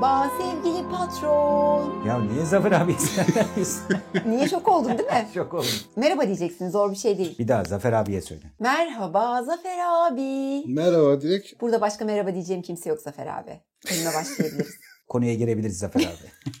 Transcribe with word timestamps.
Merhaba 0.00 0.30
sevgili 0.38 0.88
patron. 0.90 2.04
Ya 2.06 2.18
niye 2.20 2.44
Zafer 2.44 2.72
abi 2.72 2.96
Niye 4.26 4.48
şok 4.48 4.68
oldun 4.68 4.98
değil 4.98 5.08
mi? 5.10 5.28
Şok 5.34 5.54
oldum. 5.54 5.66
Merhaba 5.96 6.26
diyeceksin 6.26 6.68
zor 6.70 6.90
bir 6.90 6.96
şey 6.96 7.18
değil. 7.18 7.38
Bir 7.38 7.48
daha 7.48 7.64
Zafer 7.64 7.92
abiye 7.92 8.20
söyle. 8.20 8.42
Merhaba 8.60 9.42
Zafer 9.42 9.78
abi. 9.78 10.64
Merhaba 10.66 11.20
direkt. 11.20 11.60
Burada 11.60 11.80
başka 11.80 12.04
merhaba 12.04 12.34
diyeceğim 12.34 12.62
kimse 12.62 12.90
yok 12.90 13.00
Zafer 13.00 13.26
abi. 13.26 13.60
Bölüme 13.90 14.14
başlayabiliriz. 14.14 14.74
Konuya 15.08 15.34
girebiliriz 15.34 15.78
Zafer 15.78 16.00
abi. 16.00 16.52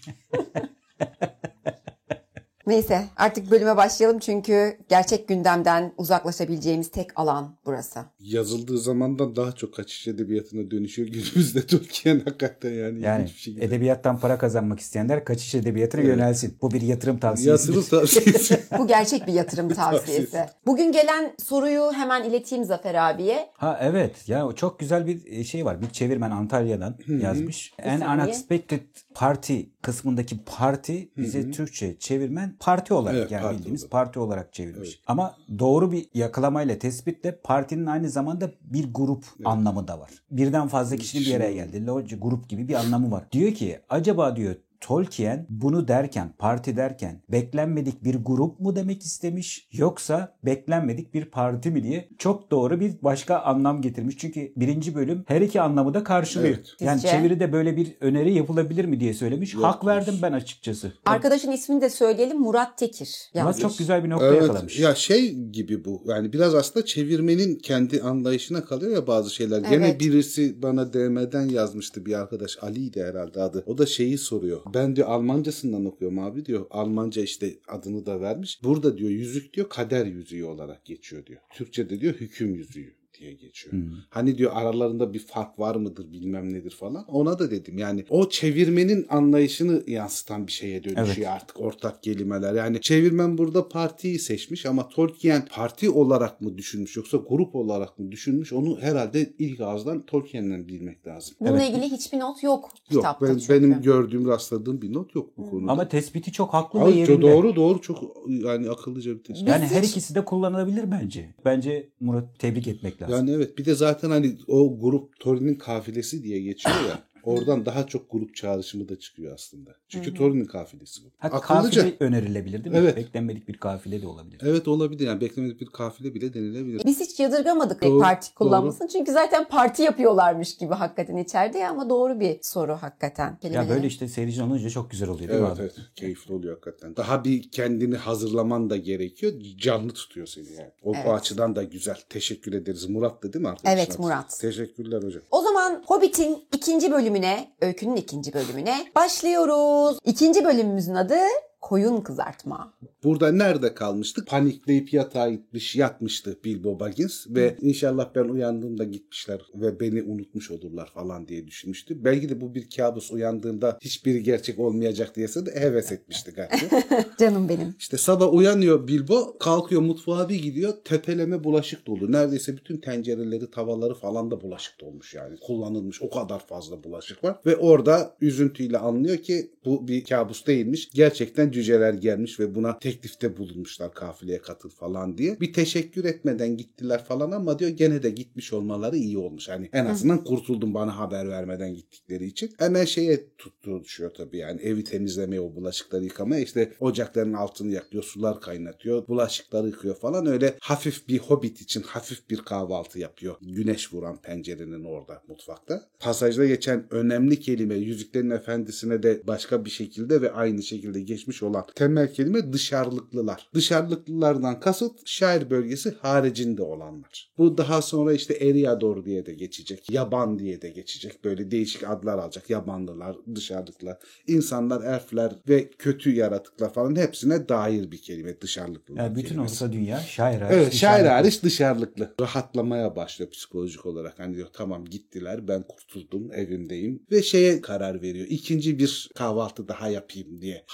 Neyse 2.68 3.04
artık 3.16 3.50
bölüme 3.50 3.76
başlayalım 3.76 4.18
çünkü 4.18 4.76
gerçek 4.88 5.28
gündemden 5.28 5.92
uzaklaşabileceğimiz 5.96 6.90
tek 6.90 7.20
alan 7.20 7.56
burası. 7.66 8.00
Yazıldığı 8.20 8.78
zamandan 8.78 9.36
daha 9.36 9.52
çok 9.52 9.74
kaçış 9.74 10.08
edebiyatına 10.08 10.70
dönüşüyor 10.70 11.08
günümüzde 11.08 11.60
Türkiye'nin 11.66 12.20
hakikaten 12.20 12.70
yani. 12.70 13.00
Yani 13.02 13.28
şekilde. 13.28 13.64
edebiyattan 13.64 14.20
para 14.20 14.38
kazanmak 14.38 14.80
isteyenler 14.80 15.24
kaçış 15.24 15.54
edebiyatına 15.54 16.00
Evet. 16.00 16.10
yönelsin. 16.10 16.58
Bu 16.62 16.70
bir 16.70 16.80
yatırım 16.82 17.18
tavsiyesi. 17.18 17.70
Yatırım 17.72 17.88
tavsiyesi. 17.90 18.60
Bu 18.78 18.86
gerçek 18.86 19.26
bir 19.26 19.32
yatırım 19.32 19.68
tavsiyesi. 19.74 20.46
Bugün 20.66 20.92
gelen 20.92 21.34
soruyu 21.44 21.92
hemen 21.92 22.24
ileteyim 22.24 22.64
Zafer 22.64 22.94
abiye. 22.94 23.50
Ha 23.52 23.78
evet 23.82 24.28
ya 24.28 24.48
çok 24.56 24.78
güzel 24.78 25.06
bir 25.06 25.44
şey 25.44 25.64
var. 25.64 25.82
Bir 25.82 25.90
çevirmen 25.90 26.30
Antalya'dan 26.30 26.96
yazmış. 27.22 27.72
An. 27.84 28.18
Unexpected 28.18 28.80
Party 29.14 29.60
kısmındaki 29.88 30.44
parti 30.44 31.08
bize 31.16 31.50
Türkçe 31.50 31.98
çevirmen 31.98 32.56
parti 32.60 32.94
olarak 32.94 33.16
Evet, 33.18 33.30
yani 33.30 33.42
parti 33.42 33.58
bildiğimiz 33.58 33.82
olarak. 33.82 33.92
parti 33.92 34.18
olarak 34.18 34.52
çevirmiş. 34.52 35.00
Ama 35.06 35.34
doğru 35.58 35.92
bir 35.92 36.06
yakalamayla 36.14 36.78
tespitle 36.78 37.40
partinin 37.44 37.86
aynı 37.86 38.08
zamanda 38.08 38.50
bir 38.60 38.92
grup 38.94 39.24
anlamı 39.44 39.88
da 39.88 40.00
var. 40.00 40.10
Birden 40.30 40.68
fazla 40.68 40.96
kişinin 40.96 41.24
bir 41.26 41.34
araya 41.34 41.52
geldi. 41.52 41.86
Loge 41.86 42.16
grup 42.16 42.48
gibi 42.48 42.68
bir 42.68 42.74
anlamı 42.74 43.10
var. 43.10 43.24
Diyor 43.32 43.52
ki 43.54 43.78
acaba 43.88 44.36
diyor 44.36 44.54
Tolkien 44.80 45.46
bunu 45.50 45.88
derken, 45.88 46.34
parti 46.38 46.76
derken 46.76 47.22
beklenmedik 47.28 48.04
bir 48.04 48.14
grup 48.14 48.60
mu 48.60 48.76
demek 48.76 49.02
istemiş 49.02 49.68
yoksa 49.72 50.36
beklenmedik 50.44 51.14
bir 51.14 51.24
parti 51.24 51.70
mi 51.70 51.82
diye 51.82 52.08
çok 52.18 52.50
doğru 52.50 52.80
bir 52.80 52.92
başka 53.02 53.38
anlam 53.38 53.82
getirmiş. 53.82 54.18
Çünkü 54.18 54.52
birinci 54.56 54.94
bölüm 54.94 55.24
her 55.26 55.40
iki 55.40 55.60
anlamı 55.60 55.94
da 55.94 56.04
karşılıyor. 56.04 56.54
Evet. 56.54 56.74
Yani 56.80 57.00
Sizce? 57.00 57.16
çeviride 57.16 57.52
böyle 57.52 57.76
bir 57.76 57.96
öneri 58.00 58.34
yapılabilir 58.34 58.84
mi 58.84 59.00
diye 59.00 59.14
söylemiş. 59.14 59.54
Yok, 59.54 59.64
Hak 59.64 59.86
verdim 59.86 60.14
ben 60.22 60.32
açıkçası. 60.32 60.92
Arkadaşın 61.06 61.52
ismini 61.52 61.80
de 61.80 61.90
söyleyelim 61.90 62.40
Murat 62.40 62.78
Tekir. 62.78 63.30
Ama 63.34 63.48
yazmış. 63.48 63.62
çok 63.62 63.78
güzel 63.78 64.04
bir 64.04 64.10
nokta 64.10 64.26
evet 64.26 64.42
yakalamış. 64.42 64.78
ya 64.78 64.94
şey 64.94 65.34
gibi 65.34 65.84
bu 65.84 66.02
yani 66.06 66.32
biraz 66.32 66.54
aslında 66.54 66.86
çevirmenin 66.86 67.58
kendi 67.58 68.02
anlayışına 68.02 68.64
kalıyor 68.64 68.92
ya 68.92 69.06
bazı 69.06 69.34
şeyler. 69.34 69.58
Evet. 69.58 69.70
Gene 69.70 70.00
birisi 70.00 70.62
bana 70.62 70.92
DM'den 70.92 71.48
yazmıştı 71.48 72.06
bir 72.06 72.12
arkadaş 72.12 72.58
Ali'ydi 72.62 73.02
herhalde 73.02 73.42
adı. 73.42 73.64
O 73.66 73.78
da 73.78 73.86
şeyi 73.86 74.18
soruyor. 74.18 74.60
Ben 74.74 74.96
diyor 74.96 75.08
Almancasından 75.08 75.84
okuyorum 75.84 76.18
abi 76.18 76.44
diyor. 76.44 76.66
Almanca 76.70 77.22
işte 77.22 77.58
adını 77.68 78.06
da 78.06 78.20
vermiş. 78.20 78.60
Burada 78.64 78.98
diyor 78.98 79.10
yüzük 79.10 79.54
diyor 79.54 79.68
kader 79.68 80.06
yüzüğü 80.06 80.44
olarak 80.44 80.84
geçiyor 80.84 81.26
diyor. 81.26 81.40
Türkçe'de 81.52 82.00
diyor 82.00 82.14
hüküm 82.14 82.54
yüzüğü 82.54 82.97
diye 83.20 83.32
geçiyor. 83.32 83.72
Hmm. 83.72 83.90
Hani 84.10 84.38
diyor 84.38 84.50
aralarında 84.54 85.12
bir 85.14 85.18
fark 85.18 85.58
var 85.58 85.74
mıdır 85.76 86.12
bilmem 86.12 86.52
nedir 86.52 86.70
falan. 86.70 87.04
Ona 87.04 87.38
da 87.38 87.50
dedim 87.50 87.78
yani 87.78 88.04
o 88.10 88.28
çevirmenin 88.28 89.06
anlayışını 89.10 89.82
yansıtan 89.86 90.46
bir 90.46 90.52
şeye 90.52 90.84
dönüşüyor 90.84 91.30
artık 91.30 91.60
ortak 91.60 92.02
kelimeler. 92.02 92.54
Yani 92.54 92.80
çevirmen 92.80 93.38
burada 93.38 93.68
partiyi 93.68 94.18
seçmiş 94.18 94.66
ama 94.66 94.88
Tolkien 94.88 95.44
parti 95.52 95.90
olarak 95.90 96.40
mı 96.40 96.58
düşünmüş 96.58 96.96
yoksa 96.96 97.16
grup 97.28 97.54
olarak 97.54 97.98
mı 97.98 98.12
düşünmüş 98.12 98.52
onu 98.52 98.80
herhalde 98.80 99.32
ilk 99.38 99.60
ağızdan 99.60 100.06
Tolkien'den 100.06 100.68
bilmek 100.68 101.06
lazım. 101.06 101.36
Bununla 101.40 101.62
Evet. 101.62 101.70
ilgili 101.70 101.84
hiçbir 101.96 102.18
not 102.18 102.42
yok 102.42 102.64
Yok 102.64 102.72
kitapta 102.90 103.26
ben, 103.28 103.38
çünkü. 103.38 103.54
benim 103.62 103.82
gördüğüm 103.82 104.28
rastladığım 104.28 104.82
bir 104.82 104.92
not 104.92 105.14
yok 105.14 105.30
bu 105.38 105.50
konuda. 105.50 105.72
Ama 105.72 105.88
tespiti 105.88 106.32
çok 106.32 106.54
haklı 106.54 106.80
ve 106.80 106.84
Abi, 106.84 106.96
yerinde. 106.96 107.22
doğru 107.22 107.56
doğru 107.56 107.80
çok 107.80 108.16
yani 108.28 108.70
akıllıca 108.70 109.14
bir 109.18 109.22
tespit. 109.24 109.48
Yani 109.48 109.64
Biz 109.64 109.70
her 109.70 109.82
hiç- 109.82 109.90
ikisi 109.90 110.14
de 110.14 110.24
kullanılabilir 110.24 110.90
bence. 110.90 111.34
Bence 111.44 111.88
Murat 112.00 112.38
tebrik 112.38 112.68
etmek 112.68 113.02
lazım. 113.02 113.07
Yani 113.10 113.30
evet 113.30 113.58
bir 113.58 113.64
de 113.64 113.74
zaten 113.74 114.10
hani 114.10 114.36
o 114.46 114.80
grup 114.80 115.20
Thorin'in 115.20 115.54
kafilesi 115.54 116.22
diye 116.22 116.40
geçiyor 116.40 116.76
ya. 116.88 117.07
Oradan 117.22 117.66
daha 117.66 117.86
çok 117.86 118.10
grup 118.10 118.36
çağrışımı 118.36 118.88
da 118.88 118.98
çıkıyor 118.98 119.34
aslında. 119.34 119.70
Çünkü 119.88 120.14
Thorin'in 120.14 120.44
kafilesi 120.44 121.04
bu. 121.04 121.08
Ha, 121.18 121.28
Akıllıca. 121.28 121.82
kafile 121.82 121.96
önerilebilir 122.06 122.64
değil 122.64 122.76
mi? 122.76 122.80
Evet. 122.82 122.96
Beklenmedik 122.96 123.48
bir 123.48 123.56
kafile 123.56 124.02
de 124.02 124.06
olabilir. 124.06 124.40
Evet 124.44 124.68
olabilir 124.68 125.06
yani 125.06 125.20
beklemedik 125.20 125.60
bir 125.60 125.66
kafile 125.66 126.14
bile 126.14 126.34
denilebilir. 126.34 126.82
Biz 126.84 127.00
hiç 127.00 127.20
yadırgamadık 127.20 127.82
Doğru, 127.82 128.00
parti 128.00 128.34
kullanmasını. 128.34 128.88
Çünkü 128.88 129.12
zaten 129.12 129.48
parti 129.48 129.82
yapıyorlarmış 129.82 130.56
gibi 130.56 130.74
hakikaten 130.74 131.16
içeride 131.16 131.58
ya 131.58 131.70
ama 131.70 131.90
doğru 131.90 132.20
bir 132.20 132.38
soru 132.42 132.72
hakikaten. 132.72 133.28
Ya 133.30 133.38
Kelimeleri. 133.38 133.68
böyle 133.70 133.86
işte 133.86 134.08
seyirci 134.08 134.42
olunca 134.42 134.70
çok 134.70 134.90
güzel 134.90 135.08
oluyor 135.08 135.28
değil 135.28 135.40
mi 135.40 135.46
Evet 135.46 135.56
abi? 135.58 135.62
evet 135.62 135.74
keyifli 135.96 136.34
oluyor 136.34 136.54
hakikaten. 136.54 136.96
Daha 136.96 137.24
bir 137.24 137.50
kendini 137.50 137.96
hazırlaman 137.96 138.70
da 138.70 138.76
gerekiyor. 138.76 139.32
Canlı 139.58 139.92
tutuyor 139.92 140.26
seni 140.26 140.52
yani. 140.58 140.70
O, 140.82 140.92
Evet. 140.94 141.06
o 141.06 141.12
açıdan 141.12 141.56
da 141.56 141.62
güzel. 141.62 141.96
Teşekkür 142.08 142.52
ederiz. 142.52 142.88
Murat 142.88 143.22
da 143.22 143.32
değil 143.32 143.42
mi 143.42 143.48
arkadaşlar? 143.48 143.76
Evet, 143.78 143.98
Murat. 143.98 144.38
Teşekkürler 144.40 145.02
hocam. 145.02 145.22
O 145.30 145.42
zaman 145.42 145.82
Hobbit'in 145.86 146.38
ikinci 146.54 146.90
bölümüne, 147.08 147.48
öykünün 147.60 147.96
ikinci 147.96 148.32
bölümüne 148.32 148.86
başlıyoruz. 148.94 149.98
İkinci 150.04 150.44
bölümümüzün 150.44 150.94
adı 150.94 151.18
Koyun 151.60 152.00
Kızartma. 152.00 152.74
Burada 153.04 153.32
nerede 153.32 153.74
kalmıştık? 153.74 154.26
Panikleyip 154.26 154.92
yatağa 154.92 155.30
gitmiş, 155.30 155.76
yatmıştı 155.76 156.38
Bilbo 156.44 156.80
Baggins 156.80 157.26
ve 157.28 157.56
inşallah 157.60 158.10
ben 158.14 158.24
uyandığımda 158.24 158.84
gitmişler 158.84 159.40
ve 159.54 159.80
beni 159.80 160.02
unutmuş 160.02 160.50
olurlar 160.50 160.90
falan 160.94 161.28
diye 161.28 161.46
düşünmüştü. 161.46 162.04
Belki 162.04 162.28
de 162.28 162.40
bu 162.40 162.54
bir 162.54 162.70
kabus 162.76 163.10
uyandığında 163.10 163.78
hiçbiri 163.80 164.22
gerçek 164.22 164.58
olmayacak 164.58 165.16
diyese 165.16 165.46
de 165.46 165.60
heves 165.60 165.92
etmişti 165.92 166.30
galiba. 166.30 166.84
Canım 167.18 167.48
benim. 167.48 167.74
İşte 167.78 167.96
sabah 167.96 168.34
uyanıyor 168.34 168.88
Bilbo, 168.88 169.38
kalkıyor 169.38 169.80
mutfağa 169.80 170.28
bir 170.28 170.42
gidiyor, 170.42 170.72
tepeleme 170.84 171.44
bulaşık 171.44 171.86
dolu. 171.86 172.12
Neredeyse 172.12 172.56
bütün 172.56 172.76
tencereleri, 172.76 173.50
tavaları 173.50 173.94
falan 173.94 174.30
da 174.30 174.40
bulaşık 174.40 174.80
dolmuş 174.80 175.14
yani. 175.14 175.36
Kullanılmış 175.40 176.02
o 176.02 176.10
kadar 176.10 176.46
fazla 176.46 176.84
bulaşık 176.84 177.24
var. 177.24 177.40
Ve 177.46 177.56
orada 177.56 178.16
üzüntüyle 178.20 178.78
anlıyor 178.78 179.16
ki 179.16 179.50
bu 179.64 179.88
bir 179.88 180.04
kabus 180.04 180.46
değilmiş. 180.46 180.90
Gerçekten 180.94 181.47
cüceler 181.50 181.94
gelmiş 181.94 182.40
ve 182.40 182.54
buna 182.54 182.78
teklifte 182.78 183.36
bulunmuşlar 183.36 183.94
kafileye 183.94 184.38
katıl 184.38 184.70
falan 184.70 185.18
diye. 185.18 185.40
Bir 185.40 185.52
teşekkür 185.52 186.04
etmeden 186.04 186.56
gittiler 186.56 187.04
falan 187.04 187.30
ama 187.30 187.58
diyor 187.58 187.70
gene 187.70 188.02
de 188.02 188.10
gitmiş 188.10 188.52
olmaları 188.52 188.96
iyi 188.96 189.18
olmuş. 189.18 189.48
Hani 189.48 189.68
en 189.72 189.86
azından 189.86 190.24
kurtuldum 190.24 190.74
bana 190.74 190.98
haber 190.98 191.28
vermeden 191.28 191.74
gittikleri 191.74 192.26
için. 192.26 192.50
Hemen 192.58 192.84
şeye 192.84 193.36
tuttu 193.38 193.84
düşüyor 193.84 194.10
tabii 194.16 194.38
yani 194.38 194.60
evi 194.60 194.84
temizlemeye 194.84 195.40
o 195.40 195.54
bulaşıkları 195.54 196.04
yıkamaya 196.04 196.42
işte 196.42 196.72
ocakların 196.80 197.32
altını 197.32 197.72
yakıyor 197.72 198.02
sular 198.02 198.40
kaynatıyor 198.40 199.08
bulaşıkları 199.08 199.66
yıkıyor 199.66 199.94
falan 199.94 200.26
öyle 200.26 200.54
hafif 200.60 201.08
bir 201.08 201.18
hobbit 201.18 201.60
için 201.60 201.82
hafif 201.82 202.30
bir 202.30 202.36
kahvaltı 202.36 202.98
yapıyor. 202.98 203.36
Güneş 203.40 203.92
vuran 203.92 204.22
pencerenin 204.22 204.84
orada 204.84 205.22
mutfakta. 205.28 205.88
Pasajda 206.00 206.46
geçen 206.46 206.94
önemli 206.94 207.40
kelime 207.40 207.74
Yüzüklerin 207.74 208.30
Efendisi'ne 208.30 209.02
de 209.02 209.22
başka 209.26 209.64
bir 209.64 209.70
şekilde 209.70 210.22
ve 210.22 210.32
aynı 210.32 210.62
şekilde 210.62 211.00
geçmiş 211.00 211.37
olan 211.42 211.64
temel 211.74 212.12
kelime 212.12 212.52
dışarılıklılar. 212.52 213.48
Dışarılıklılardan 213.54 214.60
kasıt 214.60 215.00
şair 215.04 215.50
bölgesi 215.50 215.94
haricinde 216.02 216.62
olanlar. 216.62 217.30
Bu 217.38 217.58
daha 217.58 217.82
sonra 217.82 218.12
işte 218.12 218.34
Eriador 218.34 219.04
diye 219.04 219.26
de 219.26 219.34
geçecek. 219.34 219.90
Yaban 219.90 220.38
diye 220.38 220.62
de 220.62 220.68
geçecek. 220.70 221.24
Böyle 221.24 221.50
değişik 221.50 221.88
adlar 221.88 222.18
alacak. 222.18 222.50
Yabanlılar, 222.50 223.16
dışarılıklar, 223.34 223.98
insanlar, 224.26 224.94
elfler 224.94 225.32
ve 225.48 225.70
kötü 225.70 226.14
yaratıklar 226.14 226.72
falan 226.72 226.96
hepsine 226.96 227.48
dair 227.48 227.90
bir 227.90 228.02
kelime 228.02 228.40
dışarılıklılar 228.40 229.02
Yani 229.04 229.16
bütün 229.16 229.28
kelimesi. 229.28 229.64
orta 229.64 229.72
dünya 229.72 230.00
şair 230.00 230.40
hariç. 230.40 230.56
Evet 230.56 230.74
şair 230.74 231.04
hariç 231.04 231.42
dışarılıklı. 231.42 232.14
Rahatlamaya 232.20 232.96
başlıyor 232.96 233.30
psikolojik 233.30 233.86
olarak. 233.86 234.18
Hani 234.18 234.36
diyor 234.36 234.48
tamam 234.52 234.84
gittiler 234.84 235.48
ben 235.48 235.62
kurtuldum 235.62 236.32
evimdeyim. 236.32 237.02
Ve 237.10 237.22
şeye 237.22 237.60
karar 237.60 238.02
veriyor. 238.02 238.26
İkinci 238.30 238.78
bir 238.78 239.10
kahvaltı 239.14 239.68
daha 239.68 239.88
yapayım 239.88 240.40
diye 240.40 240.64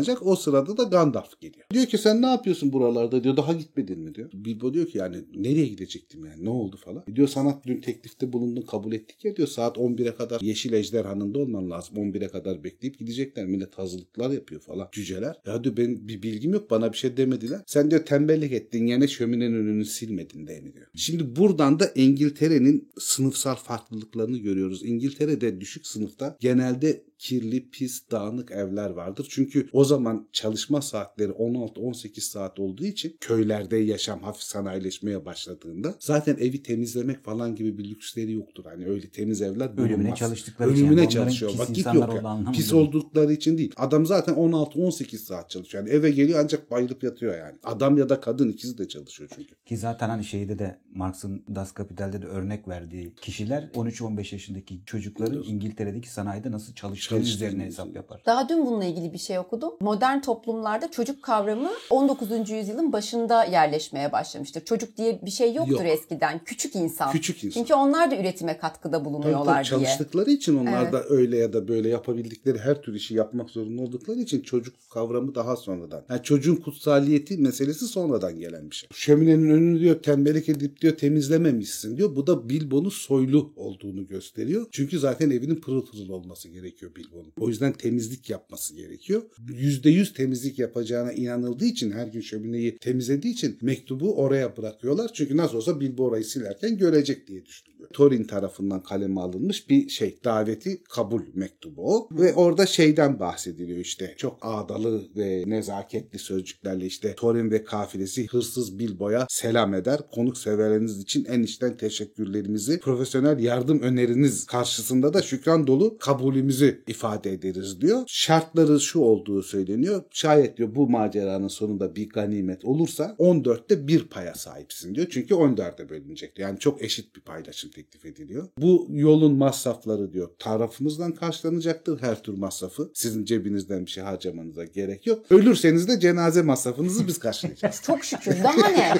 hazırlanacak. 0.00 0.26
O 0.26 0.36
sırada 0.36 0.76
da 0.76 0.82
Gandalf 0.82 1.40
geliyor. 1.40 1.66
Diyor 1.72 1.86
ki 1.86 1.98
sen 1.98 2.22
ne 2.22 2.26
yapıyorsun 2.26 2.72
buralarda 2.72 3.24
diyor. 3.24 3.36
Daha 3.36 3.52
gitmedin 3.52 4.00
mi 4.00 4.14
diyor. 4.14 4.30
Bilbo 4.32 4.74
diyor 4.74 4.86
ki 4.86 4.98
yani 4.98 5.16
nereye 5.34 5.66
gidecektim 5.66 6.26
yani 6.26 6.44
ne 6.44 6.50
oldu 6.50 6.76
falan. 6.76 7.04
E 7.08 7.16
diyor 7.16 7.28
sana 7.28 7.60
dün 7.66 7.80
teklifte 7.80 8.32
bulundun 8.32 8.62
kabul 8.62 8.92
ettik 8.92 9.24
ya 9.24 9.36
diyor. 9.36 9.48
Saat 9.48 9.76
11'e 9.76 10.14
kadar 10.14 10.40
Yeşil 10.40 10.72
Ejderhan'ında 10.72 11.38
olman 11.38 11.70
lazım. 11.70 11.96
11'e 11.96 12.28
kadar 12.28 12.64
bekleyip 12.64 12.98
gidecekler. 12.98 13.46
Millet 13.46 13.78
hazırlıklar 13.78 14.30
yapıyor 14.30 14.60
falan. 14.60 14.88
Cüceler. 14.92 15.36
Ya 15.46 15.64
diyor 15.64 15.76
benim 15.76 16.08
bir 16.08 16.22
bilgim 16.22 16.52
yok 16.52 16.70
bana 16.70 16.92
bir 16.92 16.98
şey 16.98 17.16
demediler. 17.16 17.60
Sen 17.66 17.90
diyor 17.90 18.04
tembellik 18.04 18.52
ettin 18.52 18.86
yine 18.86 19.08
şöminenin 19.08 19.54
önünü 19.54 19.84
silmedin 19.84 20.42
mi 20.42 20.48
diyor. 20.48 20.86
Şimdi 20.94 21.36
buradan 21.36 21.80
da 21.80 21.90
İngiltere'nin 21.94 22.88
sınıfsal 22.98 23.54
farklılıklarını 23.54 24.38
görüyoruz. 24.38 24.84
İngiltere'de 24.84 25.60
düşük 25.60 25.86
sınıfta 25.86 26.36
genelde 26.40 27.02
kirli, 27.20 27.70
pis, 27.70 28.10
dağınık 28.10 28.50
evler 28.50 28.90
vardır. 28.90 29.26
Çünkü 29.30 29.68
o 29.72 29.84
zaman 29.84 30.28
çalışma 30.32 30.82
saatleri 30.82 31.32
16-18 31.32 32.20
saat 32.20 32.58
olduğu 32.58 32.84
için 32.84 33.16
köylerde 33.20 33.76
yaşam 33.76 34.22
hafif 34.22 34.42
sanayileşmeye 34.42 35.24
başladığında 35.24 35.94
zaten 35.98 36.36
evi 36.40 36.62
temizlemek 36.62 37.24
falan 37.24 37.54
gibi 37.54 37.78
bir 37.78 37.90
lüksleri 37.90 38.32
yoktur. 38.32 38.64
Hani 38.64 38.86
öyle 38.86 39.08
temiz 39.08 39.42
evler 39.42 39.76
bulunmaz. 39.76 39.90
Ölümüne 39.90 40.14
çalıştıkları 40.14 40.70
için. 40.70 40.82
Ölümüne 40.82 41.00
Yani 41.00 41.10
çalışıyor. 41.10 41.52
Vakit 41.58 41.86
yok. 41.94 42.20
Yani. 42.24 42.52
Pis 42.52 42.72
oldukları 42.72 43.32
için 43.32 43.58
değil. 43.58 43.72
Adam 43.76 44.06
zaten 44.06 44.34
16-18 44.34 45.16
saat 45.16 45.50
çalışıyor. 45.50 45.84
Yani 45.84 45.94
eve 45.94 46.10
geliyor 46.10 46.40
ancak 46.42 46.70
bayılıp 46.70 47.04
yatıyor 47.04 47.38
yani. 47.38 47.58
Adam 47.64 47.98
ya 47.98 48.08
da 48.08 48.20
kadın 48.20 48.48
ikisi 48.48 48.78
de 48.78 48.88
çalışıyor 48.88 49.30
çünkü. 49.34 49.54
Ki 49.66 49.76
zaten 49.76 50.08
hani 50.08 50.24
şeyde 50.24 50.58
de 50.58 50.80
Marx'ın 50.94 51.44
Das 51.54 51.72
Kapital'de 51.72 52.22
de 52.22 52.26
örnek 52.26 52.68
verdiği 52.68 53.14
kişiler 53.14 53.70
13-15 53.74 54.34
yaşındaki 54.34 54.84
çocukların 54.86 55.42
İngiltere'deki 55.42 56.10
sanayide 56.10 56.50
nasıl 56.50 56.74
çalıştığı 56.74 57.09
Çalıştığını 57.10 57.34
üzerine 57.48 57.64
hesap 57.64 57.96
yapar. 57.96 58.22
Daha 58.26 58.48
dün 58.48 58.66
bununla 58.66 58.84
ilgili 58.84 59.12
bir 59.12 59.18
şey 59.18 59.38
okudum. 59.38 59.72
Modern 59.80 60.20
toplumlarda 60.20 60.90
çocuk 60.90 61.22
kavramı 61.22 61.70
19. 61.90 62.50
yüzyılın 62.50 62.92
başında 62.92 63.44
yerleşmeye 63.44 64.12
başlamıştır. 64.12 64.64
Çocuk 64.64 64.96
diye 64.96 65.20
bir 65.22 65.30
şey 65.30 65.54
yoktur 65.54 65.72
Yok. 65.84 65.86
eskiden. 65.86 66.40
Küçük 66.44 66.76
insan. 66.76 67.12
Küçük 67.12 67.44
insan. 67.44 67.60
Çünkü 67.60 67.74
onlar 67.74 68.10
da 68.10 68.16
üretime 68.16 68.58
katkıda 68.58 68.96
Tabii 68.96 69.04
bulunuyorlar 69.04 69.64
tabii 69.64 69.78
diye. 69.80 69.88
çalıştıkları 69.88 70.30
için 70.30 70.56
onlar 70.56 70.82
Evet. 70.82 70.92
da 70.92 71.04
öyle 71.08 71.36
ya 71.36 71.52
da 71.52 71.68
böyle 71.68 71.88
yapabildikleri 71.88 72.58
her 72.58 72.82
tür 72.82 72.94
işi 72.94 73.14
yapmak 73.14 73.50
zorunda 73.50 73.82
oldukları 73.82 74.18
için 74.20 74.40
çocuk 74.40 74.74
kavramı 74.90 75.34
daha 75.34 75.56
sonradan. 75.56 76.04
Yani 76.10 76.22
çocuğun 76.22 76.56
kutsaliyeti 76.56 77.36
meselesi 77.36 77.86
sonradan 77.86 78.38
gelen 78.38 78.70
bir 78.70 78.74
şey. 78.76 78.88
Şöminenin 78.92 79.50
önünü 79.50 79.80
diyor 79.80 80.02
tembellik 80.02 80.48
edip 80.48 80.80
diyor 80.80 80.96
temizlememişsin 80.96 81.96
diyor. 81.96 82.16
Bu 82.16 82.26
da 82.26 82.48
Bilbo'nun 82.48 82.88
soylu 82.88 83.52
olduğunu 83.56 84.06
gösteriyor. 84.06 84.66
Çünkü 84.70 84.98
zaten 84.98 85.30
evinin 85.30 85.56
pırıl 85.56 85.86
pırıl 85.86 86.08
olması 86.08 86.48
gerekiyor 86.48 86.92
Bilbo'nun. 87.00 87.32
O 87.40 87.48
yüzden 87.48 87.72
temizlik 87.72 88.30
yapması 88.30 88.74
gerekiyor. 88.74 89.22
%100 89.48 90.12
temizlik 90.12 90.58
yapacağına 90.58 91.12
inanıldığı 91.12 91.64
için 91.64 91.90
her 91.90 92.06
gün 92.06 92.20
şömineyi 92.20 92.78
temizlediği 92.78 93.32
için 93.32 93.58
mektubu 93.62 94.16
oraya 94.16 94.56
bırakıyorlar. 94.56 95.10
Çünkü 95.14 95.36
nasıl 95.36 95.56
olsa 95.56 95.80
Bilbo 95.80 96.04
orayı 96.04 96.24
silerken 96.24 96.78
görecek 96.78 97.28
diye 97.28 97.44
düşünülüyor. 97.44 97.88
Thorin 97.92 98.24
tarafından 98.24 98.82
kaleme 98.82 99.20
alınmış 99.20 99.70
bir 99.70 99.88
şey 99.88 100.18
daveti 100.24 100.82
kabul 100.84 101.22
mektubu 101.34 101.96
o. 101.96 102.08
Ve 102.12 102.34
orada 102.34 102.66
şeyden 102.66 103.20
bahsediliyor 103.20 103.78
işte 103.78 104.14
çok 104.16 104.38
ağdalı 104.42 105.08
ve 105.16 105.44
nezaketli 105.46 106.18
sözcüklerle 106.18 106.86
işte 106.86 107.14
Thorin 107.14 107.50
ve 107.50 107.64
kafilesi 107.64 108.26
hırsız 108.26 108.78
Bilbo'ya 108.78 109.26
selam 109.30 109.74
eder. 109.74 110.00
Konuk 110.12 110.38
severleriniz 110.38 111.00
için 111.02 111.24
en 111.24 111.42
içten 111.42 111.76
teşekkürlerimizi 111.76 112.80
profesyonel 112.80 113.38
yardım 113.38 113.80
öneriniz 113.80 114.46
karşısında 114.46 115.14
da 115.14 115.22
şükran 115.22 115.66
dolu 115.66 115.98
kabulümüzü 115.98 116.82
ifade 116.90 117.32
ederiz 117.32 117.80
diyor. 117.80 118.02
Şartları 118.06 118.80
şu 118.80 119.00
olduğu 119.00 119.42
söyleniyor. 119.42 120.02
Şayet 120.10 120.56
diyor 120.56 120.74
bu 120.74 120.88
maceranın 120.90 121.48
sonunda 121.48 121.96
bir 121.96 122.08
ganimet 122.08 122.64
olursa 122.64 123.16
14'te 123.18 123.88
bir 123.88 124.04
paya 124.08 124.34
sahipsin 124.34 124.94
diyor. 124.94 125.06
Çünkü 125.10 125.34
14'e 125.34 125.88
bölünecek 125.88 126.36
diyor. 126.36 126.48
Yani 126.48 126.58
çok 126.58 126.82
eşit 126.82 127.16
bir 127.16 127.20
paylaşım 127.20 127.70
teklif 127.70 128.04
ediliyor. 128.06 128.48
Bu 128.58 128.86
yolun 128.90 129.34
masrafları 129.36 130.12
diyor 130.12 130.28
tarafımızdan 130.38 131.12
karşılanacaktır 131.12 132.02
her 132.02 132.22
tür 132.22 132.38
masrafı. 132.38 132.90
Sizin 132.94 133.24
cebinizden 133.24 133.86
bir 133.86 133.90
şey 133.90 134.04
harcamanıza 134.04 134.64
gerek 134.64 135.06
yok. 135.06 135.24
Ölürseniz 135.30 135.88
de 135.88 136.00
cenaze 136.00 136.42
masrafınızı 136.42 137.06
biz 137.06 137.18
karşılayacağız. 137.18 137.82
Çok 137.86 138.04
şükür. 138.04 138.36
Daha 138.44 138.68
ne? 138.70 138.94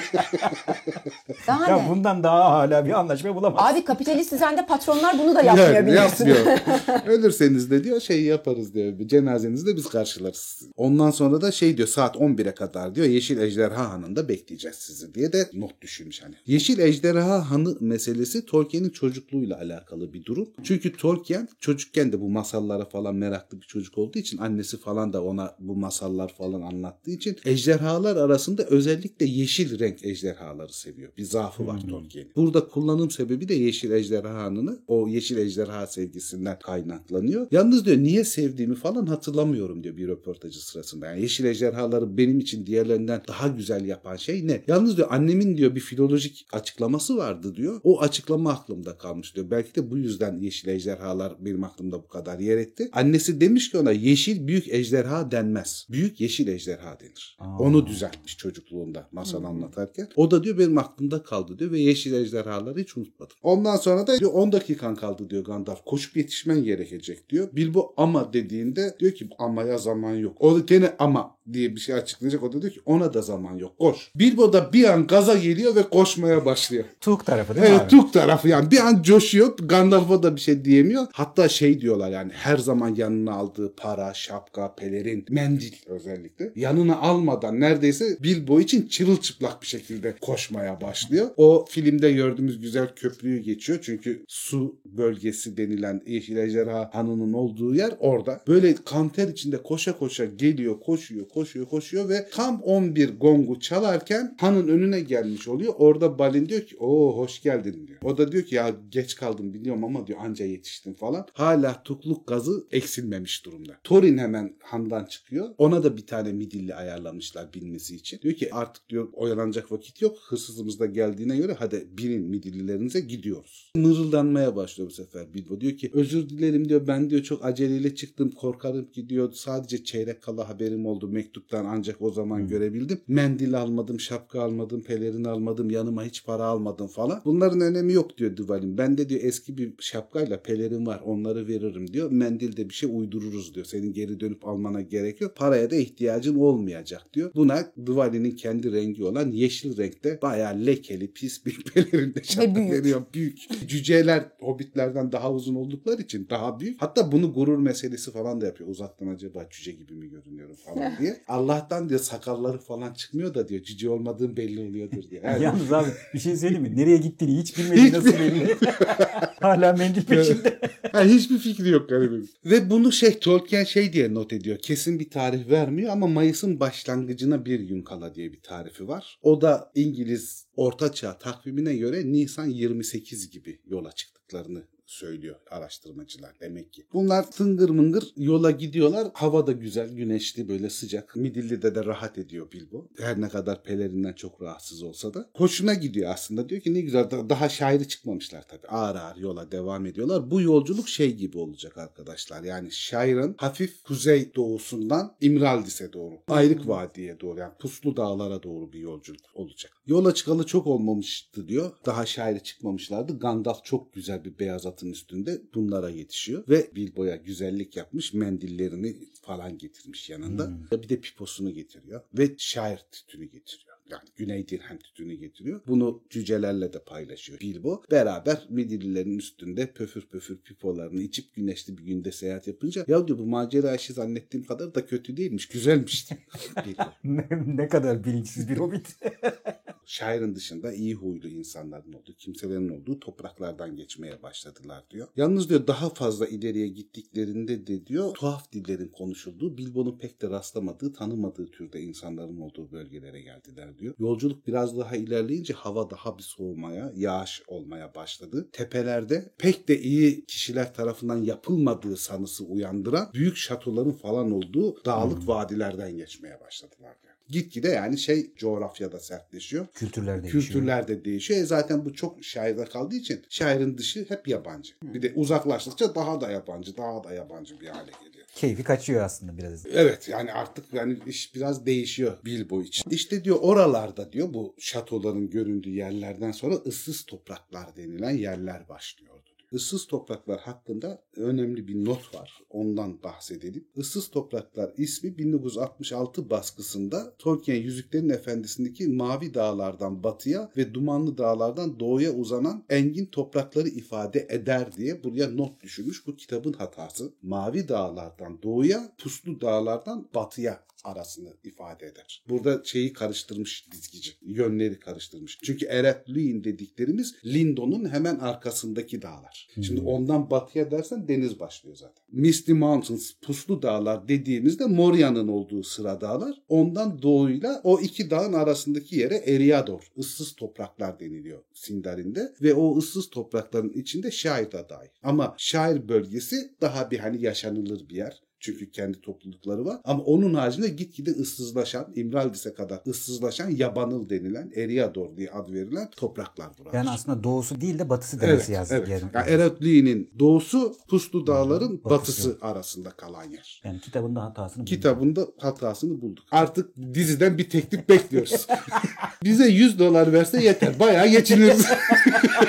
Daha 1.47 1.69
Ya 1.69 1.77
ne? 1.77 1.89
bundan 1.89 2.23
daha 2.23 2.51
hala 2.51 2.85
bir 2.85 2.91
anlaşma 2.99 3.35
bulamaz. 3.35 3.61
Abi 3.73 3.83
kapitalist 3.85 4.31
düzende 4.31 4.65
patronlar 4.65 5.19
bunu 5.19 5.35
da 5.35 5.41
yapmıyor 5.41 5.73
Yani 5.73 5.87
biliyorsun. 5.87 6.25
yapmıyor. 6.25 6.59
Ölürseniz 7.07 7.70
de 7.71 7.83
diyor 7.83 7.99
şey 7.99 8.23
yaparız 8.23 8.73
diyor. 8.73 8.93
Cenazenizi 9.07 9.65
de 9.65 9.75
biz 9.75 9.85
karşılarız. 9.89 10.67
Ondan 10.77 11.11
sonra 11.11 11.41
da 11.41 11.51
şey 11.51 11.77
diyor 11.77 11.87
saat 11.87 12.15
11'e 12.15 12.53
kadar 12.53 12.95
diyor 12.95 13.07
Yeşil 13.07 13.37
Ejderha 13.37 13.91
Hanı'nda 13.91 14.29
bekleyeceğiz 14.29 14.77
sizi 14.77 15.13
diye 15.13 15.33
de 15.33 15.49
not 15.53 15.81
düşürmüş 15.81 16.23
hani. 16.23 16.35
Yeşil 16.45 16.79
Ejderha 16.79 17.51
Hanı 17.51 17.77
meselesi 17.79 18.45
Tolkien'in 18.45 18.89
çocukluğuyla 18.89 19.57
alakalı 19.57 20.13
bir 20.13 20.25
durum. 20.25 20.49
Çünkü 20.63 20.97
Tolkien 20.97 21.47
çocukken 21.59 22.11
de 22.11 22.21
bu 22.21 22.29
masallara 22.29 22.85
falan 22.85 23.15
meraklı 23.15 23.61
bir 23.61 23.65
çocuk 23.65 23.97
olduğu 23.97 24.19
için 24.19 24.37
annesi 24.37 24.77
falan 24.77 25.13
da 25.13 25.23
ona 25.23 25.55
bu 25.59 25.75
masallar 25.75 26.33
falan 26.35 26.61
anlattığı 26.61 27.11
için 27.11 27.37
ejderhalar 27.45 28.15
arasında 28.15 28.63
özellikle 28.63 29.25
yeşil 29.25 29.79
renk 29.79 30.05
ejderhaları 30.05 30.73
seviyor. 30.73 31.11
Bir 31.17 31.23
zaafı 31.23 31.67
var 31.67 31.81
Tolkien'in. 31.89 32.31
Burada 32.35 32.67
kullanım 32.67 33.11
sebebi 33.11 33.49
de 33.49 33.53
yeşil 33.53 33.91
ejderhanını 33.91 34.79
o 34.87 35.07
yeşil 35.07 35.37
ejderha 35.37 35.87
sevgisinden 35.87 36.59
kaynaklanıyor. 36.59 37.47
Yalnız 37.61 37.85
diyor 37.85 37.97
niye 37.97 38.23
sevdiğimi 38.23 38.75
falan 38.75 39.05
hatırlamıyorum 39.05 39.83
diyor 39.83 39.97
bir 39.97 40.07
röportajı 40.07 40.65
sırasında. 40.65 41.05
Yani 41.05 41.21
yeşil 41.21 41.45
ejderhaları 41.45 42.17
benim 42.17 42.39
için 42.39 42.65
diğerlerinden 42.65 43.21
daha 43.27 43.47
güzel 43.47 43.85
yapan 43.85 44.15
şey 44.15 44.47
ne? 44.47 44.63
Yalnız 44.67 44.97
diyor 44.97 45.07
annemin 45.11 45.57
diyor 45.57 45.75
bir 45.75 45.79
filolojik 45.79 46.45
açıklaması 46.51 47.17
vardı 47.17 47.55
diyor. 47.55 47.81
O 47.83 48.01
açıklama 48.01 48.51
aklımda 48.51 48.97
kalmış 48.97 49.35
diyor. 49.35 49.51
Belki 49.51 49.75
de 49.75 49.91
bu 49.91 49.97
yüzden 49.97 50.39
yeşil 50.39 50.67
ejderhalar 50.67 51.35
benim 51.39 51.63
aklımda 51.63 52.03
bu 52.03 52.07
kadar 52.07 52.39
yer 52.39 52.57
etti. 52.57 52.89
Annesi 52.93 53.41
demiş 53.41 53.71
ki 53.71 53.77
ona 53.77 53.91
yeşil 53.91 54.47
büyük 54.47 54.69
ejderha 54.69 55.31
denmez. 55.31 55.87
Büyük 55.89 56.21
yeşil 56.21 56.47
ejderha 56.47 56.99
denir. 56.99 57.37
Aa. 57.39 57.57
Onu 57.57 57.87
düzeltmiş 57.87 58.37
çocukluğunda 58.37 59.09
masal 59.11 59.43
anlatarken. 59.43 60.07
O 60.15 60.31
da 60.31 60.43
diyor 60.43 60.57
benim 60.57 60.77
aklımda 60.77 61.23
kaldı 61.23 61.59
diyor 61.59 61.71
ve 61.71 61.79
yeşil 61.79 62.13
ejderhaları 62.13 62.79
hiç 62.79 62.97
unutmadım. 62.97 63.37
Ondan 63.43 63.75
sonra 63.75 64.07
da 64.07 64.19
diyor 64.19 64.31
10 64.33 64.51
dakikan 64.51 64.95
kaldı 64.95 65.29
diyor 65.29 65.43
Gandalf. 65.43 65.85
Koşup 65.85 66.17
yetişmen 66.17 66.63
gerekecek 66.63 67.29
diyor. 67.29 67.50
Bilbo 67.55 67.93
ama 67.97 68.33
dediğinde 68.33 68.95
diyor 68.99 69.11
ki 69.11 69.29
amaya 69.39 69.77
zaman 69.77 70.13
yok. 70.13 70.37
O 70.39 70.55
da 70.55 70.59
gene 70.59 70.93
ama 70.99 71.35
diye 71.53 71.75
bir 71.75 71.79
şey 71.79 71.95
açıklayacak. 71.95 72.43
O 72.43 72.53
da 72.53 72.61
diyor 72.61 72.73
ki 72.73 72.81
ona 72.85 73.13
da 73.13 73.21
zaman 73.21 73.57
yok. 73.57 73.77
Koş. 73.79 74.11
Bilbo 74.15 74.53
da 74.53 74.73
bir 74.73 74.83
an 74.83 75.07
gaza 75.07 75.37
geliyor 75.37 75.75
ve 75.75 75.83
koşmaya 75.83 76.45
başlıyor. 76.45 76.83
Tuk 77.01 77.25
tarafı 77.25 77.55
değil 77.55 77.65
mi 77.65 77.71
Evet 77.71 77.81
abi? 77.81 77.89
Tuk 77.89 78.13
tarafı 78.13 78.47
yani 78.47 78.71
bir 78.71 78.79
an 78.79 79.01
coşuyor. 79.01 79.57
Gandalf'a 79.57 80.23
da 80.23 80.35
bir 80.35 80.41
şey 80.41 80.65
diyemiyor. 80.65 81.07
Hatta 81.13 81.49
şey 81.49 81.81
diyorlar 81.81 82.11
yani 82.11 82.31
her 82.33 82.57
zaman 82.57 82.95
yanına 82.95 83.33
aldığı 83.33 83.75
para, 83.75 84.13
şapka, 84.13 84.75
pelerin, 84.75 85.25
mendil 85.29 85.73
özellikle. 85.85 86.51
Yanına 86.55 86.97
almadan 86.97 87.59
neredeyse 87.59 88.17
Bilbo 88.23 88.59
için 88.59 88.87
çırılçıplak 88.87 89.61
bir 89.61 89.67
şekilde 89.67 90.15
koşmaya 90.21 90.81
başlıyor. 90.81 91.27
O 91.37 91.65
filmde 91.69 92.11
gördüğümüz 92.11 92.61
güzel 92.61 92.87
köprüyü 92.95 93.39
geçiyor. 93.39 93.79
Çünkü 93.81 94.25
su 94.27 94.75
bölgesi 94.85 95.57
denilen 95.57 96.01
Yeşil 96.05 96.37
Ejderha 96.37 96.89
Hanı'nın 96.93 97.33
olduğu 97.41 97.75
yer 97.75 97.93
orada. 97.99 98.41
Böyle 98.47 98.75
kanter 98.75 99.27
içinde 99.27 99.57
koşa 99.63 99.97
koşa 99.97 100.25
geliyor, 100.25 100.79
koşuyor, 100.79 101.27
koşuyor, 101.29 101.65
koşuyor 101.65 102.09
ve 102.09 102.27
tam 102.31 102.61
11 102.61 103.19
gongu 103.19 103.59
çalarken 103.59 104.35
hanın 104.39 104.67
önüne 104.67 104.99
gelmiş 104.99 105.47
oluyor. 105.47 105.73
Orada 105.77 106.19
Balin 106.19 106.49
diyor 106.49 106.61
ki 106.61 106.75
o 106.79 107.17
hoş 107.17 107.41
geldin 107.41 107.87
diyor. 107.87 107.99
O 108.03 108.17
da 108.17 108.31
diyor 108.31 108.43
ki 108.43 108.55
ya 108.55 108.75
geç 108.89 109.15
kaldım 109.15 109.53
biliyorum 109.53 109.83
ama 109.83 110.07
diyor 110.07 110.19
anca 110.21 110.45
yetiştim 110.45 110.93
falan. 110.93 111.27
Hala 111.33 111.83
tukluk 111.83 112.27
gazı 112.27 112.67
eksilmemiş 112.71 113.45
durumda. 113.45 113.77
Thorin 113.83 114.17
hemen 114.17 114.55
handan 114.63 115.05
çıkıyor. 115.05 115.49
Ona 115.57 115.83
da 115.83 115.97
bir 115.97 116.05
tane 116.05 116.31
midilli 116.31 116.75
ayarlamışlar 116.75 117.53
binmesi 117.53 117.95
için. 117.95 118.19
Diyor 118.21 118.35
ki 118.35 118.53
artık 118.53 118.89
diyor 118.89 119.09
oyalanacak 119.13 119.71
vakit 119.71 120.01
yok. 120.01 120.17
Hırsızımız 120.27 120.79
da 120.79 120.85
geldiğine 120.85 121.37
göre 121.37 121.55
hadi 121.59 121.87
binin 121.97 122.21
midillilerinize 122.21 122.99
gidiyoruz. 122.99 123.71
Mırıldanmaya 123.75 124.55
başlıyor 124.55 124.89
bu 124.89 124.93
sefer 124.93 125.33
Bilbo. 125.33 125.61
Diyor 125.61 125.77
ki 125.77 125.91
özür 125.93 126.29
dilerim 126.29 126.69
diyor 126.69 126.87
ben 126.87 127.09
diyor 127.09 127.23
çok 127.31 127.45
aceleyle 127.45 127.95
çıktım 127.95 128.31
korkarım 128.31 128.91
ki 128.91 129.09
diyor 129.09 129.31
sadece 129.33 129.83
çeyrek 129.83 130.21
kala 130.21 130.49
haberim 130.49 130.85
oldu 130.85 131.07
mektuptan 131.07 131.65
ancak 131.65 132.01
o 132.01 132.11
zaman 132.11 132.47
görebildim. 132.47 133.01
Mendil 133.07 133.61
almadım, 133.61 133.99
şapka 133.99 134.41
almadım, 134.41 134.81
pelerin 134.81 135.23
almadım, 135.23 135.69
yanıma 135.69 136.03
hiç 136.03 136.25
para 136.25 136.43
almadım 136.43 136.87
falan. 136.87 137.21
Bunların 137.25 137.61
önemi 137.61 137.93
yok 137.93 138.17
diyor 138.17 138.35
Duvalin. 138.37 138.77
Bende 138.77 139.09
diyor 139.09 139.21
eski 139.23 139.57
bir 139.57 139.73
şapkayla 139.79 140.41
pelerin 140.41 140.85
var 140.85 141.01
onları 141.05 141.47
veririm 141.47 141.93
diyor. 141.93 142.11
Mendil 142.11 142.57
de 142.57 142.69
bir 142.69 142.73
şey 142.73 142.89
uydururuz 142.93 143.55
diyor. 143.55 143.65
Senin 143.65 143.93
geri 143.93 144.19
dönüp 144.19 144.47
almana 144.47 144.81
gerek 144.81 145.21
yok. 145.21 145.35
Paraya 145.35 145.71
da 145.71 145.75
ihtiyacın 145.75 146.35
olmayacak 146.35 147.05
diyor. 147.13 147.31
Buna 147.35 147.71
Duvalin'in 147.85 148.31
kendi 148.31 148.71
rengi 148.71 149.03
olan 149.03 149.31
yeşil 149.31 149.77
renkte 149.77 150.19
bayağı 150.21 150.65
lekeli 150.65 151.11
pis 151.11 151.45
bir 151.45 151.63
pelerinde 151.73 152.23
şapka 152.23 152.55
büyük. 152.55 152.71
veriyor. 152.71 153.01
Büyük. 153.13 153.37
Cüceler 153.67 154.25
hobbitlerden 154.39 155.11
daha 155.11 155.33
uzun 155.33 155.55
oldukları 155.55 156.01
için 156.01 156.27
daha 156.29 156.59
büyük. 156.59 156.81
Hatta 156.81 157.11
bunu 157.11 157.20
gurur 157.25 157.57
meselesi 157.57 158.11
falan 158.11 158.41
da 158.41 158.45
yapıyor. 158.45 158.69
Uzaktan 158.69 159.07
acaba 159.07 159.47
cüce 159.49 159.71
gibi 159.71 159.93
mi 159.93 160.09
görünüyorum 160.09 160.55
falan 160.55 160.97
diye. 160.99 161.21
Allah'tan 161.27 161.89
diyor 161.89 161.99
sakalları 161.99 162.57
falan 162.57 162.93
çıkmıyor 162.93 163.33
da 163.33 163.47
diyor 163.47 163.63
cüce 163.63 163.89
olmadığım 163.89 164.37
belli 164.37 164.59
oluyordur 164.59 165.09
diye. 165.09 165.21
Yani 165.31 165.43
Yalnız 165.43 165.73
abi 165.73 165.89
bir 166.13 166.19
şey 166.19 166.37
söyleyeyim 166.37 166.63
mi? 166.63 166.77
Nereye 166.77 166.97
gittiğini 166.97 167.37
hiç 167.37 167.57
bilmediği 167.57 167.85
Hiç 167.85 167.93
nasıl 167.93 168.13
belli. 168.13 168.57
Hala 169.41 169.73
mendil 169.73 170.03
peşinde. 170.03 170.59
Ha, 170.91 171.03
hiçbir 171.03 171.37
fikri 171.37 171.69
yok 171.69 171.89
garibim. 171.89 172.29
Ve 172.45 172.69
bunu 172.69 172.91
şey 172.91 173.19
Tolkien 173.19 173.63
şey 173.63 173.93
diye 173.93 174.13
not 174.13 174.33
ediyor. 174.33 174.57
Kesin 174.57 174.99
bir 174.99 175.09
tarih 175.09 175.49
vermiyor 175.49 175.91
ama 175.91 176.07
Mayıs'ın 176.07 176.59
başlangıcına 176.59 177.45
bir 177.45 177.59
gün 177.59 177.81
kala 177.81 178.15
diye 178.15 178.31
bir 178.31 178.41
tarifi 178.41 178.87
var. 178.87 179.19
O 179.21 179.41
da 179.41 179.71
İngiliz 179.75 180.45
Ortaçağ 180.55 181.17
takvimine 181.17 181.75
göre 181.75 182.11
Nisan 182.11 182.45
28 182.45 183.29
gibi 183.29 183.61
yola 183.65 183.91
çıktıklarını 183.91 184.63
söylüyor 184.91 185.35
araştırmacılar 185.51 186.39
demek 186.39 186.73
ki. 186.73 186.85
Bunlar 186.93 187.31
tıngır 187.31 187.69
mıngır 187.69 188.13
yola 188.17 188.51
gidiyorlar. 188.51 189.07
Hava 189.13 189.47
da 189.47 189.51
güzel, 189.51 189.89
güneşli 189.89 190.47
böyle 190.47 190.69
sıcak. 190.69 191.15
Midilli'de 191.15 191.75
de 191.75 191.85
rahat 191.85 192.17
ediyor 192.17 192.51
Bilbo. 192.51 192.87
Her 192.97 193.21
ne 193.21 193.29
kadar 193.29 193.63
pelerinden 193.63 194.13
çok 194.13 194.41
rahatsız 194.41 194.83
olsa 194.83 195.13
da. 195.13 195.29
Hoşuna 195.35 195.73
gidiyor 195.73 196.11
aslında. 196.13 196.49
Diyor 196.49 196.61
ki 196.61 196.73
ne 196.73 196.81
güzel 196.81 197.11
da- 197.11 197.29
daha 197.29 197.49
şairi 197.49 197.87
çıkmamışlar 197.87 198.47
tabii. 198.47 198.67
Ağır 198.67 198.95
ağır 198.95 199.15
yola 199.15 199.51
devam 199.51 199.85
ediyorlar. 199.85 200.31
Bu 200.31 200.41
yolculuk 200.41 200.89
şey 200.89 201.15
gibi 201.15 201.37
olacak 201.37 201.77
arkadaşlar. 201.77 202.43
Yani 202.43 202.71
şairin 202.71 203.35
hafif 203.37 203.83
kuzey 203.83 204.35
doğusundan 204.35 205.15
İmraldis'e 205.21 205.93
doğru. 205.93 206.13
Ayrık 206.27 206.67
Vadi'ye 206.67 207.19
doğru 207.19 207.39
yani 207.39 207.53
Puslu 207.59 207.97
Dağlara 207.97 208.43
doğru 208.43 208.73
bir 208.73 208.79
yolculuk 208.79 209.21
olacak. 209.33 209.71
Yola 209.85 210.13
çıkalı 210.13 210.45
çok 210.45 210.67
olmamıştı 210.67 211.47
diyor. 211.47 211.71
Daha 211.85 212.05
şairi 212.05 212.43
çıkmamışlardı. 212.43 213.19
Gandalf 213.19 213.63
çok 213.63 213.93
güzel 213.93 214.25
bir 214.25 214.39
beyaz 214.39 214.65
atın 214.81 214.91
üstünde 214.91 215.41
bunlara 215.53 215.89
yetişiyor. 215.89 216.43
Ve 216.49 216.71
Bilbo'ya 216.75 217.15
güzellik 217.15 217.77
yapmış. 217.77 218.13
Mendillerini 218.13 218.95
falan 219.21 219.57
getirmiş 219.57 220.09
yanında. 220.09 220.51
Bir 220.71 220.89
de 220.89 221.01
piposunu 221.01 221.53
getiriyor. 221.53 222.01
Ve 222.17 222.35
şair 222.37 222.79
tütünü 222.91 223.25
getiriyor. 223.25 223.71
Yani 223.91 224.03
Güney 224.15 224.47
Dirhem 224.47 224.77
tütünü 224.77 225.13
getiriyor. 225.13 225.61
Bunu 225.67 226.03
cücelerle 226.09 226.73
de 226.73 226.83
paylaşıyor 226.83 227.39
Bilbo. 227.39 227.83
Beraber 227.91 228.47
Midillilerin 228.49 229.17
üstünde 229.17 229.73
pöfür 229.73 230.01
pöfür 230.01 230.37
pipolarını 230.37 231.01
içip 231.01 231.35
güneşli 231.35 231.77
bir 231.77 231.83
günde 231.83 232.11
seyahat 232.11 232.47
yapınca 232.47 232.85
ya 232.87 233.07
diyor 233.07 233.19
bu 233.19 233.25
macera 233.25 233.75
işi 233.75 233.93
zannettiğim 233.93 234.45
kadar 234.45 234.75
da 234.75 234.85
kötü 234.85 235.17
değilmiş. 235.17 235.47
Güzelmiş. 235.47 236.09
Bilbo. 236.65 236.83
ne, 237.03 237.27
ne 237.45 237.67
kadar 237.67 238.03
bilinçsiz 238.03 238.49
bir 238.49 238.57
hobbit. 238.57 238.95
Şairin 239.91 240.35
dışında 240.35 240.73
iyi 240.73 240.93
huylu 240.93 241.27
insanların 241.27 241.93
olduğu, 241.93 242.13
kimselerin 242.13 242.69
olduğu 242.69 242.99
topraklardan 242.99 243.75
geçmeye 243.75 244.23
başladılar 244.23 244.83
diyor. 244.89 245.07
Yalnız 245.15 245.49
diyor 245.49 245.67
daha 245.67 245.89
fazla 245.89 246.27
ileriye 246.27 246.67
gittiklerinde 246.67 247.67
de 247.67 247.87
diyor 247.87 248.13
tuhaf 248.13 248.51
dillerin 248.51 248.87
konuşulduğu, 248.87 249.57
Bilbo'nun 249.57 249.97
pek 249.97 250.21
de 250.21 250.29
rastlamadığı, 250.29 250.93
tanımadığı 250.93 251.51
türde 251.51 251.81
insanların 251.81 252.39
olduğu 252.39 252.71
bölgelere 252.71 253.21
geldiler 253.21 253.77
diyor. 253.77 253.95
Yolculuk 253.99 254.47
biraz 254.47 254.77
daha 254.77 254.95
ilerleyince 254.95 255.53
hava 255.53 255.89
daha 255.89 256.17
bir 256.17 256.23
soğumaya, 256.23 256.91
yağış 256.95 257.43
olmaya 257.47 257.95
başladı. 257.95 258.49
Tepelerde 258.51 259.33
pek 259.37 259.67
de 259.67 259.81
iyi 259.81 260.25
kişiler 260.25 260.73
tarafından 260.73 261.17
yapılmadığı 261.17 261.97
sanısı 261.97 262.45
uyandıran 262.45 263.09
büyük 263.13 263.37
şatoların 263.37 263.91
falan 263.91 264.31
olduğu 264.31 264.85
dağlık 264.85 265.27
vadilerden 265.27 265.97
geçmeye 265.97 266.39
başladılar 266.41 266.95
diyor. 267.03 267.10
Gitgide 267.31 267.69
yani 267.69 267.97
şey 267.97 268.31
coğrafyada 268.35 268.99
sertleşiyor. 268.99 269.67
Kültürler 269.73 270.23
değişiyor. 270.23 270.43
Kültürler 270.43 270.87
de 270.87 271.05
değişiyor. 271.05 271.39
E 271.39 271.43
zaten 271.45 271.85
bu 271.85 271.93
çok 271.93 272.23
şairde 272.23 272.65
kaldığı 272.65 272.95
için 272.95 273.21
şairin 273.29 273.77
dışı 273.77 274.05
hep 274.09 274.27
yabancı. 274.27 274.73
Bir 274.83 275.01
de 275.01 275.13
uzaklaştıkça 275.15 275.95
daha 275.95 276.21
da 276.21 276.31
yabancı, 276.31 276.77
daha 276.77 277.03
da 277.03 277.13
yabancı 277.13 277.59
bir 277.59 277.67
hale 277.67 277.91
geliyor. 278.03 278.25
Keyfi 278.35 278.63
kaçıyor 278.63 279.03
aslında 279.03 279.37
biraz. 279.37 279.65
Evet 279.65 280.09
yani 280.09 280.33
artık 280.33 280.73
yani 280.73 280.97
iş 281.05 281.35
biraz 281.35 281.65
değişiyor 281.65 282.17
Bilbo 282.25 282.61
için. 282.61 282.91
İşte 282.91 283.23
diyor 283.23 283.37
oralarda 283.41 284.11
diyor 284.11 284.33
bu 284.33 284.55
şatoların 284.59 285.29
göründüğü 285.29 285.69
yerlerden 285.69 286.31
sonra 286.31 286.55
ıssız 286.55 287.03
topraklar 287.03 287.75
denilen 287.75 288.17
yerler 288.17 288.69
başlıyordu. 288.69 289.20
Issız 289.51 289.87
topraklar 289.87 290.39
hakkında 290.39 291.03
önemli 291.15 291.67
bir 291.67 291.85
not 291.85 292.15
var. 292.15 292.41
Ondan 292.49 293.03
bahsedelim. 293.03 293.67
Issız 293.75 294.09
topraklar 294.09 294.73
ismi 294.77 295.17
1966 295.17 296.29
baskısında 296.29 297.15
Tolkien 297.19 297.55
Yüzüklerin 297.55 298.09
Efendisi'ndeki 298.09 298.87
Mavi 298.87 299.33
Dağlardan 299.33 300.03
batıya 300.03 300.51
ve 300.57 300.73
Dumanlı 300.73 301.17
Dağlardan 301.17 301.79
doğuya 301.79 302.11
uzanan 302.11 302.63
engin 302.69 303.05
toprakları 303.05 303.67
ifade 303.67 304.27
eder 304.29 304.73
diye 304.73 305.03
buraya 305.03 305.27
not 305.27 305.63
düşürmüş. 305.63 306.07
Bu 306.07 306.15
kitabın 306.15 306.53
hatası. 306.53 307.13
Mavi 307.21 307.67
Dağlardan 307.67 308.41
doğuya, 308.43 308.95
Puslu 308.97 309.41
Dağlardan 309.41 310.07
batıya 310.15 310.63
arasını 310.83 311.33
ifade 311.43 311.85
eder. 311.85 312.23
Burada 312.29 312.61
şeyi 312.63 312.93
karıştırmış 312.93 313.67
dizgici. 313.71 314.11
Yönleri 314.21 314.79
karıştırmış. 314.79 315.37
Çünkü 315.43 315.65
Eretluin 315.65 316.43
dediklerimiz 316.43 317.15
Lindon'un 317.25 317.89
hemen 317.89 318.15
arkasındaki 318.15 319.01
dağlar. 319.01 319.47
Şimdi 319.61 319.81
ondan 319.81 320.29
batıya 320.29 320.71
dersen 320.71 321.07
deniz 321.07 321.39
başlıyor 321.39 321.75
zaten. 321.75 322.03
Misty 322.11 322.53
Mountains, 322.53 323.11
Puslu 323.21 323.61
Dağlar 323.61 324.07
dediğimizde 324.07 324.65
Moria'nın 324.65 325.27
olduğu 325.27 325.63
sıra 325.63 326.01
dağlar. 326.01 326.41
Ondan 326.47 327.01
doğuyla 327.01 327.61
o 327.63 327.79
iki 327.79 328.09
dağın 328.09 328.33
arasındaki 328.33 328.95
yere 328.95 329.15
Eriador, 329.15 329.91
ıssız 329.97 330.35
topraklar 330.35 330.99
deniliyor 330.99 331.43
Sindarin'de. 331.53 332.33
Ve 332.41 332.53
o 332.53 332.77
ıssız 332.77 333.09
toprakların 333.09 333.69
içinde 333.69 334.11
Şair 334.11 334.51
da 334.51 334.69
dahil. 334.69 334.89
Ama 335.03 335.35
Şair 335.37 335.89
bölgesi 335.89 336.55
daha 336.61 336.91
bir 336.91 336.99
hani 336.99 337.21
yaşanılır 337.21 337.89
bir 337.89 337.95
yer. 337.95 338.21
Çünkü 338.41 338.71
kendi 338.71 339.01
toplulukları 339.01 339.65
var. 339.65 339.79
Ama 339.83 340.03
onun 340.03 340.33
haricinde 340.33 340.67
gitgide 340.67 341.11
ıssızlaşan, 341.11 341.87
İmraldis'e 341.95 342.53
kadar 342.53 342.81
ıssızlaşan 342.87 343.49
Yabanıl 343.49 344.09
denilen, 344.09 344.51
Eriador 344.55 345.17
diye 345.17 345.31
ad 345.31 345.53
verilen 345.53 345.89
topraklar 345.89 346.47
buralar. 346.57 346.73
Yani 346.73 346.89
aslında 346.89 347.23
doğusu 347.23 347.61
değil 347.61 347.79
de 347.79 347.89
batısı 347.89 348.21
demesi 348.21 348.51
yazdık. 348.51 348.77
evet. 348.77 348.89
Yani. 348.89 349.01
Yani 349.13 349.29
Eretli'nin 349.29 350.09
doğusu 350.19 350.75
Puslu 350.89 351.27
Dağların 351.27 351.83
Batısı. 351.83 351.89
batısı 351.89 352.37
arasında 352.41 352.89
kalan 352.89 353.23
yer. 353.23 353.61
Yani 353.65 353.79
kitabında 353.79 354.23
hatasını 354.23 354.57
bulduk. 354.61 354.67
Kitabında 354.67 355.27
hatasını 355.37 356.01
bulduk. 356.01 356.25
Artık 356.31 356.69
diziden 356.93 357.37
bir 357.37 357.49
teklif 357.49 357.89
bekliyoruz. 357.89 358.47
Bize 359.23 359.47
100 359.47 359.79
dolar 359.79 360.13
verse 360.13 360.43
yeter. 360.43 360.79
Bayağı 360.79 361.07
geçiniriz. 361.07 361.65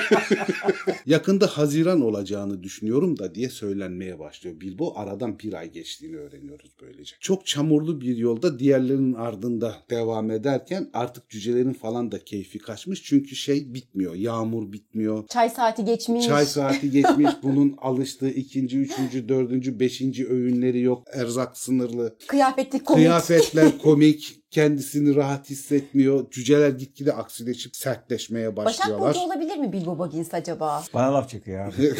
Yakında 1.05 1.47
Haziran 1.47 2.01
olacağını 2.01 2.63
düşünüyorum 2.63 3.19
da 3.19 3.35
diye 3.35 3.49
söylenmeye 3.49 4.19
başlıyor. 4.19 4.59
Bilbo 4.61 4.93
aradan 4.95 5.39
bir 5.39 5.53
ay 5.53 5.71
geçtiğini 5.71 6.17
öğreniyoruz 6.17 6.71
böylece. 6.81 7.15
Çok 7.19 7.45
çamurlu 7.45 8.01
bir 8.01 8.17
yolda 8.17 8.59
diğerlerinin 8.59 9.13
ardında 9.13 9.75
devam 9.89 10.31
ederken 10.31 10.89
artık 10.93 11.29
cücelerin 11.29 11.73
falan 11.73 12.11
da 12.11 12.23
keyfi 12.23 12.59
kaçmış. 12.59 13.03
Çünkü 13.03 13.35
şey 13.35 13.73
bitmiyor. 13.73 14.15
Yağmur 14.15 14.71
bitmiyor. 14.71 15.27
Çay 15.27 15.49
saati 15.49 15.85
geçmiş. 15.85 16.25
Çay 16.25 16.45
saati 16.45 16.91
geçmiş. 16.91 17.31
Bunun 17.43 17.75
alıştığı 17.81 18.29
ikinci, 18.29 18.79
üçüncü, 18.79 19.29
dördüncü, 19.29 19.79
beşinci 19.79 20.27
öğünleri 20.27 20.81
yok. 20.81 21.07
Erzak 21.13 21.57
sınırlı. 21.57 22.17
Kıyafetli 22.27 22.83
komik. 22.83 23.03
Kıyafetler 23.03 23.77
komik. 23.83 24.42
Kendisini 24.53 25.15
rahat 25.15 25.49
hissetmiyor. 25.49 26.31
Cüceler 26.31 26.69
gitgide 26.69 27.13
aksileşip 27.13 27.75
sertleşmeye 27.75 28.55
Başak 28.55 28.79
başlıyorlar. 28.79 29.09
Burcu 29.09 29.19
olabilir 29.19 29.57
mi 29.57 29.73
Bilbo 29.73 29.99
Baggins 29.99 30.33
acaba? 30.33 30.83
Bana 30.93 31.13
laf 31.13 31.29
çekiyor 31.29 31.73
abi. 31.73 31.93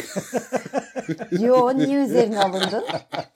Yo 1.44 1.78
niye 1.78 2.04
üzerine 2.04 2.40
alındın? 2.40 2.84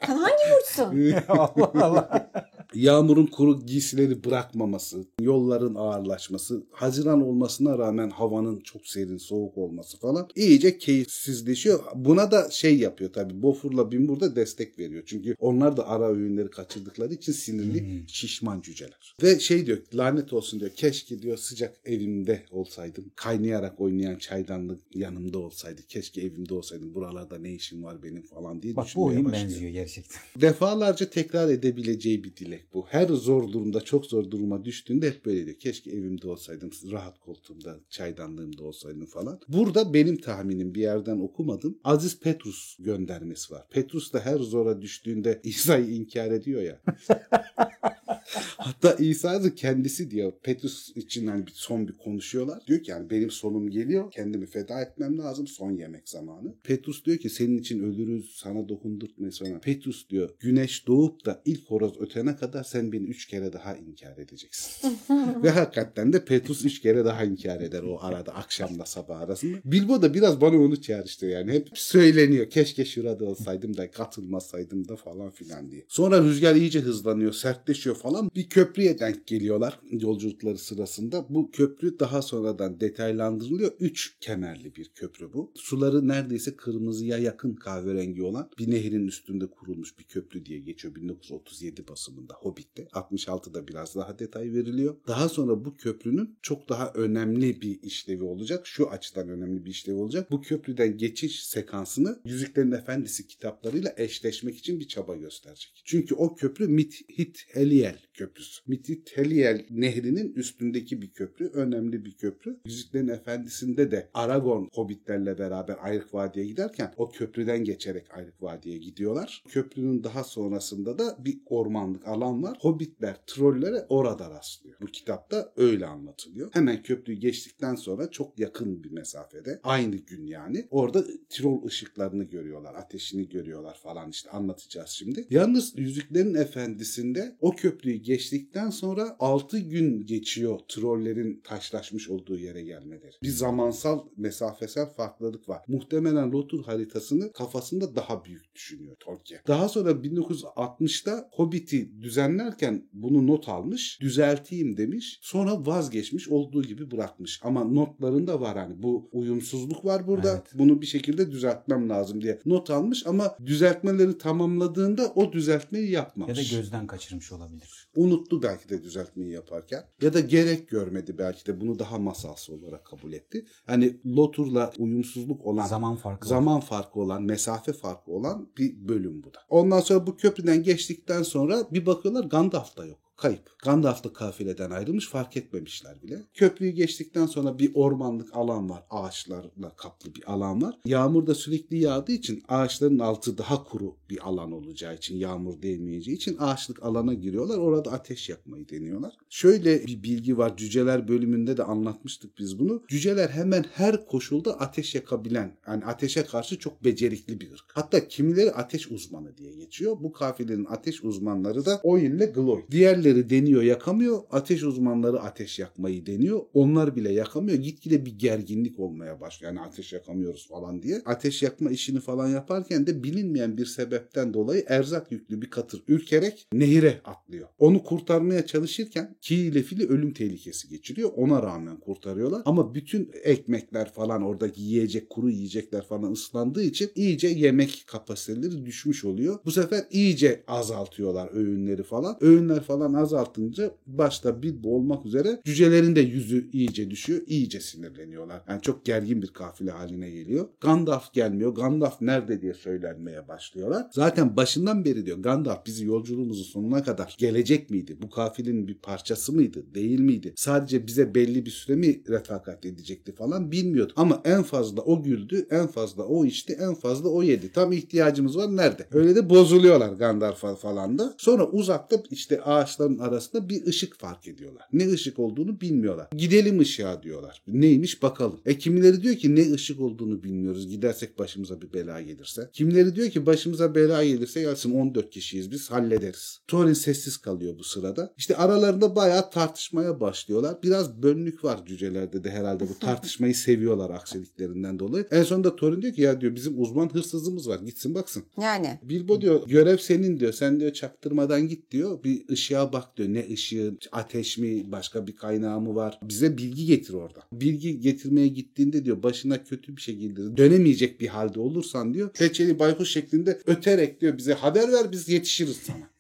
Sen 0.07 0.17
hangi 0.17 0.43
burçsun? 0.55 1.15
Allah 1.29 1.85
Allah. 1.85 2.31
Yağmurun 2.75 3.27
kuru 3.27 3.61
giysileri 3.67 4.25
bırakmaması, 4.25 5.05
yolların 5.21 5.75
ağırlaşması, 5.75 6.63
Haziran 6.71 7.23
olmasına 7.23 7.79
rağmen 7.79 8.11
havanın 8.11 8.61
çok 8.61 8.87
serin, 8.87 9.17
soğuk 9.17 9.59
olması 9.59 9.99
falan 9.99 10.29
iyice 10.37 10.79
keyifsizleşiyor. 10.79 11.81
Buna 11.95 12.31
da 12.31 12.51
şey 12.51 12.79
yapıyor 12.79 13.13
tabii. 13.13 13.43
Bofur'la 13.43 13.93
Bimbur 13.93 14.21
da 14.21 14.37
destek 14.37 14.79
veriyor. 14.79 15.03
Çünkü 15.07 15.35
onlar 15.39 15.77
da 15.77 15.89
ara 15.89 16.09
öğünleri 16.13 16.51
kaçırdıkları 16.51 17.15
için 17.15 17.33
sinirli, 17.33 18.03
şişman 18.07 18.61
cüceler. 18.61 19.17
Ve 19.23 19.41
şey 19.41 19.67
diyor, 19.67 19.79
lanet 19.95 20.33
olsun 20.33 20.61
diyor. 20.61 20.71
Keşke 20.71 21.23
diyor 21.23 21.37
sıcak 21.37 21.77
evimde 21.85 22.43
olsaydım. 22.51 23.05
Kaynayarak 23.17 23.81
oynayan 23.81 24.17
çaydanlık 24.17 24.81
yanımda 24.95 25.39
olsaydı. 25.39 25.83
Keşke 25.89 26.21
evimde 26.21 26.55
olsaydım. 26.55 26.95
Buralarda 26.95 27.39
ne 27.39 27.53
işim 27.53 27.85
var 27.85 28.03
benim 28.03 28.23
falan 28.23 28.63
diye 28.63 28.77
Bak 28.77 28.85
bu 28.85 28.89
düşünmeye 28.89 29.07
oyun 29.07 29.25
başlıyor. 29.25 29.45
benziyor 29.45 29.73
gerçekten. 29.73 30.19
Defalarca 30.41 31.11
tekrar 31.11 31.49
edebileceği 31.49 32.25
bir 32.25 32.37
dilek 32.59 32.75
bu. 32.75 32.87
Her 32.89 33.09
zor 33.09 33.53
durumda, 33.53 33.81
çok 33.81 34.07
zor 34.07 34.31
duruma 34.31 34.65
düştüğünde 34.65 35.09
hep 35.09 35.27
böyle 35.27 35.47
diyor. 35.47 35.59
Keşke 35.59 35.91
evimde 35.91 36.29
olsaydım, 36.29 36.71
rahat 36.91 37.19
koltuğumda, 37.19 37.77
çaydanlığımda 37.91 38.65
olsaydım 38.65 39.07
falan. 39.07 39.41
Burada 39.49 39.95
benim 39.95 40.17
tahminim 40.17 40.75
bir 40.75 40.81
yerden 40.81 41.19
okumadım. 41.19 41.79
Aziz 41.85 42.21
Petrus 42.21 42.77
göndermesi 42.79 43.55
var. 43.55 43.67
Petrus 43.71 44.13
da 44.13 44.21
her 44.21 44.39
zora 44.39 44.83
düştüğünde 44.83 45.41
İsa'yı 45.45 45.87
inkar 45.87 46.31
ediyor 46.31 46.63
ya. 46.63 46.81
Hatta 48.37 48.95
İsa 48.95 49.43
da 49.45 49.55
kendisi 49.55 50.11
diyor 50.11 50.33
Petrus 50.43 50.97
için 50.97 51.27
hani 51.27 51.47
bir 51.47 51.53
son 51.55 51.89
bir 51.89 51.93
konuşuyorlar. 51.93 52.67
Diyor 52.67 52.83
ki 52.83 52.91
yani 52.91 53.11
benim 53.11 53.31
sonum 53.31 53.71
geliyor. 53.71 54.11
Kendimi 54.11 54.47
feda 54.47 54.81
etmem 54.81 55.19
lazım. 55.19 55.47
Son 55.47 55.71
yemek 55.71 56.09
zamanı. 56.09 56.55
Petrus 56.65 57.05
diyor 57.05 57.19
ki 57.19 57.31
senin 57.31 57.59
için 57.59 57.83
ölürüz. 57.83 58.37
Sana 58.37 58.69
dokundurtmayız 58.69 59.35
sonra. 59.35 59.61
Petrus 59.61 60.09
diyor 60.09 60.31
güneş 60.41 60.87
doğup 60.87 61.27
da 61.27 61.43
ilk 61.45 61.71
horoz 61.71 62.01
ötene 62.01 62.37
kadar 62.37 62.65
sen 62.65 62.93
beni 62.93 63.05
üç 63.05 63.27
kere 63.27 63.53
daha 63.53 63.77
inkar 63.77 64.19
edeceksin. 64.19 64.99
Ve 65.43 65.51
hakikaten 65.51 66.13
de 66.13 66.25
Petrus 66.25 66.65
üç 66.65 66.81
kere 66.81 67.05
daha 67.05 67.25
inkar 67.25 67.61
eder 67.61 67.83
o 67.83 67.99
arada 68.01 68.35
akşamla 68.35 68.87
sabah 68.87 69.21
arasında. 69.21 69.59
Bilbo 69.65 70.03
da 70.03 70.15
biraz 70.15 70.41
bana 70.41 70.57
onu 70.57 70.81
çağrıştırıyor 70.83 71.39
yani. 71.41 71.53
Hep 71.53 71.69
söyleniyor. 71.75 72.51
Keşke 72.51 72.85
şurada 72.85 73.25
olsaydım 73.25 73.77
da 73.77 73.91
katılmasaydım 73.91 74.89
da 74.89 74.97
falan 74.97 75.31
filan 75.31 75.71
diye. 75.71 75.85
Sonra 75.89 76.23
rüzgar 76.23 76.55
iyice 76.55 76.81
hızlanıyor, 76.81 77.33
sertleşiyor 77.33 77.97
falan. 77.97 78.18
Falan 78.19 78.31
bir 78.35 78.49
köprüye 78.49 78.99
denk 78.99 79.27
geliyorlar 79.27 79.81
yolculukları 79.91 80.59
sırasında. 80.59 81.27
Bu 81.29 81.51
köprü 81.51 81.99
daha 81.99 82.23
sonradan 82.23 82.81
detaylandırılıyor. 82.81 83.73
Üç 83.81 84.17
kemerli 84.21 84.75
bir 84.75 84.91
köprü 84.95 85.33
bu. 85.33 85.53
Suları 85.55 86.09
neredeyse 86.09 86.57
kırmızıya 86.57 87.19
yakın 87.19 87.55
kahverengi 87.55 88.23
olan 88.23 88.51
bir 88.59 88.71
nehrin 88.71 89.07
üstünde 89.07 89.47
kurulmuş 89.47 89.99
bir 89.99 90.05
köprü 90.05 90.47
diye 90.47 90.59
geçiyor 90.59 90.95
1937 90.95 91.89
basımında 91.89 92.35
Hobbit'te. 92.35 92.83
66'da 92.83 93.69
biraz 93.69 93.95
daha 93.95 94.19
detay 94.19 94.53
veriliyor. 94.53 94.97
Daha 95.07 95.29
sonra 95.29 95.65
bu 95.65 95.77
köprünün 95.77 96.39
çok 96.43 96.69
daha 96.69 96.93
önemli 96.93 97.61
bir 97.61 97.83
işlevi 97.83 98.25
olacak. 98.25 98.67
Şu 98.67 98.91
açıdan 98.91 99.29
önemli 99.29 99.65
bir 99.65 99.71
işlevi 99.71 99.97
olacak. 99.97 100.31
Bu 100.31 100.41
köprüden 100.41 100.97
geçiş 100.97 101.45
sekansını 101.45 102.21
Yüzüklerin 102.25 102.73
Efendisi 102.73 103.27
kitaplarıyla 103.27 103.95
eşleşmek 103.97 104.59
için 104.59 104.81
bir 104.81 104.89
çaba 104.89 105.17
gösterecek. 105.17 105.83
Çünkü 105.85 106.15
o 106.15 106.35
köprü 106.35 106.69
Mitheliel 106.69 108.08
köprüsü. 108.19 108.63
Mitheliel 108.67 109.67
nehrinin 109.71 110.33
üstündeki 110.33 111.03
bir 111.03 111.11
köprü. 111.11 111.47
Önemli 111.47 112.05
bir 112.05 112.13
köprü. 112.13 112.61
Yüzüklerin 112.65 113.09
Efendisi'nde 113.09 113.91
de 113.91 114.09
Aragorn 114.15 114.65
hobbitlerle 114.73 115.39
beraber 115.39 115.77
Ayrık 115.81 116.15
Vadi'ye 116.15 116.47
giderken 116.47 116.95
o 116.97 117.11
köprüden 117.11 117.65
geçerek 117.65 118.07
Ayrık 118.15 118.43
Vadi'ye 118.43 118.79
gidiyorlar. 118.79 119.45
Köprünün 119.49 120.05
daha 120.05 120.25
sonrasında 120.25 120.99
da 120.99 121.17
bir 121.19 121.39
ormanlık 121.47 122.09
alan 122.09 122.43
var. 122.43 122.59
Hobbitler 122.61 123.17
trollere 123.27 123.87
orada 123.89 124.31
rastlıyor. 124.31 124.77
Bu 124.81 124.87
kitapta 124.87 125.53
öyle 125.57 125.87
anlatılıyor. 125.87 126.51
Hemen 126.53 126.83
köprüyü 126.83 127.19
geçtikten 127.19 127.75
sonra 127.75 128.11
çok 128.11 128.39
yakın 128.39 128.85
bir 128.85 128.91
mesafede 128.91 129.61
aynı 129.63 129.97
gün 129.97 130.27
yani 130.27 130.67
orada 130.71 131.05
Tirol 131.29 131.65
ışıklarını 131.65 132.25
görüyorlar. 132.25 132.75
Ateşini 132.75 133.29
görüyorlar 133.29 133.79
falan 133.83 134.11
işte 134.11 134.31
anlatacağız 134.31 134.91
şimdi. 134.91 135.27
Yalnız 135.31 135.79
Yüzüklerin 135.79 136.35
Efendisi'nde 136.35 137.37
o 137.41 137.51
köprüyü 137.51 138.08
geçtikten 138.09 138.71
sonra 138.71 139.17
6 139.19 139.59
gün 139.59 140.07
geçiyor 140.07 140.59
trollerin 140.69 141.41
taşlaşmış 141.45 142.09
olduğu 142.11 142.39
yere 142.39 142.63
gelmeleri. 142.63 143.13
Bir 143.23 143.29
zamansal 143.29 144.01
mesafesel 144.17 144.87
farklılık 144.87 145.49
var. 145.49 145.63
Muhtemelen 145.69 146.33
Lotur 146.33 146.65
haritasını 146.65 147.33
kafasında 147.33 147.97
daha 147.97 148.25
büyük 148.25 148.55
düşünüyor 148.55 148.97
Tolkien. 149.01 149.41
Daha 149.47 149.69
sonra 149.69 149.91
1960'ta 149.91 151.29
Hobbit'i 151.33 152.03
düzenlerken 152.03 152.89
bunu 152.93 153.27
not 153.27 153.49
almış. 153.49 153.99
Düzelteyim 154.01 154.77
demiş. 154.77 155.19
Sonra 155.23 155.67
vazgeçmiş 155.67 156.29
olduğu 156.29 156.63
gibi 156.63 156.91
bırakmış. 156.91 157.41
Ama 157.43 157.65
notlarında 157.65 158.41
var 158.41 158.59
hani 158.59 158.83
bu 158.83 159.09
uyumsuzluk 159.13 159.85
var 159.85 160.07
burada. 160.07 160.33
Evet. 160.33 160.47
Bunu 160.55 160.81
bir 160.81 160.87
şekilde 160.87 161.31
düzeltmem 161.31 161.89
lazım 161.89 162.23
diye 162.23 162.41
not 162.47 162.71
almış 162.71 163.07
ama 163.07 163.37
düzeltmeleri 163.47 164.19
tamamladığında 164.19 165.13
o 165.15 165.33
düzeltmeyi 165.33 165.91
Ya 165.91 165.93
yapmamış. 165.93 166.39
da 166.39 166.57
gözden 166.57 166.87
kaçırmış 166.87 167.33
olabilir. 167.33 167.89
Unuttu 167.99 168.43
belki 168.43 168.69
de 168.69 168.83
düzeltmeyi 168.83 169.33
yaparken 169.33 169.85
ya 170.03 170.13
da 170.13 170.21
gerek 170.21 170.69
görmedi 170.69 171.19
belki 171.19 171.47
de 171.47 171.61
bunu 171.61 171.79
daha 171.79 171.99
masalsı 171.99 172.55
olarak 172.55 172.85
kabul 172.85 173.13
etti. 173.13 173.47
Hani 173.67 174.01
Lotur'la 174.07 174.73
uyumsuzluk 174.79 175.47
olan 175.47 175.67
Zaman 175.67 175.97
farkı 175.97 176.27
var. 176.27 176.29
zaman 176.29 176.61
farkı 176.61 177.01
olan, 177.01 177.23
mesafe 177.23 177.73
farkı 177.73 178.11
olan 178.11 178.49
bir 178.59 178.89
bölüm 178.89 179.23
bu 179.23 179.35
da. 179.35 179.39
Ondan 179.49 179.81
sonra 179.81 180.07
bu 180.07 180.17
köprüden 180.17 180.63
geçtikten 180.63 181.23
sonra 181.23 181.67
bir 181.73 181.87
bakıyorlar 181.87 182.25
Gandalf 182.25 182.77
da 182.77 182.87
yok. 182.87 182.99
Kayıp. 183.19 183.59
Gandalf 183.65 184.05
da 184.05 184.13
kafileden 184.13 184.71
ayrılmış 184.71 185.09
fark 185.09 185.37
etmemişler 185.37 186.03
bile. 186.03 186.27
Köprüyü 186.35 186.73
geçtikten 186.73 187.27
sonra 187.27 187.59
bir 187.59 187.71
ormanlık 187.75 188.37
alan 188.37 188.71
var. 188.71 188.85
Ağaçlarla 188.91 189.77
kaplı 189.77 190.15
bir 190.15 190.33
alan 190.33 190.63
var. 190.63 190.79
Yağmur 190.85 191.27
da 191.27 191.35
sürekli 191.35 191.79
yağdığı 191.79 192.13
için 192.13 192.43
ağaçların 192.49 192.99
altı 192.99 193.39
daha 193.39 193.65
kuru 193.65 193.97
bir 194.11 194.29
alan 194.29 194.53
olacağı 194.53 194.95
için 194.95 195.17
yağmur 195.17 195.63
değmeyeceği 195.63 196.17
için 196.17 196.37
ağaçlık 196.39 196.83
alana 196.83 197.15
giriyorlar. 197.15 197.59
Orada 197.59 197.93
ateş 197.93 198.29
yakmayı 198.29 198.69
deniyorlar. 198.69 199.15
Şöyle 199.29 199.87
bir 199.87 200.03
bilgi 200.03 200.39
var. 200.39 200.57
Cüceler 200.57 201.09
bölümünde 201.09 201.57
de 201.57 201.65
anlatmıştık 201.65 202.39
biz 202.39 202.59
bunu. 202.59 202.83
Cüceler 202.89 203.29
hemen 203.29 203.65
her 203.73 204.07
koşulda 204.07 204.61
ateş 204.61 204.95
yakabilen 204.95 205.59
yani 205.67 205.85
ateşe 205.85 206.25
karşı 206.25 206.59
çok 206.59 206.85
becerikli 206.85 207.41
bir 207.41 207.53
ırk. 207.53 207.65
Hatta 207.73 208.09
kimileri 208.09 208.53
ateş 208.53 208.91
uzmanı 208.91 209.37
diye 209.37 209.55
geçiyor. 209.55 209.97
Bu 210.01 210.13
kafilenin 210.13 210.65
ateş 210.65 211.05
uzmanları 211.05 211.67
da 211.67 211.81
Oil 211.83 212.13
ile 212.13 212.27
Gloy. 212.27 212.63
Diğerleri 212.71 213.08
deniyor 213.15 213.63
yakamıyor. 213.63 214.21
Ateş 214.31 214.63
uzmanları 214.63 215.21
ateş 215.21 215.59
yakmayı 215.59 216.07
deniyor. 216.07 216.41
Onlar 216.55 216.97
bile 216.97 217.13
yakamıyor. 217.13 217.59
Gitgide 217.59 218.07
bir 218.07 218.19
gerginlik 218.19 218.79
olmaya 218.79 219.21
başlıyor. 219.21 219.53
Yani 219.53 219.67
ateş 219.67 219.93
yakamıyoruz 219.93 220.49
falan 220.49 220.83
diye. 220.83 221.03
Ateş 221.07 221.43
yakma 221.43 221.71
işini 221.71 222.01
falan 222.01 222.29
yaparken 222.29 222.87
de 222.87 223.03
bilinmeyen 223.03 223.57
bir 223.59 223.67
sebepten 223.67 224.35
dolayı 224.35 224.65
erzak 224.67 225.13
yüklü 225.13 225.43
bir 225.43 225.51
katır 225.51 225.83
ürkerek 225.89 226.49
nehire 226.53 227.01
atlıyor. 227.05 227.49
Onu 227.59 227.83
kurtarmaya 227.83 228.47
çalışırken 228.47 229.17
ki 229.21 229.37
ile 229.37 229.63
fili 229.63 229.87
ölüm 229.87 230.13
tehlikesi 230.13 230.69
geçiriyor. 230.69 231.11
Ona 231.17 231.43
rağmen 231.43 231.81
kurtarıyorlar. 231.81 232.43
Ama 232.45 232.75
bütün 232.75 233.11
ekmekler 233.23 233.93
falan 233.93 234.23
oradaki 234.23 234.63
yiyecek, 234.63 235.11
kuru 235.11 235.31
yiyecekler 235.31 235.87
falan 235.87 236.13
ıslandığı 236.13 236.63
için 236.63 236.91
iyice 236.95 237.29
yemek 237.29 237.85
kapasiteleri 237.87 238.67
düşmüş 238.67 239.05
oluyor. 239.05 239.39
Bu 239.45 239.51
sefer 239.51 239.85
iyice 239.91 240.45
azaltıyorlar 240.47 241.29
öğünleri 241.33 241.83
falan. 241.83 242.17
Öğünler 242.21 242.61
falan 242.61 242.95
azaltınca 242.99 243.71
başta 243.87 244.43
Bilbo 244.43 244.69
olmak 244.69 245.07
üzere 245.07 245.41
cücelerin 245.45 245.97
de 245.97 246.01
yüzü 246.01 246.51
iyice 246.53 246.91
düşüyor. 246.91 247.23
iyice 247.27 247.61
sinirleniyorlar. 247.61 248.43
Yani 248.49 248.63
çok 248.63 248.85
gergin 248.85 249.23
bir 249.23 249.29
kafile 249.29 249.71
haline 249.71 250.11
geliyor. 250.11 250.49
Gandalf 250.61 251.13
gelmiyor. 251.13 251.55
Gandalf 251.55 252.01
nerede 252.01 252.43
diye 252.43 252.55
söylenmeye 252.55 253.29
başlıyorlar. 253.29 253.87
Zaten 253.93 254.37
başından 254.37 254.85
beri 254.85 255.07
diyor 255.07 255.19
Gandalf 255.19 255.67
bizi 255.67 255.87
yolculuğumuzun 255.87 256.43
sonuna 256.43 256.83
kadar 256.83 257.15
gelecek 257.19 257.71
miydi? 257.71 257.97
Bu 258.03 258.11
kafilenin 258.11 258.69
bir 258.69 258.75
parçası 258.75 259.33
mıydı? 259.33 259.75
Değil 259.75 260.01
miydi? 260.01 260.33
Sadece 260.37 260.87
bize 260.87 261.15
belli 261.15 261.47
bir 261.47 261.51
süre 261.51 261.77
mi 261.77 262.03
refakat 262.09 262.67
edecekti 262.67 263.15
falan 263.15 263.53
bilmiyordu. 263.53 263.93
Ama 263.97 264.23
en 264.25 264.43
fazla 264.43 264.83
o 264.83 265.03
güldü, 265.03 265.47
en 265.51 265.67
fazla 265.67 266.05
o 266.05 266.25
içti, 266.25 266.59
en 266.61 266.75
fazla 266.75 267.09
o 267.09 267.23
yedi. 267.23 267.53
Tam 267.53 267.73
ihtiyacımız 267.73 268.37
var 268.37 268.57
nerede? 268.57 268.87
Öyle 268.93 269.17
de 269.17 269.31
bozuluyorlar 269.31 269.93
Gandalf 269.93 270.61
falan 270.61 270.99
da. 270.99 271.15
Sonra 271.19 271.47
uzakta 271.47 271.97
işte 272.11 272.41
ağaçların 272.89 272.99
arasında 272.99 273.49
bir 273.49 273.67
ışık 273.67 273.99
fark 273.99 274.29
ediyorlar. 274.29 274.63
Ne 274.73 274.91
ışık 274.91 275.19
olduğunu 275.19 275.61
bilmiyorlar. 275.61 276.09
Gidelim 276.17 276.61
ışığa 276.61 277.03
diyorlar. 277.03 277.43
Neymiş 277.47 278.03
bakalım. 278.03 278.41
E 278.47 278.59
kimileri 278.59 279.03
diyor 279.03 279.17
ki 279.17 279.37
ne 279.37 279.53
ışık 279.53 279.81
olduğunu 279.81 280.23
bilmiyoruz. 280.23 280.69
Gidersek 280.69 281.19
başımıza 281.19 281.61
bir 281.61 281.73
bela 281.73 282.01
gelirse. 282.01 282.51
Kimileri 282.53 282.95
diyor 282.95 283.11
ki 283.11 283.27
başımıza 283.27 283.75
bela 283.75 284.05
gelirse 284.05 284.41
gelsin 284.41 284.75
14 284.75 285.11
kişiyiz 285.11 285.51
biz 285.51 285.71
hallederiz. 285.71 286.41
Thorin 286.49 286.73
sessiz 286.73 287.17
kalıyor 287.17 287.59
bu 287.59 287.65
sırada. 287.65 288.15
İşte 288.17 288.37
aralarında 288.37 288.97
bayağı 288.97 289.31
tartışmaya 289.31 290.01
başlıyorlar. 290.01 290.63
Biraz 290.63 291.03
bönlük 291.03 291.45
var 291.45 291.67
cücelerde 291.67 292.25
de 292.25 292.31
herhalde 292.31 292.69
bu 292.69 292.79
tartışmayı 292.79 293.35
seviyorlar 293.35 293.91
aksiliklerinden 293.91 294.79
dolayı. 294.79 295.07
En 295.11 295.23
sonunda 295.23 295.57
Thorin 295.57 295.83
diyor 295.83 295.95
ki 295.95 296.03
ya 296.03 296.21
diyor 296.21 296.35
bizim 296.35 296.61
uzman 296.61 296.95
hırsızımız 296.95 297.49
var 297.49 297.59
gitsin 297.59 297.95
baksın. 297.95 298.23
Yani 298.41 298.79
Bilbo 298.83 299.21
diyor 299.21 299.49
görev 299.49 299.77
senin 299.77 300.21
diyor. 300.21 300.33
Sen 300.33 300.61
diyor 300.61 300.73
çaktırmadan 300.73 301.49
git 301.49 301.71
diyor. 301.71 302.05
Bir 302.05 302.29
ışığa 302.29 302.73
bak 302.73 302.78
diyor. 302.97 303.09
Ne 303.09 303.27
ışığı? 303.33 303.75
Ateş 303.93 304.39
mi? 304.39 304.73
Başka 304.73 305.07
bir 305.07 305.17
kaynağı 305.17 305.61
mı 305.61 305.75
var? 305.75 306.01
Bize 306.03 306.39
bilgi 306.39 306.67
getir 306.67 306.95
orada. 306.95 307.21
Bilgi 307.33 307.81
getirmeye 307.81 308.29
gittiğinde 308.29 308.85
diyor 308.85 309.03
başına 309.03 309.45
kötü 309.45 309.77
bir 309.77 309.83
şey 309.83 309.97
gelir. 309.97 310.37
Dönemeyecek 310.37 311.01
bir 311.01 311.09
halde 311.09 311.41
olursan 311.41 311.95
diyor. 311.95 312.11
Peçeli 312.13 312.59
baykuş 312.59 312.91
şeklinde 312.91 313.39
öterek 313.47 314.01
diyor 314.01 314.19
bize 314.19 314.35
haber 314.35 314.73
ver 314.73 314.93
biz 314.93 315.09
yetişiriz 315.09 315.57
sana. 315.57 315.98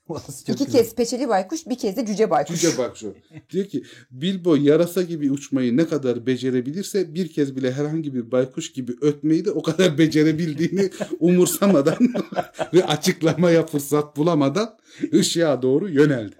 İki 0.54 0.64
güzel. 0.64 0.80
kez 0.80 0.94
peçeli 0.94 1.28
baykuş 1.28 1.66
bir 1.66 1.78
kez 1.78 1.96
de 1.96 2.06
cüce 2.06 2.30
baykuş. 2.30 2.60
Cüce 2.60 2.78
bak 2.78 2.96
şu. 2.96 3.14
Diyor 3.50 3.66
ki 3.66 3.82
Bilbo 4.10 4.56
yarasa 4.56 5.02
gibi 5.02 5.30
uçmayı 5.30 5.76
ne 5.76 5.86
kadar 5.86 6.26
becerebilirse 6.26 7.14
bir 7.14 7.28
kez 7.28 7.56
bile 7.56 7.72
herhangi 7.72 8.14
bir 8.14 8.30
baykuş 8.30 8.72
gibi 8.72 8.92
ötmeyi 9.00 9.44
de 9.44 9.50
o 9.50 9.62
kadar 9.62 9.98
becerebildiğini 9.98 10.90
umursamadan 11.20 11.96
ve 12.74 12.84
açıklamaya 12.84 13.66
fırsat 13.66 14.16
bulamadan 14.16 14.78
ışığa 15.14 15.62
doğru 15.62 15.88
yöneldi. 15.88 16.34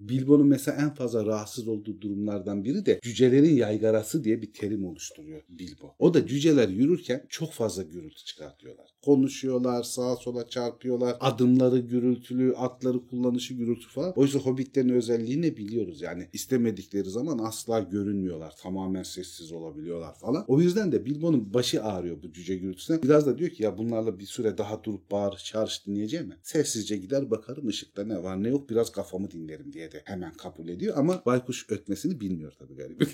Bilbo'nun 0.00 0.46
mesela 0.46 0.82
en 0.82 0.94
fazla 0.94 1.26
rahatsız 1.26 1.68
olduğu 1.68 2.00
durumlardan 2.00 2.64
biri 2.64 2.86
de 2.86 3.00
cücelerin 3.02 3.56
yaygarası 3.56 4.24
diye 4.24 4.42
bir 4.42 4.52
terim 4.52 4.84
oluşturuyor 4.84 5.42
Bilbo. 5.48 5.94
O 5.98 6.14
da 6.14 6.26
cüceler 6.26 6.68
yürürken 6.68 7.26
çok 7.28 7.52
fazla 7.52 7.82
gürültü 7.82 8.24
çıkartıyorlar. 8.24 8.86
Konuşuyorlar, 9.04 9.82
sağa 9.82 10.16
sola 10.16 10.48
çarpıyorlar. 10.48 11.16
Adımları 11.20 11.78
gürültülü, 11.78 12.54
atları 12.56 13.06
kullanışı 13.06 13.54
gürültü 13.54 13.88
falan. 13.88 14.12
Oysa 14.16 14.38
hobbitlerin 14.38 14.88
özelliğini 14.88 15.56
biliyoruz 15.56 16.00
yani. 16.00 16.28
istemedikleri 16.32 17.10
zaman 17.10 17.38
asla 17.38 17.80
görünmüyorlar. 17.80 18.54
Tamamen 18.62 19.02
sessiz 19.02 19.52
olabiliyorlar 19.52 20.14
falan. 20.14 20.44
O 20.48 20.60
yüzden 20.60 20.92
de 20.92 21.04
Bilbo'nun 21.04 21.54
başı 21.54 21.84
ağrıyor 21.84 22.22
bu 22.22 22.32
cüce 22.32 22.56
gürültüsüne. 22.56 23.02
Biraz 23.02 23.26
da 23.26 23.38
diyor 23.38 23.50
ki 23.50 23.62
ya 23.62 23.78
bunlarla 23.78 24.18
bir 24.18 24.26
süre 24.26 24.58
daha 24.58 24.84
durup 24.84 25.10
bağır 25.10 25.36
çağrış 25.36 25.86
dinleyeceğim 25.86 26.26
mi? 26.28 26.36
Sessizce 26.42 26.96
gider 26.96 27.30
bakarım 27.30 27.68
ışıkta 27.68 28.04
ne 28.04 28.22
var 28.22 28.42
ne 28.42 28.48
yok 28.48 28.70
biraz 28.70 28.92
kafamı 28.92 29.30
dinlerim 29.30 29.61
ederim 29.62 29.72
diye 29.72 29.92
de 29.92 30.02
hemen 30.04 30.32
kabul 30.32 30.68
ediyor 30.68 30.96
ama 30.96 31.22
baykuş 31.26 31.66
ötmesini 31.68 32.20
bilmiyor 32.20 32.52
tabii 32.58 32.74
galiba. 32.74 33.04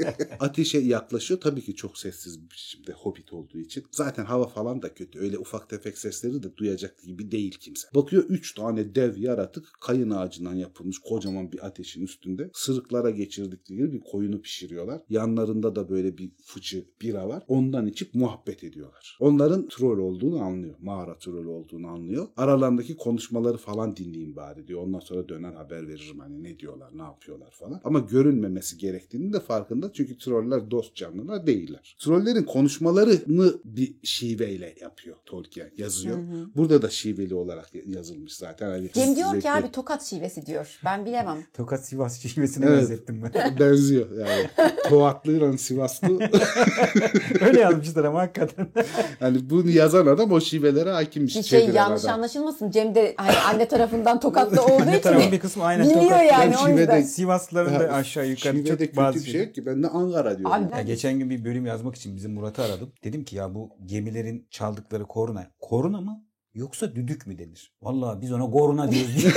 Ateşe 0.40 0.78
yaklaşıyor. 0.78 1.40
Tabii 1.40 1.62
ki 1.62 1.74
çok 1.74 1.98
sessiz 1.98 2.44
bir 2.44 2.50
biçimde 2.50 2.92
hobbit 2.92 3.32
olduğu 3.32 3.58
için. 3.58 3.84
Zaten 3.90 4.24
hava 4.24 4.46
falan 4.46 4.82
da 4.82 4.94
kötü. 4.94 5.18
Öyle 5.18 5.38
ufak 5.38 5.68
tefek 5.68 5.98
sesleri 5.98 6.42
de 6.42 6.56
duyacak 6.56 7.02
gibi 7.02 7.30
değil 7.30 7.58
kimse. 7.60 7.88
Bakıyor 7.94 8.24
üç 8.28 8.54
tane 8.54 8.94
dev 8.94 9.16
yaratık 9.16 9.68
kayın 9.80 10.10
ağacından 10.10 10.54
yapılmış 10.54 10.98
kocaman 10.98 11.52
bir 11.52 11.66
ateşin 11.66 12.02
üstünde. 12.02 12.50
Sırıklara 12.54 13.10
geçirdikleri 13.10 13.92
bir 13.92 14.00
koyunu 14.00 14.40
pişiriyorlar. 14.42 15.02
Yanlarında 15.10 15.76
da 15.76 15.88
böyle 15.88 16.18
bir 16.18 16.30
fıçı 16.44 16.84
bira 17.00 17.28
var. 17.28 17.44
Ondan 17.48 17.86
içip 17.86 18.14
muhabbet 18.14 18.64
ediyorlar. 18.64 19.16
Onların 19.20 19.68
troll 19.68 19.98
olduğunu 19.98 20.42
anlıyor. 20.42 20.74
Mağara 20.80 21.18
trolü 21.18 21.48
olduğunu 21.48 21.86
anlıyor. 21.86 22.28
Aralarındaki 22.36 22.96
konuşmaları 22.96 23.56
falan 23.56 23.96
dinleyeyim 23.96 24.36
bari 24.36 24.66
diyor. 24.68 24.82
Ondan 24.82 25.00
sonra 25.00 25.28
döner 25.28 25.52
haber 25.52 25.71
veririm 25.74 26.18
hani 26.18 26.42
ne 26.42 26.58
diyorlar, 26.58 26.90
ne 26.94 27.02
yapıyorlar 27.02 27.50
falan. 27.50 27.80
Ama 27.84 27.98
görünmemesi 27.98 28.78
gerektiğini 28.78 29.32
de 29.32 29.40
farkında. 29.40 29.92
Çünkü 29.92 30.18
troller 30.18 30.70
dost 30.70 30.96
canlılar 30.96 31.46
değiller. 31.46 31.96
Trollerin 31.98 32.42
konuşmalarını 32.42 33.54
bir 33.64 33.94
şiveyle 34.02 34.74
yapıyor 34.80 35.16
Tolkien 35.26 35.70
yazıyor. 35.76 36.18
Burada 36.56 36.82
da 36.82 36.90
şiveli 36.90 37.34
olarak 37.34 37.70
yazılmış 37.86 38.36
zaten. 38.36 38.70
Hani 38.70 38.90
Cem 38.92 39.16
diyor 39.16 39.40
ki 39.40 39.50
abi 39.50 39.72
tokat 39.72 40.02
şivesi 40.02 40.46
diyor. 40.46 40.80
Ben 40.84 41.06
bilemem. 41.06 41.46
Tokat 41.54 41.86
Sivas 41.86 42.20
şivesine 42.20 42.66
Evet. 42.66 42.78
benzettim 42.78 43.22
ben. 43.34 43.58
benziyor 43.60 44.06
yani. 44.18 44.50
Toatlıyla 44.88 45.58
Sivaslı. 45.58 46.18
Öyle 47.40 47.60
yazmışlar 47.60 48.04
ama 48.04 48.20
hakikaten. 48.20 48.68
hani 49.18 49.50
bunu 49.50 49.70
yazan 49.70 50.06
adam 50.06 50.32
o 50.32 50.40
şivelere 50.40 50.90
hakimmiş. 50.90 51.36
Bir 51.36 51.42
şey 51.42 51.68
yanlış 51.68 52.04
adam. 52.04 52.14
anlaşılmasın. 52.14 52.70
Cem 52.70 52.94
de 52.94 53.14
hani 53.16 53.36
anne 53.36 53.68
tarafından 53.68 54.20
tokatlı 54.20 54.64
olduğu 54.64 54.82
Anne 54.82 55.00
tarafın 55.00 55.20
için 55.20 55.32
bir 55.32 55.40
kısmı 55.40 55.61
aynen 55.62 55.86
biliyor 55.90 56.02
tokat. 56.02 56.32
yani 56.32 56.54
Ben 56.58 56.64
o 56.74 56.78
yüzden. 56.78 57.02
Sivaslıların 57.02 57.80
da 57.80 57.92
aşağı 57.92 58.26
yukarı 58.26 58.52
Şivede 58.56 58.68
çok 58.68 58.78
kötü 58.78 58.96
bazı 58.96 59.18
bir 59.18 59.24
şey 59.30 59.40
yok 59.44 59.54
ki. 59.54 59.66
Ben 59.66 59.82
de 59.82 59.88
Ankara 59.88 60.38
diyorum. 60.38 60.52
Abi 60.56 60.62
Ya 60.64 60.70
ben- 60.72 60.86
geçen 60.86 61.18
gün 61.18 61.30
bir 61.30 61.44
bölüm 61.44 61.66
yazmak 61.66 61.96
için 61.96 62.16
bizim 62.16 62.32
Murat'ı 62.34 62.62
aradım. 62.62 62.92
Dedim 63.04 63.24
ki 63.24 63.36
ya 63.36 63.54
bu 63.54 63.70
gemilerin 63.86 64.46
çaldıkları 64.50 65.06
korna. 65.06 65.46
Korna 65.60 66.00
mı? 66.00 66.24
Yoksa 66.54 66.94
düdük 66.94 67.26
mü 67.26 67.38
denir? 67.38 67.72
Vallahi 67.82 68.20
biz 68.20 68.32
ona 68.32 68.50
korna 68.50 68.90
diyoruz. 68.90 69.26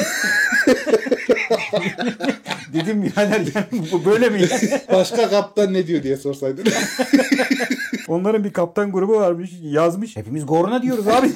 Dedim 2.74 3.04
birader 3.04 3.40
yani 3.56 3.86
bu 3.92 4.06
böyle 4.06 4.30
mi? 4.30 4.42
yani? 4.42 4.82
Başka 4.94 5.30
kaptan 5.30 5.74
ne 5.74 5.88
diyor 5.88 6.04
diye 6.04 6.18
sorsaydın. 6.18 6.66
Onların 8.08 8.44
bir 8.44 8.54
kaptan 8.54 8.92
grubu 8.92 9.14
varmış 9.16 9.52
yazmış. 9.62 10.16
Hepimiz 10.18 10.46
korna 10.46 10.82
diyoruz 10.82 11.08
abi. 11.08 11.28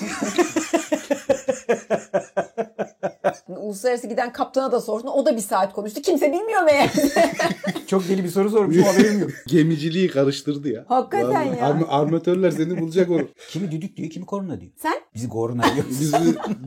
Uluslararası 3.58 4.08
giden 4.08 4.34
kaptana 4.34 4.72
da 4.72 4.82
sordun. 4.82 5.08
O 5.08 5.26
da 5.26 5.36
bir 5.36 5.42
saat 5.42 5.74
konuştu. 5.74 6.02
Kimse 6.02 6.32
bilmiyor 6.32 6.64
meğer. 6.64 6.92
Çok 7.88 8.10
deli 8.10 8.24
bir 8.24 8.30
soru 8.30 8.50
sormuşum 8.50 8.84
haberim 8.84 9.20
yok. 9.20 9.30
Gemiciliği 9.48 10.08
karıştırdı 10.08 10.70
ya. 10.70 10.86
Hakikaten 10.88 11.28
Vallahi 11.30 11.48
ya. 11.60 11.70
arm- 11.70 11.88
armatörler 11.88 12.52
seni 12.52 12.82
bulacak 12.82 13.10
onu. 13.10 13.28
Kimi 13.50 13.72
düdük 13.72 13.98
diyor 13.98 14.10
kimi 14.10 14.26
korna 14.26 14.62
diyor. 14.62 14.72
Sen? 14.76 14.94
Biz 15.16 15.30
korna 15.30 15.64
diyoruz. 15.76 16.00
Biz, 16.02 16.14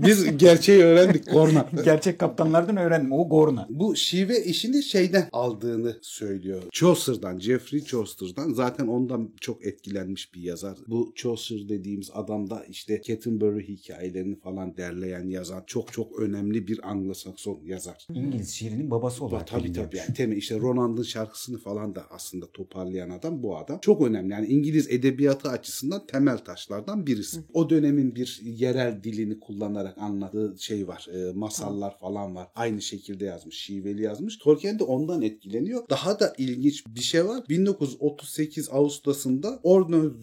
biz 0.07 0.37
gerçeği 0.37 0.83
öğrendik 0.83 1.31
korna. 1.33 1.66
Gerçek 1.85 2.18
kaptanlardan 2.18 2.77
öğrendim. 2.77 3.12
O 3.12 3.29
korna. 3.29 3.66
Bu 3.71 3.97
şive 3.97 4.45
işini 4.45 4.83
şeyden 4.83 5.29
aldığını 5.33 5.97
söylüyor. 6.03 6.62
Chaucer'dan, 6.73 7.38
Geoffrey 7.38 7.85
Chaucer'dan. 7.85 8.53
Zaten 8.53 8.87
ondan 8.87 9.31
çok 9.40 9.66
etkilenmiş 9.66 10.35
bir 10.35 10.40
yazar. 10.40 10.79
Bu 10.87 11.12
Chaucer 11.16 11.68
dediğimiz 11.68 12.11
adam 12.14 12.51
da 12.51 12.64
işte 12.68 13.03
Canterbury 13.03 13.68
hikayelerini 13.68 14.40
falan 14.40 14.77
derleyen 14.77 15.29
yazan 15.29 15.62
çok 15.66 15.92
çok 15.92 16.21
önemli 16.21 16.66
bir 16.66 16.72
Anglo-Sakson 16.79 17.59
yazar. 17.65 18.07
İngiliz 18.15 18.51
şiirinin 18.51 18.91
babası 18.91 19.25
olarak 19.25 19.47
Tabii 19.47 19.65
biliniyor. 19.65 19.85
tabii. 19.85 19.97
Yani 19.97 20.15
temel 20.15 20.37
işte 20.37 20.59
Ronald'ın 20.61 21.03
şarkısını 21.03 21.59
falan 21.59 21.95
da 21.95 22.07
aslında 22.11 22.47
toparlayan 22.53 23.11
adam 23.11 23.43
bu 23.43 23.57
adam. 23.59 23.79
Çok 23.83 24.03
önemli. 24.03 24.33
Yani 24.33 24.47
İngiliz 24.47 24.91
edebiyatı 24.91 25.49
açısından 25.49 26.07
temel 26.07 26.39
taşlardan 26.39 27.07
birisi. 27.07 27.41
O 27.53 27.71
dönemin 27.71 28.15
bir 28.15 28.41
yerel 28.43 29.03
dilini 29.05 29.41
kullanarak 29.41 29.99
anlattığı 29.99 30.55
şey 30.59 30.89
var. 30.89 31.07
E, 31.15 31.33
masallar 31.33 31.99
falan 31.99 32.35
var. 32.35 32.49
Aynı 32.55 32.83
şekilde 32.83 33.25
yazmış. 33.25 33.59
Şiveli 33.59 34.03
yazmış. 34.03 34.39
Tolkien 34.39 34.79
de 34.79 34.85
ondan 34.85 35.23
etkileniyor. 35.23 35.89
Daha 35.91 36.21
da 36.21 36.35
ilginç 36.39 36.87
bir 36.87 37.01
şey 37.01 37.25
var. 37.25 37.45
1938 37.49 38.69
Ağustos'unda 38.73 39.61
14. 39.63 40.15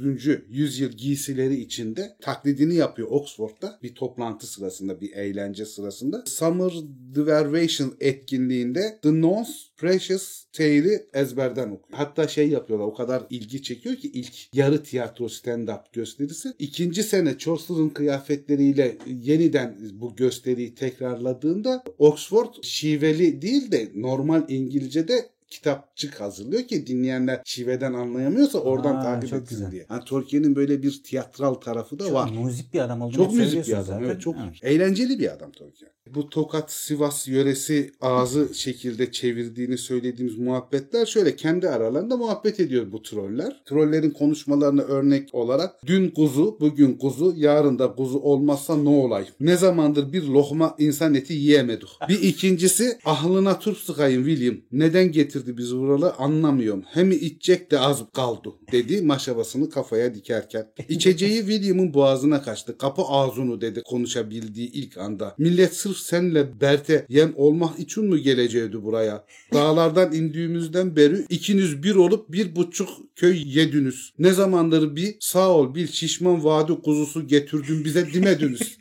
yüzyıl 0.50 0.90
giysileri 0.90 1.56
içinde 1.56 2.18
taklidini 2.22 2.76
yapıyor 2.76 3.08
Oxford'da 3.12 3.80
bir 3.84 3.96
toplantı 3.96 4.48
sırasında 4.48 5.02
bir 5.02 5.12
eğlence 5.14 5.66
sırasında. 5.66 6.24
Summer 6.39 6.71
Diversion 7.15 7.93
etkinliğinde 7.99 8.99
The 9.02 9.21
Nonce 9.21 9.52
Precious 9.78 10.45
Tale'i 10.54 11.06
ezberden 11.13 11.63
okuyor. 11.65 11.82
Hatta 11.91 12.28
şey 12.28 12.49
yapıyorlar 12.49 12.86
o 12.88 12.93
kadar 12.93 13.23
ilgi 13.30 13.63
çekiyor 13.63 13.95
ki 13.95 14.12
ilk 14.13 14.56
yarı 14.56 14.84
tiyatro 14.84 15.25
stand-up 15.25 15.82
gösterisi. 15.93 16.54
İkinci 16.60 17.04
sene 17.04 17.38
Chaucer'ın 17.38 17.89
kıyafetleriyle 17.89 18.97
yeniden 19.08 19.78
bu 19.93 20.15
gösteriyi 20.15 20.75
tekrarladığında 20.75 21.84
Oxford 21.97 22.54
şiveli 22.62 23.41
değil 23.41 23.71
de 23.71 23.89
normal 23.95 24.43
İngilizce'de 24.49 25.30
kitapçık 25.47 26.21
hazırlıyor 26.21 26.63
ki 26.63 26.88
dinleyenler 26.88 27.41
şiveden 27.45 27.93
anlayamıyorsa 27.93 28.60
oradan 28.60 28.95
Aa, 28.95 29.04
takip 29.04 29.30
çok 29.30 29.41
etsin 29.41 29.56
güzel. 29.56 29.71
diye. 29.71 29.86
Yani 29.89 30.04
Tolkien'in 30.06 30.56
böyle 30.56 30.84
bir 30.84 31.04
tiyatral 31.04 31.54
tarafı 31.54 31.99
da 31.99 32.04
Çok 32.04 32.13
var. 32.13 32.32
müzik 32.45 32.73
bir 32.73 32.80
adam 32.80 33.02
olduğunu 33.02 33.15
Çok 33.15 33.34
müzik 33.34 33.67
bir 33.67 33.73
adam. 33.73 33.86
zaten. 33.86 34.04
Evet, 34.06 34.21
çok 34.21 34.36
Ha. 34.36 34.52
eğlenceli 34.63 35.19
bir 35.19 35.34
adam 35.34 35.52
Tolkien. 35.52 35.91
Bu 36.15 36.30
Tokat 36.30 36.72
Sivas 36.72 37.28
yöresi 37.28 37.91
ağzı 38.02 38.56
şekilde 38.56 39.12
çevirdiğini 39.12 39.78
söylediğimiz 39.78 40.38
muhabbetler 40.38 41.06
şöyle 41.06 41.36
kendi 41.36 41.69
aralarında 41.69 42.17
muhabbet 42.17 42.60
ediyor 42.60 42.91
bu 42.91 43.02
troller. 43.02 43.62
Trollerin 43.65 44.12
konuşmalarına 44.12 44.82
örnek 44.82 45.36
olarak 45.36 45.76
dün 45.86 46.10
kuzu, 46.10 46.58
bugün 46.60 46.93
kuzu, 46.93 47.34
yarın 47.38 47.80
da 47.80 47.95
kuzu 47.95 48.19
olmazsa 48.19 48.78
ne 48.78 48.89
olay? 48.89 49.26
Ne 49.39 49.58
zamandır 49.58 50.13
bir 50.13 50.24
lokma 50.24 50.76
insan 50.80 51.15
eti 51.15 51.34
yiyemedik. 51.34 51.89
Bir 52.10 52.22
ikincisi 52.22 53.00
ahlına 53.06 53.60
turp 53.60 53.78
sıkayım 53.78 54.26
William. 54.26 54.56
Neden 54.72 55.12
getirdi 55.12 55.58
bizi 55.58 55.78
buralı 55.78 56.13
anlamıyorum. 56.13 56.84
Hem 56.88 57.12
içecek 57.12 57.72
de 57.72 57.80
az 57.80 58.04
kaldı 58.13 58.50
dedi 58.72 59.02
maşabasını 59.02 59.69
kafaya 59.69 60.15
dikerken. 60.15 60.67
İçeceği 60.89 61.39
William'ın 61.39 61.93
boğazına 61.93 62.41
kaçtı. 62.41 62.78
Kapı 62.78 63.02
ağzını 63.02 63.62
dedi 63.62 63.82
konuşabildiği 63.86 64.72
ilk 64.72 64.98
anda. 64.98 65.36
Millet 65.38 65.76
sırf 65.76 65.99
senle 66.00 66.62
Bert'e 66.62 67.06
yem 67.10 67.34
olmak 67.36 67.80
için 67.80 68.06
mi 68.06 68.22
geleceğiydi 68.22 68.84
buraya? 68.84 69.24
Dağlardan 69.54 70.14
indiğimizden 70.14 70.96
beri 70.96 71.26
ikiniz 71.30 71.84
bir 71.84 71.96
olup 71.96 72.32
bir 72.32 72.56
buçuk 72.56 72.90
köy 73.16 73.58
yediniz. 73.58 74.14
Ne 74.20 74.34
zamandır 74.34 74.96
bir 74.96 75.16
sağ 75.20 75.50
ol 75.50 75.76
bir 75.76 75.88
şişman 75.88 76.44
vadi 76.46 76.82
kuzusu 76.82 77.28
getirdin 77.28 77.86
bize 77.86 78.14
demediniz. 78.14 78.78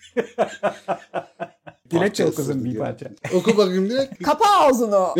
Dilekçe 1.91 2.25
Parça 2.25 2.27
okusun 2.27 2.65
bir 2.65 2.75
parça. 2.75 3.11
Oku 3.35 3.57
bakayım 3.57 3.91
direkt. 3.91 4.23
Kapa 4.23 4.45
ağzını. 4.45 5.07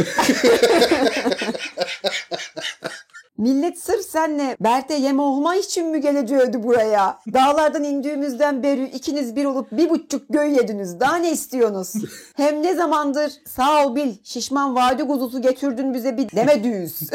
Millet 3.39 3.79
sırf 3.79 4.05
senle 4.05 4.57
Bert'e 4.61 4.95
yem 4.95 5.21
olma 5.21 5.57
için 5.57 5.87
mi 5.87 6.01
geleceğiydi 6.01 6.63
buraya? 6.63 7.19
Dağlardan 7.33 7.85
indiğimizden 7.85 8.63
beri 8.63 8.85
ikiniz 8.85 9.37
bir 9.37 9.45
olup 9.45 9.73
bir 9.73 9.91
buçuk 9.91 10.29
göğü 10.31 10.49
yediniz. 10.49 11.01
Daha 11.01 11.17
ne 11.17 11.33
istiyorsunuz? 11.33 11.93
Hem 12.37 12.63
ne 12.63 12.75
zamandır 12.75 13.33
sağ 13.47 13.87
ol 13.87 13.97
bil 13.97 14.15
şişman 14.25 14.75
vadi 14.75 15.07
kuzusu 15.07 15.43
getirdin 15.43 15.95
bize 15.95 16.17
bir 16.17 16.31
demedüz. 16.31 17.01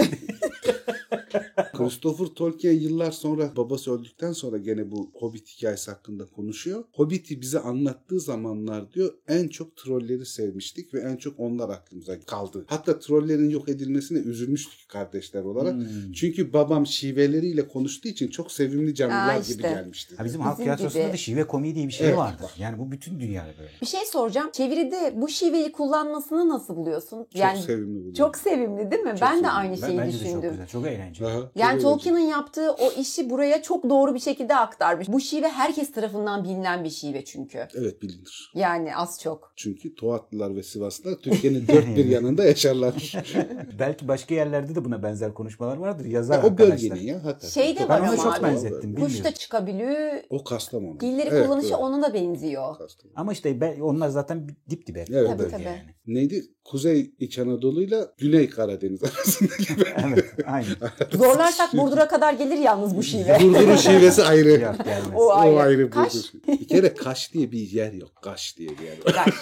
Christopher 1.78 2.26
Tolkien 2.26 2.74
yıllar 2.74 3.12
sonra 3.12 3.52
babası 3.58 3.92
öldükten 4.00 4.32
sonra 4.32 4.58
gene 4.58 4.92
bu 4.92 5.12
Hobbit 5.14 5.48
hikayesi 5.48 5.92
hakkında 5.92 6.26
konuşuyor. 6.26 6.84
Hobbit'i 6.94 7.42
bize 7.42 7.60
anlattığı 7.60 8.20
zamanlar 8.20 8.92
diyor 8.94 9.14
en 9.28 9.48
çok 9.48 9.76
trolleri 9.78 10.26
sevmiştik 10.26 10.94
ve 10.94 11.00
en 11.00 11.16
çok 11.18 11.40
onlar 11.40 11.70
aklımıza 11.70 12.20
kaldı. 12.20 12.66
Hatta 12.68 13.00
trollerin 13.00 13.50
yok 13.50 13.70
edilmesine 13.70 14.20
üzülmüştük 14.20 14.90
kardeşler 14.90 15.44
olarak. 15.44 15.74
Hmm. 15.74 16.12
Çünkü 16.12 16.54
babam 16.54 16.88
şiveleriyle 16.88 17.68
konuştuğu 17.68 18.08
için 18.08 18.28
çok 18.28 18.52
sevimli 18.52 18.96
canlılar 18.96 19.28
Aa, 19.36 19.38
gibi 19.40 19.50
işte. 19.50 19.62
gelmişti. 19.62 20.16
Ha 20.18 20.26
bizim 20.26 20.42
halk 20.42 20.58
tiyatrosunda 20.58 21.14
da 21.14 21.18
şive 21.18 21.48
komiği 21.48 21.76
diye 21.76 21.88
bir 21.88 21.94
şey 21.94 22.08
Evet, 22.08 22.18
vardır. 22.18 22.44
var. 22.44 22.52
Yani 22.60 22.80
bu 22.80 22.92
bütün 22.92 23.20
dünyada 23.20 23.50
böyle. 23.60 23.72
bir 23.82 23.86
şey 23.88 24.06
soracağım. 24.06 24.50
Çeviride 24.54 25.14
bu 25.16 25.30
şiveyi 25.30 25.72
kullanmasını 25.72 26.50
nasıl 26.50 26.76
buluyorsun? 26.76 27.28
Çok 27.38 27.58
sevimli 27.66 27.90
buluyorum. 27.90 28.14
Çok 28.14 28.38
sevimli 28.38 28.92
değil 28.92 29.02
mi? 29.04 29.10
Çok 29.12 29.22
ben 29.22 29.32
de 29.32 29.36
sevimli. 29.36 29.50
aynı 29.50 29.82
Ben, 29.82 29.88
şeyi 29.88 29.98
bence 30.00 30.14
de 30.14 30.18
çok 30.20 30.28
düşündüm. 30.28 30.50
güzel. 30.52 30.68
Çok 30.68 30.88
eğlenceli. 30.88 31.28
Aha, 31.28 31.52
Yani. 31.72 31.82
Tolkien'in 31.82 32.20
yaptığı 32.20 32.72
o 32.72 32.92
işi 32.92 33.30
buraya 33.30 33.62
çok 33.62 33.90
doğru 33.90 34.16
bir 34.16 34.20
şekilde 34.20 34.56
aktarmış. 34.56 35.08
Bu 35.08 35.20
şive 35.20 35.50
herkes 35.50 35.92
tarafından 35.92 36.44
bilinen 36.44 36.84
bir 36.84 36.90
şive 36.90 37.26
çünkü. 37.26 37.68
Evet 37.76 38.02
bilinir. 38.02 38.52
Yani 38.56 38.96
az 38.96 39.22
çok. 39.22 39.54
Çünkü 39.56 39.96
Toatlılar 39.96 40.56
ve 40.56 40.64
Sivaslılar 40.64 41.16
Türkiye'nin 41.16 41.68
dört 41.68 41.88
bir 41.88 42.06
yanında 42.10 42.44
yaşarlar. 42.44 42.94
Belki 43.80 44.08
başka 44.08 44.36
yerlerde 44.36 44.76
de 44.76 44.86
buna 44.86 45.04
benzer 45.04 45.34
konuşmalar 45.34 45.78
vardır. 45.78 46.06
Yazar 46.06 46.44
o 46.44 46.48
arkadaşlar. 46.48 46.92
bölgenin 46.92 47.08
ya 47.08 47.24
hakikaten. 47.24 47.48
Şey 47.48 47.80
de 47.80 47.90
var 47.90 48.02
ama 48.02 48.18
çok 48.18 48.44
benzettim. 48.44 48.96
Kuş 48.96 49.24
da 49.24 49.32
çıkabiliyor. 49.32 50.24
O 50.30 50.44
Kastamonu. 50.44 51.00
Dilleri 51.00 51.30
Evet, 51.30 51.46
kullanışı 51.46 51.68
evet. 51.68 51.80
ona 51.80 52.02
da 52.02 52.14
benziyor. 52.14 52.78
Kastamonu. 52.78 53.14
Ama 53.16 53.34
işte 53.34 53.62
ben, 53.62 53.80
onlar 53.80 54.10
zaten 54.10 54.50
dip 54.70 54.88
dibe. 54.88 55.06
Evet, 55.10 55.30
o 55.36 55.40
bölge 55.40 55.52
tabii. 55.52 55.64
yani. 55.64 55.96
Neydi? 56.08 56.46
Kuzey 56.66 57.12
İç 57.20 57.40
Anadolu'yla 57.40 58.14
Güney 58.18 58.50
Karadeniz 58.50 59.04
arasındaki 59.04 59.64
Evet, 60.08 60.26
aynı. 60.46 60.66
Zorlarsak 61.18 61.74
Burdur'a 61.74 62.08
kadar 62.08 62.34
gelir 62.34 62.58
yalnız 62.58 62.98
bu 62.98 63.04
şive. 63.04 63.38
Burdur'un 63.42 63.76
şivesi 63.76 64.24
ayrı. 64.24 64.50
Yok 64.52 64.76
gelmez. 64.86 65.08
O 65.16 65.26
O 65.26 65.32
ayrı. 65.34 65.60
ayrı 65.60 65.90
Kaş. 65.90 66.14
Burdur. 66.14 66.60
Bir 66.62 66.68
kere 66.68 66.94
Kaş 66.94 67.34
diye 67.34 67.52
bir 67.52 67.72
yer 67.72 67.94
yok. 67.94 68.12
Kaş 68.22 68.58
diye 68.58 68.70
bir 68.70 68.84
yer 68.84 68.98
var. 69.06 69.26
Gaş. 69.26 69.34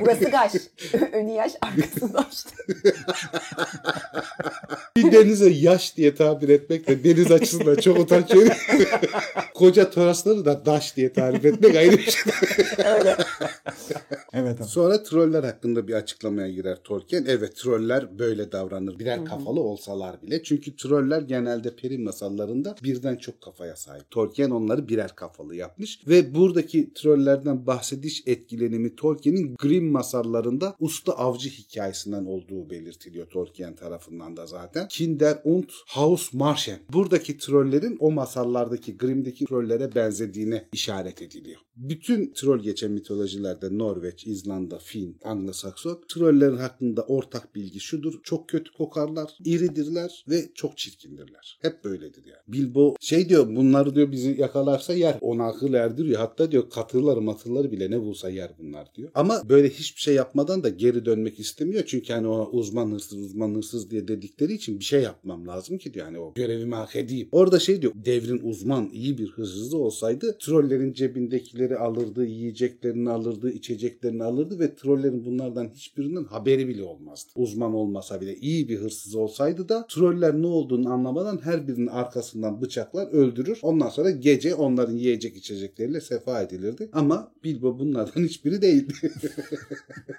Burası 0.00 0.24
gaş. 0.24 0.52
Önü 1.12 1.30
yaş, 1.32 1.52
arkası 1.62 2.14
daş. 2.14 2.44
Bir 4.96 5.12
denize 5.12 5.50
yaş 5.50 5.96
diye 5.96 6.14
tabir 6.14 6.48
etmek 6.48 6.88
de 6.88 7.04
deniz 7.04 7.30
açısından 7.32 7.74
çok 7.74 7.98
utanç 7.98 8.34
verici. 8.34 8.52
Koca 9.54 9.90
torasları 9.90 10.44
da 10.44 10.66
daş 10.66 10.96
diye 10.96 11.12
tarif 11.12 11.44
etmek 11.44 11.76
ayrı 11.76 11.96
bir 11.98 12.10
şey. 12.10 12.32
Öyle. 12.78 13.16
Evet. 14.32 14.60
abi. 14.60 14.68
Sonra 14.68 15.02
troller 15.02 15.44
hakkında 15.44 15.88
bir 15.88 15.94
açıklamaya 15.94 16.48
girer 16.52 16.82
Tolkien. 16.84 17.24
Evet 17.28 17.56
troller 17.56 18.18
böyle 18.18 18.52
davranır. 18.52 18.98
Birer 18.98 19.24
kafalı 19.24 19.60
olsalar 19.60 20.22
bile. 20.22 20.42
Çünkü 20.42 20.76
troller 20.76 21.22
genelde 21.22 21.76
peri 21.76 21.98
masallarında 21.98 22.76
birden 22.82 23.16
çok 23.16 23.40
kafaya 23.40 23.76
sahip. 23.76 24.10
Tolkien 24.10 24.50
onları 24.50 24.88
birer 24.88 25.14
kafalı 25.14 25.56
yapmış. 25.56 26.00
Ve 26.08 26.34
buradaki 26.34 26.92
trollerden 26.94 27.66
bahsediş 27.66 28.22
etkilenimi 28.26 28.96
Tolkien'in 28.96 29.54
Grimm 29.54 29.92
masallarında 29.92 30.76
usta 30.80 31.12
avcı 31.12 31.48
hikayesinden 31.48 32.24
olduğu 32.24 32.70
belirtiliyor 32.70 33.26
Tolkien 33.26 33.76
tarafından 33.76 34.36
da 34.36 34.46
zaten. 34.46 34.88
Kinder 34.88 35.40
und 35.44 35.68
Haus 35.86 36.32
Marschen. 36.32 36.78
Buradaki 36.92 37.38
trollerin 37.38 37.96
o 38.00 38.10
masallardaki 38.10 38.96
Grimm'deki 38.96 39.44
trollere 39.44 39.94
benzediğine 39.94 40.68
işaret 40.72 41.22
ediliyor. 41.22 41.60
Bütün 41.76 42.32
troll 42.32 42.62
geçen 42.62 42.92
mitolojilerde 42.92 43.78
Norveç, 43.78 44.26
İzlanda, 44.26 44.78
Fin, 44.78 45.16
Anglo-Sakson 45.22 46.06
trollerin 46.42 46.56
hakkında 46.56 47.02
ortak 47.02 47.54
bilgi 47.54 47.80
şudur. 47.80 48.20
Çok 48.22 48.48
kötü 48.48 48.72
kokarlar, 48.72 49.36
iridirler 49.44 50.24
ve 50.28 50.48
çok 50.54 50.78
çirkindirler. 50.78 51.58
Hep 51.62 51.84
böyledir 51.84 52.24
yani. 52.24 52.40
Bilbo 52.48 52.94
şey 53.00 53.28
diyor 53.28 53.56
bunları 53.56 53.94
diyor 53.94 54.12
bizi 54.12 54.40
yakalarsa 54.40 54.94
yer. 54.94 55.18
Ona 55.20 55.46
akıl 55.46 55.74
erdiriyor. 55.74 56.20
Hatta 56.20 56.52
diyor 56.52 56.70
katırları 56.70 57.20
matırları 57.20 57.72
bile 57.72 57.90
ne 57.90 58.00
bulsa 58.00 58.30
yer 58.30 58.50
bunlar 58.58 58.94
diyor. 58.94 59.10
Ama 59.14 59.48
böyle 59.48 59.68
hiçbir 59.68 60.00
şey 60.00 60.14
yapmadan 60.14 60.64
da 60.64 60.68
geri 60.68 61.04
dönmek 61.04 61.40
istemiyor. 61.40 61.84
Çünkü 61.86 62.12
hani 62.12 62.26
o 62.26 62.50
uzman 62.52 62.90
hırsız 62.90 63.18
uzman 63.18 63.54
hırsız 63.54 63.90
diye 63.90 64.08
dedikleri 64.08 64.52
için 64.52 64.78
bir 64.78 64.84
şey 64.84 65.02
yapmam 65.02 65.46
lazım 65.46 65.78
ki 65.78 65.94
diyor. 65.94 66.06
Hani 66.06 66.18
o 66.18 66.34
görevimi 66.34 66.74
hak 66.74 66.96
edeyim. 66.96 67.28
Orada 67.32 67.58
şey 67.58 67.82
diyor 67.82 67.92
devrin 67.94 68.40
uzman 68.42 68.90
iyi 68.92 69.18
bir 69.18 69.28
hırsızı 69.28 69.78
olsaydı 69.78 70.36
trollerin 70.38 70.92
cebindekileri 70.92 71.76
alırdı, 71.76 72.24
yiyeceklerini 72.24 73.10
alırdı, 73.10 73.50
içeceklerini 73.50 74.24
alırdı 74.24 74.58
ve 74.58 74.74
trollerin 74.74 75.24
bunlardan 75.24 75.70
hiçbirinin 75.74 76.24
haberi 76.32 76.68
bile 76.68 76.82
olmazdı. 76.82 77.30
Uzman 77.36 77.74
olmasa 77.74 78.20
bile 78.20 78.36
iyi 78.36 78.68
bir 78.68 78.78
hırsız 78.78 79.14
olsaydı 79.14 79.68
da 79.68 79.86
troller 79.86 80.34
ne 80.34 80.46
olduğunu 80.46 80.92
anlamadan 80.92 81.40
her 81.44 81.68
birinin 81.68 81.86
arkasından 81.86 82.60
bıçaklar 82.60 83.06
öldürür. 83.06 83.58
Ondan 83.62 83.88
sonra 83.88 84.10
gece 84.10 84.54
onların 84.54 84.96
yiyecek 84.96 85.36
içecekleriyle 85.36 86.00
sefa 86.00 86.42
edilirdi. 86.42 86.90
Ama 86.92 87.32
Bilbo 87.44 87.78
bunlardan 87.78 88.24
hiçbiri 88.24 88.62
değildi. 88.62 88.92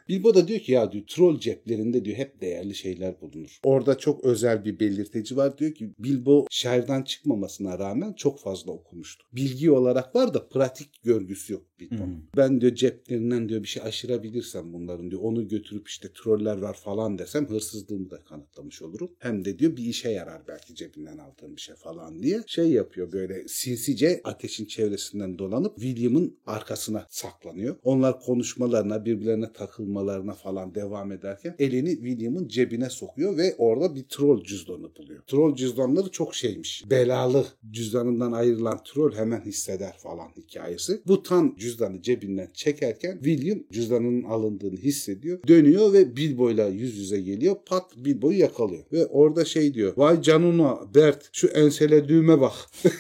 Bilbo 0.10 0.36
da 0.36 0.47
diyor 0.47 0.60
ki 0.60 0.71
ya 0.71 0.91
diyor 0.91 1.04
troll 1.08 1.39
ceplerinde 1.39 2.06
diyor 2.06 2.17
hep 2.17 2.41
değerli 2.41 2.76
şeyler 2.76 3.21
bulunur. 3.21 3.60
Orada 3.63 3.97
çok 3.97 4.23
özel 4.23 4.65
bir 4.65 4.80
belirteci 4.80 5.38
var. 5.38 5.58
Diyor 5.58 5.73
ki 5.73 5.93
Bilbo 5.99 6.45
şehirden 6.49 7.02
çıkmamasına 7.02 7.80
rağmen 7.80 8.13
çok 8.13 8.39
fazla 8.39 8.71
okumuştu. 8.71 9.26
Bilgi 9.34 9.71
olarak 9.71 10.15
var 10.15 10.34
da 10.34 10.47
pratik 10.47 11.04
görgüsü 11.04 11.54
yok 11.54 11.63
Bilbo'nun. 11.80 12.06
Hmm. 12.06 12.21
Ben 12.38 12.62
diyor 12.62 12.76
ceplerinden 12.76 13.49
diyor 13.49 13.63
bir 13.63 13.67
şey 13.67 13.84
aşırabilirsem 13.84 14.73
bunların 14.73 15.12
diyor 15.12 15.21
onu 15.21 15.47
götürüp 15.47 15.88
işte 15.88 16.02
troller 16.07 16.57
var 16.57 16.73
falan 16.73 17.17
desem 17.17 17.49
hırsızlığımı 17.49 18.11
da 18.11 18.23
kanıtlamış 18.23 18.81
olurum. 18.81 19.11
Hem 19.19 19.45
de 19.45 19.59
diyor 19.59 19.77
bir 19.77 19.85
işe 19.85 20.09
yarar 20.09 20.41
belki 20.47 20.75
cebinden 20.75 21.17
aldığım 21.17 21.55
bir 21.55 21.61
şey 21.61 21.75
falan 21.75 22.23
diye 22.23 22.43
şey 22.47 22.71
yapıyor 22.71 23.11
böyle 23.11 23.47
sinsice 23.47 24.21
ateşin 24.23 24.65
çevresinden 24.65 25.37
dolanıp 25.39 25.75
William'ın 25.75 26.37
arkasına 26.45 27.05
saklanıyor. 27.09 27.75
Onlar 27.83 28.19
konuşmalarına 28.19 29.05
birbirlerine 29.05 29.53
takılmalarına 29.53 30.33
falan 30.33 30.75
devam 30.75 31.11
ederken 31.11 31.55
elini 31.59 31.89
William'ın 31.89 32.47
cebine 32.47 32.89
sokuyor 32.89 33.37
ve 33.37 33.55
orada 33.57 33.95
bir 33.95 34.03
troll 34.03 34.43
cüzdanı 34.43 34.95
buluyor. 34.95 35.23
Troll 35.27 35.55
cüzdanları 35.55 36.11
çok 36.11 36.35
şeymiş. 36.35 36.83
Belalı 36.89 37.45
cüzdanından 37.71 38.31
ayrılan 38.31 38.79
troll 38.85 39.15
hemen 39.15 39.41
hisseder 39.41 39.97
falan 39.97 40.29
hikayesi. 40.37 41.01
Bu 41.07 41.23
tam 41.23 41.55
cüzdanı 41.55 42.01
cebinden 42.01 42.49
çekerken 42.53 43.13
William 43.23 43.59
cüzdanının 43.71 44.23
alındığını 44.23 44.77
hissediyor. 44.77 45.39
Dönüyor 45.47 45.92
ve 45.93 46.15
Bilbo'yla 46.17 46.67
yüz 46.67 46.97
yüze 46.97 47.19
geliyor. 47.19 47.56
Pat 47.65 47.84
Bilbo'yu 47.95 48.39
yakalıyor. 48.39 48.84
Ve 48.91 49.06
orada 49.06 49.45
şey 49.45 49.73
diyor. 49.73 49.93
Vay 49.97 50.21
canına 50.21 50.95
Bert 50.95 51.29
şu 51.32 51.47
ensele 51.47 52.08
düğme 52.08 52.41
bak. 52.41 52.53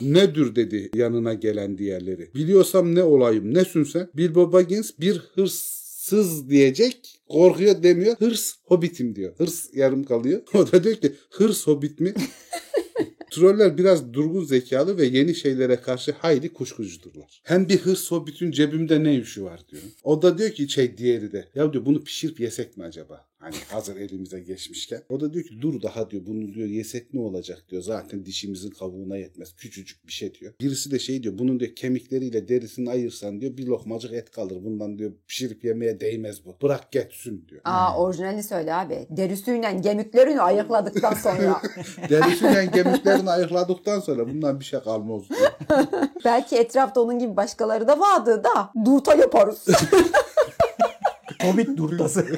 Nedir 0.00 0.56
dedi 0.56 0.90
yanına 0.94 1.34
gelen 1.34 1.78
diğerleri. 1.78 2.30
Biliyorsam 2.34 2.94
ne 2.94 3.02
olayım 3.02 3.54
nesin 3.54 3.84
sen? 3.84 4.08
Bilbo 4.14 4.52
Baggins 4.52 4.90
bir 5.00 5.18
hırsız 5.34 6.50
diyecek. 6.50 7.20
Korkuyor 7.28 7.82
demiyor. 7.82 8.16
Hırs 8.16 8.54
hobbitim 8.64 9.16
diyor. 9.16 9.34
Hırs 9.38 9.68
yarım 9.74 10.04
kalıyor. 10.04 10.42
O 10.54 10.72
da 10.72 10.84
diyor 10.84 10.96
ki 10.96 11.12
hırs 11.30 11.66
hobbit 11.66 12.00
mi? 12.00 12.14
Troller 13.36 13.78
biraz 13.78 14.12
durgun 14.12 14.44
zekalı 14.44 14.98
ve 14.98 15.06
yeni 15.06 15.34
şeylere 15.34 15.76
karşı 15.76 16.12
hayli 16.12 16.52
kuşkucudurlar. 16.52 17.40
Hem 17.44 17.68
bir 17.68 17.78
hırs 17.78 18.12
o 18.12 18.26
bütün 18.26 18.50
cebimde 18.50 19.04
ne 19.04 19.18
işi 19.18 19.44
var 19.44 19.60
diyor. 19.68 19.82
O 20.02 20.22
da 20.22 20.38
diyor 20.38 20.50
ki 20.50 20.68
şey 20.68 20.98
diğeri 20.98 21.32
de 21.32 21.48
ya 21.54 21.72
diyor 21.72 21.84
bunu 21.84 22.04
pişirip 22.04 22.40
yesek 22.40 22.76
mi 22.76 22.84
acaba? 22.84 23.26
Hani 23.38 23.56
hazır 23.72 23.96
elimize 23.96 24.40
geçmişken. 24.40 25.02
O 25.08 25.20
da 25.20 25.32
diyor 25.32 25.44
ki 25.44 25.62
dur 25.62 25.82
daha 25.82 26.10
diyor 26.10 26.22
bunu 26.26 26.54
diyor 26.54 26.68
yesek 26.68 27.14
ne 27.14 27.20
olacak 27.20 27.64
diyor. 27.68 27.82
Zaten 27.82 28.26
dişimizin 28.26 28.70
kavuğuna 28.70 29.16
yetmez. 29.16 29.56
Küçücük 29.56 30.06
bir 30.06 30.12
şey 30.12 30.34
diyor. 30.34 30.52
Birisi 30.60 30.90
de 30.90 30.98
şey 30.98 31.22
diyor 31.22 31.38
bunun 31.38 31.60
diyor 31.60 31.74
kemikleriyle 31.74 32.48
derisini 32.48 32.90
ayırsan 32.90 33.40
diyor 33.40 33.56
bir 33.56 33.66
lokmacık 33.66 34.12
et 34.12 34.30
kalır. 34.30 34.64
Bundan 34.64 34.98
diyor 34.98 35.12
pişirip 35.28 35.64
yemeye 35.64 36.00
değmez 36.00 36.44
bu. 36.44 36.56
Bırak 36.62 36.92
geçsin 36.92 37.46
diyor. 37.48 37.60
Aa 37.64 38.02
orijinalini 38.02 38.42
söyle 38.42 38.74
abi. 38.74 39.06
Derisiyle 39.10 39.80
gemiklerini 39.82 40.40
ayıkladıktan 40.40 41.14
sonra. 41.14 41.62
Derisiyle 42.10 42.70
kemiklerini 42.70 43.30
ayıkladıktan 43.30 44.00
sonra 44.00 44.28
bundan 44.28 44.60
bir 44.60 44.64
şey 44.64 44.80
kalmaz 44.80 45.22
diyor. 45.28 45.50
Belki 46.24 46.56
etrafta 46.56 47.00
onun 47.00 47.18
gibi 47.18 47.36
başkaları 47.36 47.88
da 47.88 48.00
vardı 48.00 48.44
da 48.44 48.70
durta 48.84 49.14
yaparız. 49.14 49.66
Hobbit 51.52 51.76
durtası. 51.78 52.26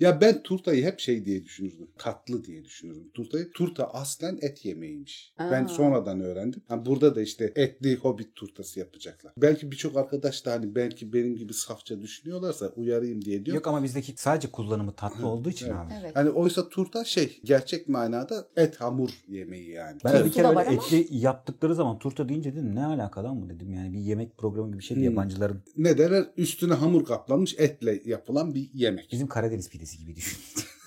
ya 0.00 0.20
ben 0.20 0.42
turtayı 0.42 0.84
hep 0.84 1.00
şey 1.00 1.24
diye 1.24 1.44
düşünürdüm. 1.44 1.88
Tatlı 1.98 2.44
diye 2.44 2.64
düşünürdüm. 2.64 3.10
Turtayı 3.14 3.50
turta 3.50 3.84
aslen 3.84 4.38
et 4.42 4.64
yemeğiymiş. 4.64 5.32
Ben 5.38 5.64
Aa. 5.64 5.68
sonradan 5.68 6.20
öğrendim. 6.20 6.62
Ha, 6.68 6.86
burada 6.86 7.14
da 7.14 7.22
işte 7.22 7.52
etli 7.56 7.96
hobbit 7.96 8.34
turtası 8.34 8.78
yapacaklar. 8.78 9.32
Belki 9.38 9.70
birçok 9.70 9.96
arkadaş 9.96 10.46
da 10.46 10.52
hani 10.52 10.74
belki 10.74 11.12
benim 11.12 11.36
gibi 11.36 11.54
safça 11.54 12.00
düşünüyorlarsa 12.02 12.68
uyarayım 12.76 13.24
diye 13.24 13.44
diyor. 13.46 13.54
Yok 13.54 13.66
ama 13.66 13.82
bizdeki 13.82 14.14
sadece 14.16 14.48
kullanımı 14.50 14.92
tatlı 14.92 15.26
olduğu 15.26 15.50
için 15.50 15.66
Evet. 15.66 15.76
abi. 15.76 15.92
evet. 16.00 16.16
Hani 16.16 16.30
oysa 16.30 16.68
turta 16.68 17.04
şey 17.04 17.40
gerçek 17.44 17.88
manada 17.88 18.48
et 18.56 18.76
hamur 18.80 19.10
yemeği 19.28 19.70
yani. 19.70 19.98
Ben 20.04 20.24
bir 20.24 20.32
kere 20.32 20.44
da 20.44 20.48
öyle 20.48 20.56
var 20.60 20.66
ama- 20.66 20.76
etli 20.86 21.06
yaptıkları 21.16 21.74
zaman 21.74 21.98
turta 21.98 22.28
deyince 22.28 22.52
dedim 22.52 22.74
ne 22.74 22.84
alaka 22.86 23.24
lan 23.24 23.42
bu 23.42 23.48
dedim 23.48 23.72
yani 23.72 23.92
bir 23.92 23.98
yemek 23.98 24.38
programı 24.38 24.68
gibi 24.68 24.78
bir 24.78 24.84
şey 24.84 24.96
Hmm. 24.96 25.04
yabancıların. 25.04 25.62
Ne 25.76 25.98
derler? 25.98 26.24
Üstüne 26.36 26.74
hamur 26.74 27.04
kaplanmış 27.04 27.54
etle 27.76 28.02
yapılan 28.04 28.54
bir 28.54 28.70
yemek. 28.74 29.08
Bizim 29.12 29.26
Karadeniz 29.28 29.70
pidesi 29.70 29.98
gibi 29.98 30.16
düşün. 30.16 30.38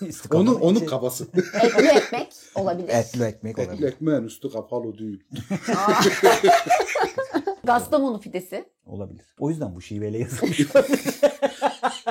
Üstü 0.02 0.36
Onun 0.36 0.86
kabası. 0.86 1.26
Etli 1.62 1.88
ekmek 1.88 2.32
olabilir. 2.54 2.88
Etli 2.88 3.24
ekmek 3.24 3.58
Etli 3.58 3.70
olabilir. 3.70 3.88
ekmeğin 3.88 4.22
üstü 4.22 4.50
kapalı 4.50 4.98
değil. 4.98 5.24
Gastamonu 7.64 8.20
pidesi. 8.20 8.64
Olabilir. 8.86 9.24
O 9.38 9.50
yüzden 9.50 9.74
bu 9.74 9.80
şiveyle 9.80 10.18
yazılmış. 10.18 10.60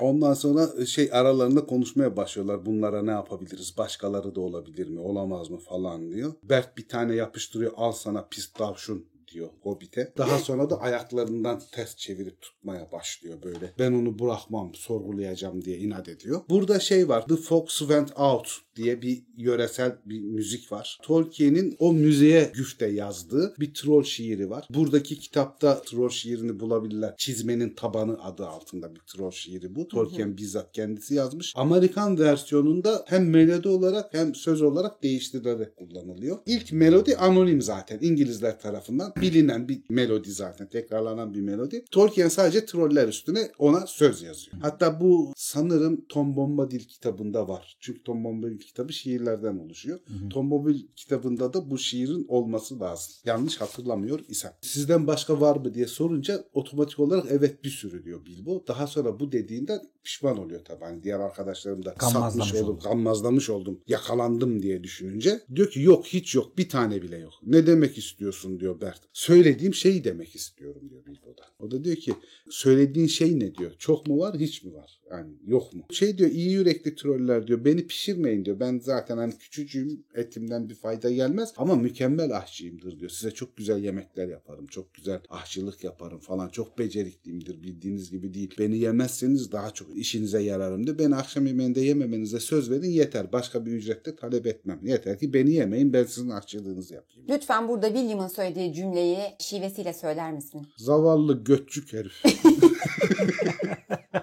Ondan 0.02 0.34
sonra 0.34 0.86
şey 0.86 1.10
aralarında 1.13 1.65
konuşmaya 1.65 2.18
başlıyorlar. 2.18 2.65
Bunlara 2.65 3.04
ne 3.04 3.12
yapabiliriz? 3.12 3.78
Başkaları 3.78 4.36
da 4.36 4.42
olabilir 4.42 4.89
mi? 4.89 5.00
Olamaz 5.00 5.50
mı 5.50 5.58
falan 5.58 6.12
diyor. 6.12 6.34
Bert 6.44 6.78
bir 6.78 6.88
tane 6.88 7.15
yapıştırıyor. 7.15 7.72
Al 7.76 7.92
sana 7.92 8.28
pis 8.32 8.54
tavşun 8.54 9.06
diyor 9.34 9.50
Hobbit'e. 9.62 10.13
Daha 10.18 10.38
sonra 10.38 10.70
da 10.70 10.82
ayaklarından 10.82 11.62
ters 11.72 11.96
çevirip 11.96 12.42
tutmaya 12.42 12.92
başlıyor 12.92 13.38
böyle. 13.44 13.74
Ben 13.80 13.92
onu 13.92 14.20
bırakmam, 14.20 14.76
sorgulayacağım 14.76 15.65
diye 15.65 15.78
inat 15.78 16.10
ediyor. 16.10 16.42
Burada 16.50 16.80
şey 16.80 17.10
var. 17.10 17.28
The 17.28 17.36
Fox 17.36 17.80
Went 17.80 18.20
Out 18.20 18.58
diye 18.76 19.02
bir 19.02 19.24
yöresel 19.38 19.98
bir 20.06 20.20
müzik 20.20 20.72
var. 20.72 21.00
Tolkien'in 21.04 21.76
o 21.80 21.94
müziğe 21.94 22.52
güfte 22.56 22.88
yazdığı 22.88 23.56
bir 23.60 23.74
troll 23.74 24.04
şiiri 24.04 24.50
var. 24.50 24.68
Buradaki 24.70 25.20
kitapta 25.20 25.82
troll 25.82 26.10
şiirini 26.10 26.60
bulabilirler. 26.60 27.13
Çizmenin 27.18 27.76
tabanı 27.76 28.24
adı 28.24 28.48
altında 28.48 28.96
bir 28.96 29.00
troll 29.00 29.32
şiiri 29.32 29.76
bu. 29.76 29.88
Tolkien 29.88 30.38
bizzat 30.38 30.72
kendisi 30.72 31.15
yazmış. 31.15 31.54
Amerikan 31.56 32.20
versiyonunda 32.20 33.06
hem 33.08 33.30
melodi 33.30 33.68
olarak 33.68 34.13
hem 34.13 34.36
söz 34.36 34.62
olarak 34.62 35.04
değiştirilerek 35.04 35.76
kullanılıyor. 35.76 36.38
İlk 36.46 36.74
melodi 36.74 37.18
anonim 37.18 37.62
zaten. 37.62 38.00
İngilizler 38.02 38.60
tarafından 38.60 39.13
bilinen 39.22 39.68
bir 39.70 39.82
melodi 39.90 40.32
zaten. 40.32 40.70
Tekrarlanan 40.70 41.34
bir 41.34 41.42
melodi. 41.42 41.86
Tolkien 41.92 42.28
sadece 42.28 42.66
troller 42.66 43.08
üstüne 43.08 43.52
ona 43.58 43.88
söz 43.88 44.22
yazıyor. 44.22 44.58
Hatta 44.62 45.02
bu 45.02 45.34
sanırım 45.36 46.06
Tom 46.10 46.36
Bombadil 46.36 46.80
kitabında 46.80 47.48
var. 47.48 47.78
Çünkü 47.80 48.04
Tom 48.04 48.24
Bombadil 48.24 48.60
kitabı 48.60 48.94
şiirlerden 48.94 49.58
oluşuyor. 49.58 50.00
Tom 50.30 50.52
Bombadil 50.52 50.88
kitabında 50.96 51.54
da 51.54 51.70
bu 51.72 51.78
şiirin 51.78 52.26
olması 52.28 52.80
lazım. 52.80 53.14
Yanlış 53.26 53.62
hatırlamıyor 53.62 54.20
isem. 54.28 54.54
Sizden 54.62 55.08
başka 55.08 55.42
var 55.42 55.56
mı 55.56 55.74
diye 55.74 55.88
sorunca 55.88 56.44
otomatik 56.54 57.00
olarak 57.00 57.26
evet 57.30 57.64
bir 57.64 57.70
sürü 57.70 58.04
diyor 58.04 58.26
Bilbo. 58.26 58.64
Daha 58.68 58.88
sonra 58.88 59.20
bu 59.20 59.32
dediğinde 59.32 59.82
pişman 60.04 60.38
oluyor 60.38 60.66
tabii. 60.66 60.84
Hani 60.84 61.04
diğer 61.04 61.20
arkadaşlarım 61.20 61.86
da 61.86 61.96
satmış 62.00 62.56
oldum, 62.56 62.76
oldu. 62.76 62.84
gammazlamış 62.84 63.50
oldum, 63.50 63.80
yakalandım 63.88 64.62
diye 64.62 64.84
düşününce. 64.84 65.42
Diyor 65.56 65.70
ki 65.70 65.82
yok 65.82 66.06
hiç 66.06 66.36
yok 66.36 66.58
bir 66.58 66.70
tane 66.70 67.02
bile 67.02 67.18
yok. 67.18 67.34
Ne 67.44 67.68
demek 67.68 67.98
istiyorsun 67.98 68.60
diyor 68.60 68.82
Bert. 68.82 69.02
Söylediğim 69.13 69.74
şeyi 69.74 70.04
demek 70.04 70.36
istiyorum 70.36 70.89
diyor 70.89 71.06
Bilbo'da. 71.06 71.45
O 71.60 71.72
da 71.72 71.84
diyor 71.84 71.95
ki 71.95 72.13
söylediğin 72.50 73.08
şey 73.08 73.39
ne 73.39 73.56
diyor. 73.56 73.72
Çok 73.78 74.08
mu 74.08 74.19
var 74.19 74.38
hiç 74.38 74.63
mi 74.63 74.74
var? 74.74 74.99
Yani 75.12 75.32
yok 75.48 75.74
mu? 75.74 75.84
Şey 75.91 76.17
diyor 76.17 76.32
iyi 76.32 76.52
yürekli 76.52 76.95
troller 76.95 77.48
diyor. 77.48 77.65
Beni 77.65 77.88
pişirmeyin 77.88 78.45
diyor. 78.45 78.60
Ben 78.60 78.80
zaten 78.80 79.17
hani 79.17 79.38
küçücüğüm 79.38 80.04
etimden 80.15 80.69
bir 80.69 80.76
fayda 80.76 81.12
gelmez 81.12 81.54
ama 81.58 81.76
mükemmel 81.76 82.38
aşçıyımdır 82.38 83.00
diyor. 83.00 83.10
Size 83.10 83.32
çok 83.32 83.58
güzel 83.58 83.84
yemekler 83.84 84.28
yaparım. 84.28 84.67
Çok 84.67 84.93
güzel 84.93 85.19
aşçılık 85.30 85.84
yaparım 85.84 86.19
falan. 86.19 86.50
Çok 86.50 86.80
becerikliyimdir 86.80 87.63
bildiğiniz 87.63 88.12
gibi 88.12 88.34
değil. 88.34 88.56
Beni 88.60 88.78
yemezseniz 88.78 89.52
daha 89.52 89.72
çok 89.72 89.98
işinize 89.98 90.41
yararım 90.41 90.86
diyor. 90.88 91.00
Beni 91.00 91.15
akşam 91.15 91.45
yemeğinde 91.45 91.82
yememenize 91.82 92.39
söz 92.39 92.72
verin 92.72 92.89
yeter. 92.89 93.32
Başka 93.32 93.65
bir 93.65 93.72
ücrette 93.72 94.15
talep 94.15 94.48
etmem. 94.48 94.80
Yeter 94.84 95.19
ki 95.19 95.34
beni 95.34 95.54
yemeyin 95.54 95.93
ben 95.93 96.04
sizin 96.04 96.30
aşçılığınızı 96.30 96.93
yapayım. 96.93 97.26
Lütfen 97.30 97.67
burada 97.67 97.88
William'ın 97.88 98.28
söylediği 98.28 98.74
cümleyi 98.74 99.19
şivesiyle 99.39 99.93
söyler 99.93 100.34
misin? 100.34 100.67
Zavallı 100.78 101.43
götçük 101.43 101.93
herif. 101.93 102.24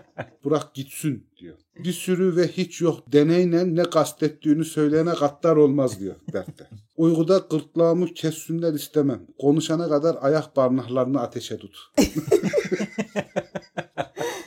Bırak 0.47 0.75
gitsin 0.75 1.27
diyor. 1.41 1.57
Bir 1.85 1.93
sürü 1.93 2.37
ve 2.37 2.49
hiç 2.49 2.81
yok 2.81 3.13
deneyle 3.13 3.75
ne 3.75 3.83
kastettiğini 3.83 4.65
söyleyene 4.65 5.15
katlar 5.15 5.57
olmaz 5.57 6.01
diyor 6.01 6.15
dertte. 6.33 6.69
Uyguda 6.97 7.39
gırtlağımı 7.39 8.07
kessinler 8.15 8.73
istemem. 8.73 9.27
Konuşana 9.39 9.89
kadar 9.89 10.17
ayak 10.21 10.55
parmaklarını 10.55 11.21
ateşe 11.21 11.57
tut. 11.57 11.77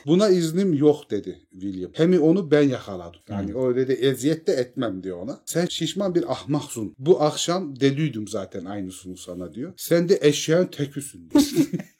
Buna 0.06 0.28
iznim 0.28 0.74
yok 0.74 1.10
dedi 1.10 1.40
William. 1.52 1.90
Hem 1.94 2.22
onu 2.22 2.50
ben 2.50 2.68
yakaladım. 2.68 3.20
Yani 3.28 3.58
öyle 3.58 3.88
de 3.88 3.94
eziyet 3.94 4.46
de 4.46 4.52
etmem 4.52 5.02
diyor 5.02 5.18
ona. 5.18 5.40
Sen 5.44 5.66
şişman 5.66 6.14
bir 6.14 6.32
ahmaksın. 6.32 6.94
Bu 6.98 7.22
akşam 7.22 7.80
dediydim 7.80 8.28
zaten 8.28 8.64
aynısını 8.64 9.16
sana 9.16 9.54
diyor. 9.54 9.72
Sen 9.76 10.08
de 10.08 10.18
eşeğin 10.22 10.66
teküsün 10.66 11.30
diyor. 11.30 11.44